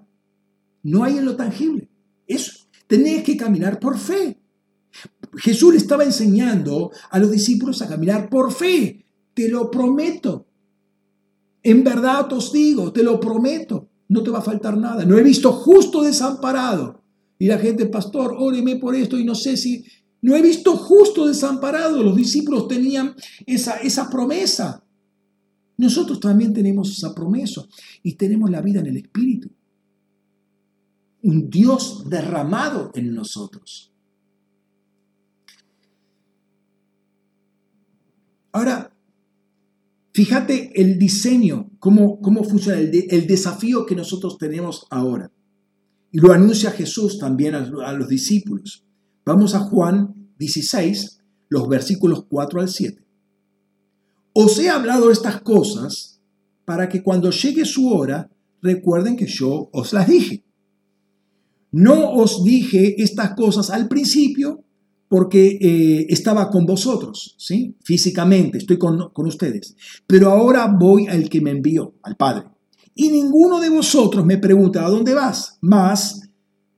[0.82, 1.88] No hay en lo tangible.
[2.26, 2.52] Eso,
[2.86, 4.38] tenés que caminar por fe.
[5.38, 9.04] Jesús le estaba enseñando a los discípulos a caminar por fe.
[9.34, 10.46] Te lo prometo.
[11.62, 13.88] En verdad os digo, te lo prometo.
[14.08, 15.04] No te va a faltar nada.
[15.04, 17.02] No he visto justo desamparado.
[17.38, 19.84] Y la gente, pastor, óreme por esto y no sé si
[20.26, 22.02] no he visto justo desamparado.
[22.02, 23.14] Los discípulos tenían
[23.46, 24.82] esa, esa promesa.
[25.76, 27.64] Nosotros también tenemos esa promesa
[28.02, 29.52] y tenemos la vida en el Espíritu.
[31.22, 33.92] Un Dios derramado en nosotros.
[38.50, 38.92] Ahora,
[40.12, 45.30] fíjate el diseño, cómo, cómo funciona, el, el, desafío que nosotros tenemos ahora.
[46.10, 48.82] Y lo anuncia Jesús también a, a los discípulos.
[49.24, 53.02] Vamos a Juan 16, los versículos 4 al 7.
[54.32, 56.20] Os he hablado estas cosas
[56.64, 58.30] para que cuando llegue su hora
[58.60, 60.44] recuerden que yo os las dije.
[61.72, 64.64] No os dije estas cosas al principio
[65.08, 67.76] porque eh, estaba con vosotros, ¿sí?
[67.82, 69.76] Físicamente, estoy con, con ustedes.
[70.06, 72.44] Pero ahora voy al que me envió, al Padre.
[72.94, 75.58] Y ninguno de vosotros me pregunta, ¿a dónde vas?
[75.60, 76.25] Más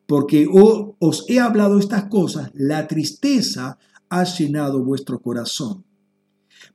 [0.09, 3.77] porque os he hablado estas cosas, la tristeza
[4.09, 5.85] ha llenado vuestro corazón.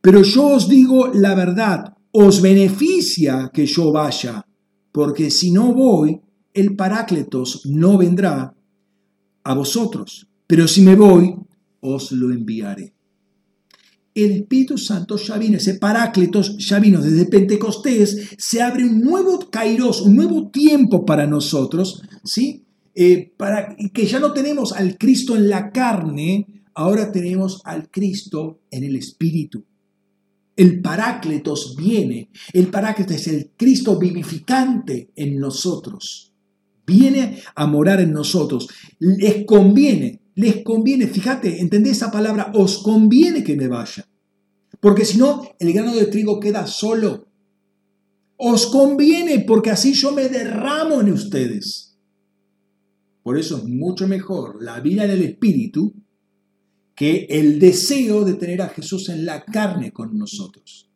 [0.02, 4.46] Pero yo os digo la verdad, os beneficia que yo vaya,
[4.92, 6.22] porque si no voy,
[6.54, 8.54] el Parácletos no vendrá
[9.44, 11.36] a vosotros, pero si me voy,
[11.82, 12.94] os lo enviaré.
[14.14, 19.50] El Espíritu Santo ya vino, ese Parácletos ya vino desde Pentecostés, se abre un nuevo
[19.50, 22.64] kairos, un nuevo tiempo para nosotros, ¿sí?
[22.96, 28.62] Eh, para que ya no tenemos al Cristo en la carne, ahora tenemos al Cristo
[28.70, 29.66] en el Espíritu.
[30.56, 32.30] el Parácletos viene.
[32.54, 36.32] El Parácletos es el Cristo vivificante en nosotros.
[36.86, 38.68] Viene a morar en nosotros.
[39.00, 44.08] Les conviene, les conviene, fíjate, entendé esa palabra, os conviene que me vaya.
[44.80, 47.26] Porque si no, el grano de trigo queda solo.
[48.38, 51.93] Os conviene porque así yo me derramo en ustedes.
[53.24, 55.94] Por eso es mucho mejor la vida en el Espíritu
[56.94, 60.90] que el deseo de tener a Jesús en la carne con nosotros.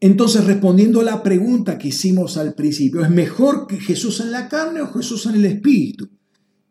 [0.00, 4.48] Entonces, respondiendo a la pregunta que hicimos al principio, ¿es mejor que Jesús en la
[4.48, 6.10] carne o Jesús en el Espíritu?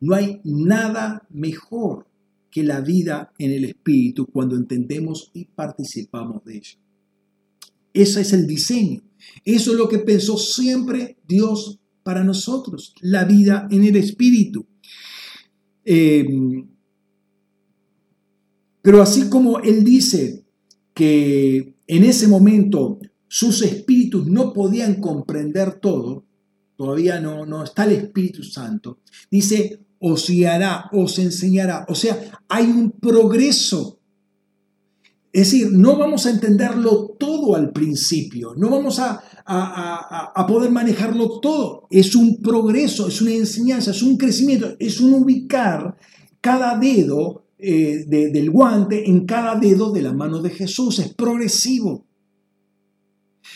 [0.02, 2.08] No hay nada mejor
[2.52, 6.78] que la vida en el Espíritu cuando entendemos y participamos de ella.
[7.94, 9.02] Ese es el diseño.
[9.46, 14.66] Eso es lo que pensó siempre Dios para nosotros, la vida en el Espíritu.
[15.86, 16.26] Eh,
[18.82, 20.44] pero así como Él dice
[20.94, 26.26] que en ese momento sus espíritus no podían comprender todo,
[26.76, 29.00] todavía no, no está el Espíritu Santo,
[29.32, 31.86] dice, os guiará, os enseñará.
[31.88, 32.20] O sea,
[32.50, 34.00] hay un progreso
[35.34, 39.20] es decir, no vamos a entenderlo todo al principio, no vamos a,
[40.48, 41.88] poder manejarlo todo.
[41.90, 45.98] Es un progreso, es una enseñanza, es un crecimiento, es un ubicar
[46.40, 51.00] cada dedo eh, del guante en cada dedo de la mano de Jesús.
[51.00, 52.06] Es progresivo.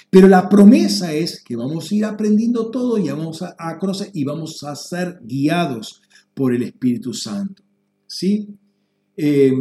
[0.09, 4.23] Pero la promesa es que vamos a ir aprendiendo todo y vamos a, conocer y
[4.23, 6.01] vamos a ser guiados
[6.33, 7.61] por el Espíritu Santo.
[8.07, 8.47] ¿Sí?
[9.15, 9.53] Eh,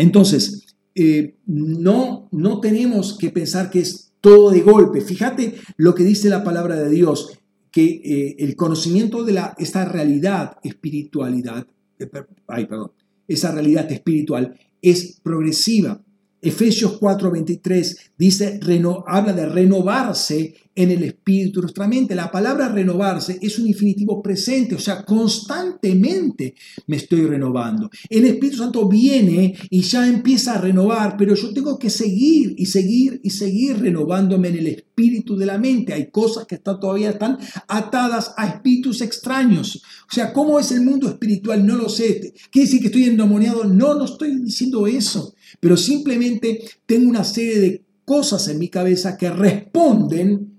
[0.00, 5.00] entonces, eh, no, no tenemos que pensar que es todo de golpe.
[5.00, 7.38] Fíjate lo que dice la palabra de Dios,
[7.70, 11.66] que eh, el conocimiento de la, esta realidad espiritualidad,
[11.98, 12.08] eh,
[12.48, 12.92] ay, perdón,
[13.28, 16.02] esa realidad espiritual es progresiva.
[16.42, 18.60] Efesios 4:23 dice,
[19.06, 22.14] habla de renovarse en el espíritu nuestra mente.
[22.14, 26.54] La palabra renovarse es un infinitivo presente, o sea, constantemente
[26.86, 27.90] me estoy renovando.
[28.08, 32.66] El Espíritu Santo viene y ya empieza a renovar, pero yo tengo que seguir y
[32.66, 35.92] seguir y seguir renovándome en el espíritu de la mente.
[35.92, 37.38] Hay cosas que están, todavía están
[37.68, 39.82] atadas a espíritus extraños.
[40.10, 41.66] O sea, ¿cómo es el mundo espiritual?
[41.66, 42.32] No lo sé.
[42.50, 43.64] ¿Quiere decir que estoy endemoniado?
[43.64, 45.34] No, no estoy diciendo eso.
[45.60, 50.49] Pero simplemente tengo una serie de cosas en mi cabeza que responden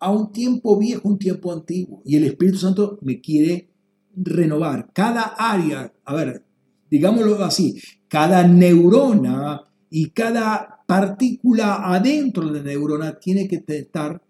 [0.00, 2.02] a un tiempo viejo, un tiempo antiguo.
[2.04, 3.70] Y el Espíritu Santo me quiere
[4.16, 4.90] renovar.
[4.92, 6.44] Cada área, a ver,
[6.90, 14.22] digámoslo así, cada neurona y cada partícula adentro de la neurona tiene que estar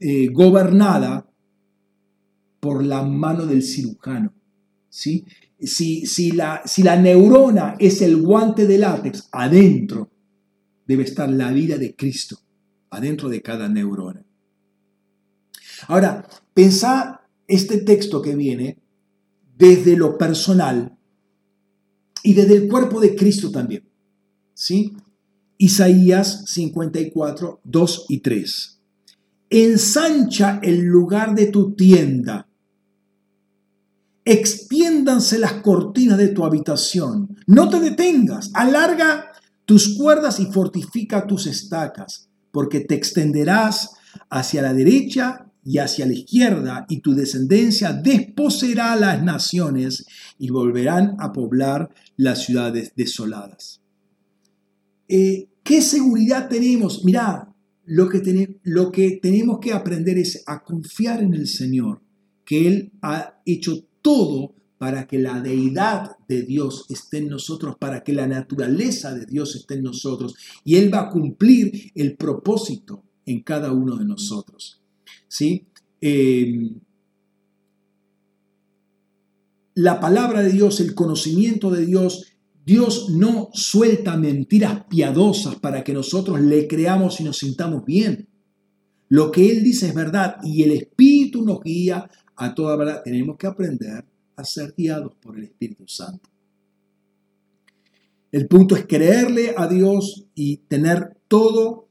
[0.00, 1.26] eh, gobernada
[2.60, 4.34] por la mano del cirujano.
[4.88, 5.24] ¿sí?
[5.60, 10.10] Si, la, si la neurona es el guante de látex, adentro
[10.86, 12.38] debe estar la vida de Cristo,
[12.90, 14.23] adentro de cada neurona.
[15.88, 18.78] Ahora, pensá este texto que viene
[19.56, 20.96] desde lo personal
[22.22, 23.88] y desde el cuerpo de Cristo también.
[24.54, 24.96] ¿Sí?
[25.58, 28.80] Isaías 54, 2 y 3.
[29.50, 32.48] Ensancha el lugar de tu tienda.
[34.24, 37.36] Extiéndanse las cortinas de tu habitación.
[37.46, 38.50] No te detengas.
[38.54, 39.32] Alarga
[39.66, 43.90] tus cuerdas y fortifica tus estacas, porque te extenderás
[44.30, 50.04] hacia la derecha y hacia la izquierda, y tu descendencia desposeerá las naciones
[50.38, 53.80] y volverán a poblar las ciudades desoladas.
[55.08, 57.04] Eh, ¿Qué seguridad tenemos?
[57.04, 57.54] Mirá,
[57.86, 62.02] lo que, lo que tenemos que aprender es a confiar en el Señor,
[62.44, 68.04] que Él ha hecho todo para que la deidad de Dios esté en nosotros, para
[68.04, 73.02] que la naturaleza de Dios esté en nosotros, y Él va a cumplir el propósito
[73.24, 74.83] en cada uno de nosotros.
[75.34, 75.66] ¿Sí?
[76.00, 76.78] Em,
[79.74, 82.26] la palabra de Dios, el conocimiento de Dios,
[82.64, 88.28] Dios no suelta mentiras piadosas para que nosotros le creamos y nos sintamos bien.
[89.08, 93.02] Lo que Él dice es verdad y el Espíritu nos guía a toda verdad.
[93.04, 94.04] Tenemos que aprender
[94.36, 96.30] a ser guiados por el Espíritu Santo.
[98.30, 101.88] El punto es creerle a Dios y tener todo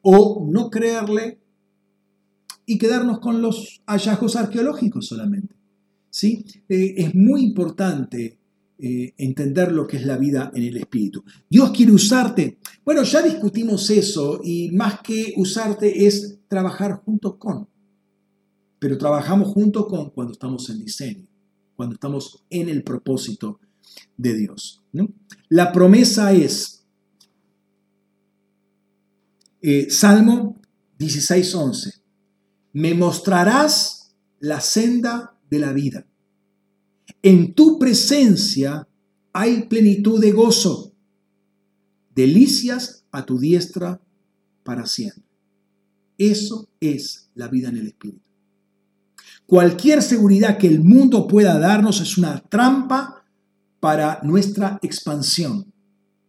[0.00, 1.37] o no creerle
[2.68, 5.54] y quedarnos con los hallazgos arqueológicos solamente.
[6.10, 6.44] ¿sí?
[6.68, 8.38] Eh, es muy importante
[8.78, 11.24] eh, entender lo que es la vida en el espíritu.
[11.48, 12.58] Dios quiere usarte.
[12.84, 17.66] Bueno, ya discutimos eso y más que usarte es trabajar junto con.
[18.78, 21.26] Pero trabajamos junto con cuando estamos en diseño,
[21.74, 23.60] cuando estamos en el propósito
[24.18, 24.82] de Dios.
[25.48, 26.84] La promesa es,
[29.62, 30.60] eh, Salmo
[30.98, 32.02] 16:11,
[32.72, 36.06] me mostrarás la senda de la vida.
[37.22, 38.86] En tu presencia
[39.32, 40.92] hay plenitud de gozo,
[42.14, 44.00] delicias a tu diestra
[44.62, 45.24] para siempre.
[46.18, 48.28] Eso es la vida en el Espíritu.
[49.46, 53.24] Cualquier seguridad que el mundo pueda darnos es una trampa
[53.80, 55.72] para nuestra expansión.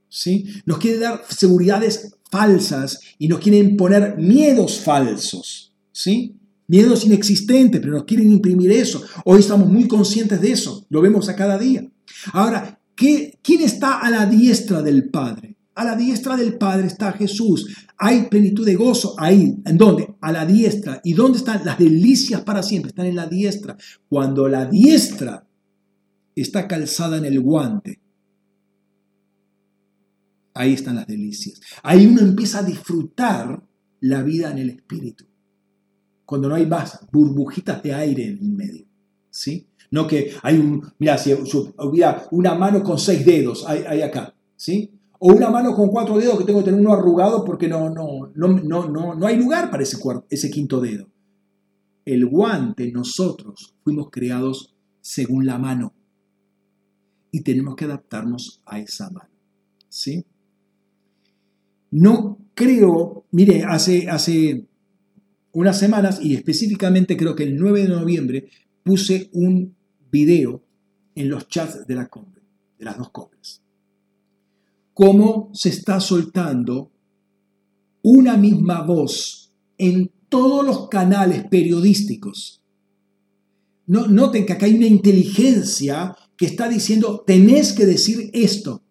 [0.08, 0.46] ¿sí?
[0.66, 5.69] Nos quiere dar seguridades falsas y nos quieren poner miedos falsos.
[6.00, 6.36] ¿Sí?
[6.68, 9.04] Miedos inexistentes, pero nos quieren imprimir eso.
[9.26, 11.90] Hoy estamos muy conscientes de eso, lo vemos a cada día.
[12.32, 15.58] Ahora, ¿qué, ¿quién está a la diestra del Padre?
[15.76, 17.68] A la diestra del Padre está Jesús.
[17.98, 19.58] Hay plenitud de gozo ahí.
[19.66, 20.16] ¿En dónde?
[20.22, 21.02] A la diestra.
[21.04, 22.90] ¿Y dónde están las delicias para siempre?
[22.90, 23.78] Están en la diestra.
[24.10, 25.48] Cuando la diestra
[26.36, 28.02] está calzada en el guante,
[30.54, 31.62] ahí están las delicias.
[31.82, 33.64] Ahí uno empieza a disfrutar
[34.02, 35.29] la vida en el espíritu.
[36.30, 38.86] Cuando no hay más burbujitas de aire en el medio.
[39.32, 39.66] ¿Sí?
[39.90, 44.36] No que hay un, mira, si hubiera una mano con seis dedos, hay, hay acá,
[44.56, 44.92] ¿sí?
[45.18, 48.32] O una mano con cuatro dedos que tengo que tener uno arrugado porque no, no,
[48.36, 49.98] no, no, no, hay lugar para ese,
[50.30, 51.08] ese quinto dedo.
[52.06, 55.96] El guante, nosotros fuimos creados según la mano.
[57.32, 59.32] Y tenemos que adaptarnos a esa mano.
[59.88, 60.24] ¿Sí?
[61.90, 64.69] No creo, mire, hace, hace
[65.52, 68.50] unas semanas, y específicamente creo que el 9 de noviembre,
[68.84, 69.76] puse un
[70.12, 70.64] video
[71.16, 73.62] en los chats de de las dos compras
[75.00, 76.92] cómo se está soltando
[78.02, 82.62] una misma voz en todos los canales periodísticos.
[83.88, 88.84] No, noten que acá hay una inteligencia que está diciendo, tenés que decir esto.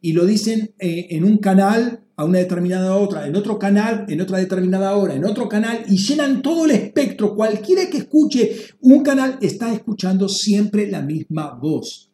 [0.00, 4.20] Y lo dicen eh, en un canal a una determinada otra, en otro canal, en
[4.20, 7.34] otra determinada hora, en otro canal, y llenan todo el espectro.
[7.34, 12.10] Cualquiera que escuche un canal está escuchando siempre la misma voz.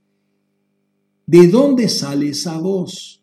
[1.27, 3.23] ¿De dónde sale esa voz?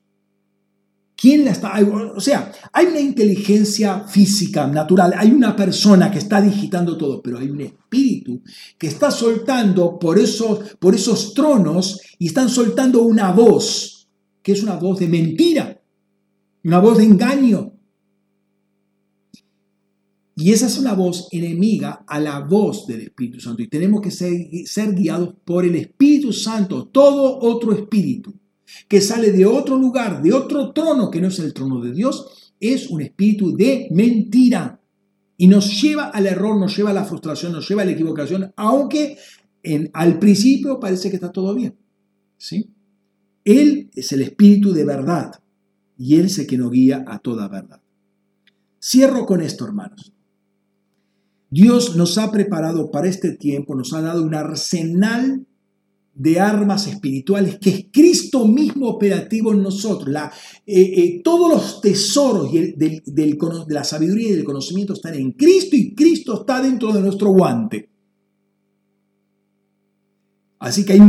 [1.16, 1.74] ¿Quién la está?
[2.16, 7.40] O sea, hay una inteligencia física, natural, hay una persona que está digitando todo, pero
[7.40, 8.42] hay un espíritu
[8.78, 14.08] que está soltando por esos, por esos tronos y están soltando una voz,
[14.44, 15.75] que es una voz de mentira,
[16.66, 17.74] una voz de engaño.
[20.36, 23.62] Y esa es una voz enemiga a la voz del Espíritu Santo.
[23.62, 28.34] Y tenemos que ser, guiados por el Espíritu Santo, todo otro espíritu
[28.88, 32.54] que sale de otro lugar, de otro trono que no es el trono de Dios,
[32.60, 34.82] es un espíritu de mentira.
[35.38, 38.52] Y nos lleva al error, nos lleva a la frustración, nos lleva a la equivocación,
[38.56, 39.18] aunque
[39.94, 41.76] al principio parece que está todo bien.
[42.38, 42.72] ¿sí?
[43.44, 45.32] Él es el espíritu de verdad
[45.98, 47.82] y Él es el que nos guía a toda verdad.
[48.82, 50.12] Cierro con esto, hermanos.
[51.50, 55.46] Dios nos ha preparado para este tiempo, nos ha dado un arsenal
[56.14, 60.10] de armas espirituales, que es Cristo mismo operativo en nosotros.
[60.10, 60.32] La,
[60.66, 65.94] eh, eh, todos los tesoros de la sabiduría y del conocimiento están en Cristo y
[65.94, 67.90] Cristo está dentro de nuestro guante.
[70.60, 71.02] Así que hay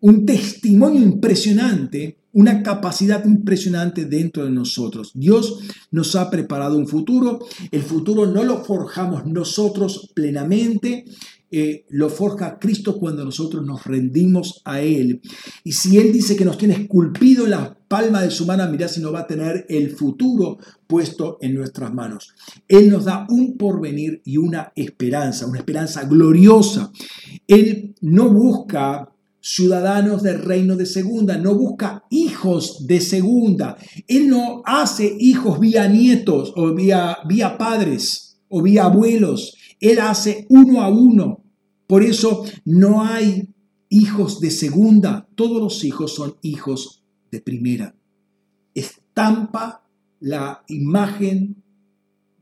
[0.00, 5.12] un testimonio impresionante, una capacidad impresionante dentro de nosotros.
[5.14, 7.38] Dios nos ha preparado un futuro.
[7.70, 11.04] El futuro no lo forjamos nosotros plenamente,
[11.50, 15.22] eh, lo forja Cristo cuando nosotros nos rendimos a Él.
[15.62, 18.88] Y si Él dice que nos tiene esculpido en la palma de su mano, mirá
[18.88, 20.58] si no va a tener el futuro
[20.88, 22.34] puesto en nuestras manos.
[22.66, 26.90] Él nos da un porvenir y una esperanza, una esperanza gloriosa.
[27.46, 29.13] Él no busca
[29.46, 33.76] ciudadanos del reino de segunda, no busca hijos de segunda.
[34.08, 39.54] Él no hace hijos vía nietos o vía, vía padres o vía abuelos.
[39.80, 41.44] Él hace uno a uno.
[41.86, 43.50] Por eso no hay
[43.90, 47.94] hijos de segunda, todos los hijos son hijos de primera.
[48.74, 49.86] Estampa
[50.20, 51.62] la imagen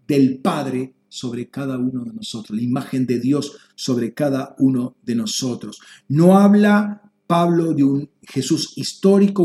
[0.07, 5.15] del Padre sobre cada uno de nosotros, la imagen de Dios sobre cada uno de
[5.15, 5.79] nosotros.
[6.09, 9.41] No habla Pablo de un Jesús histórico,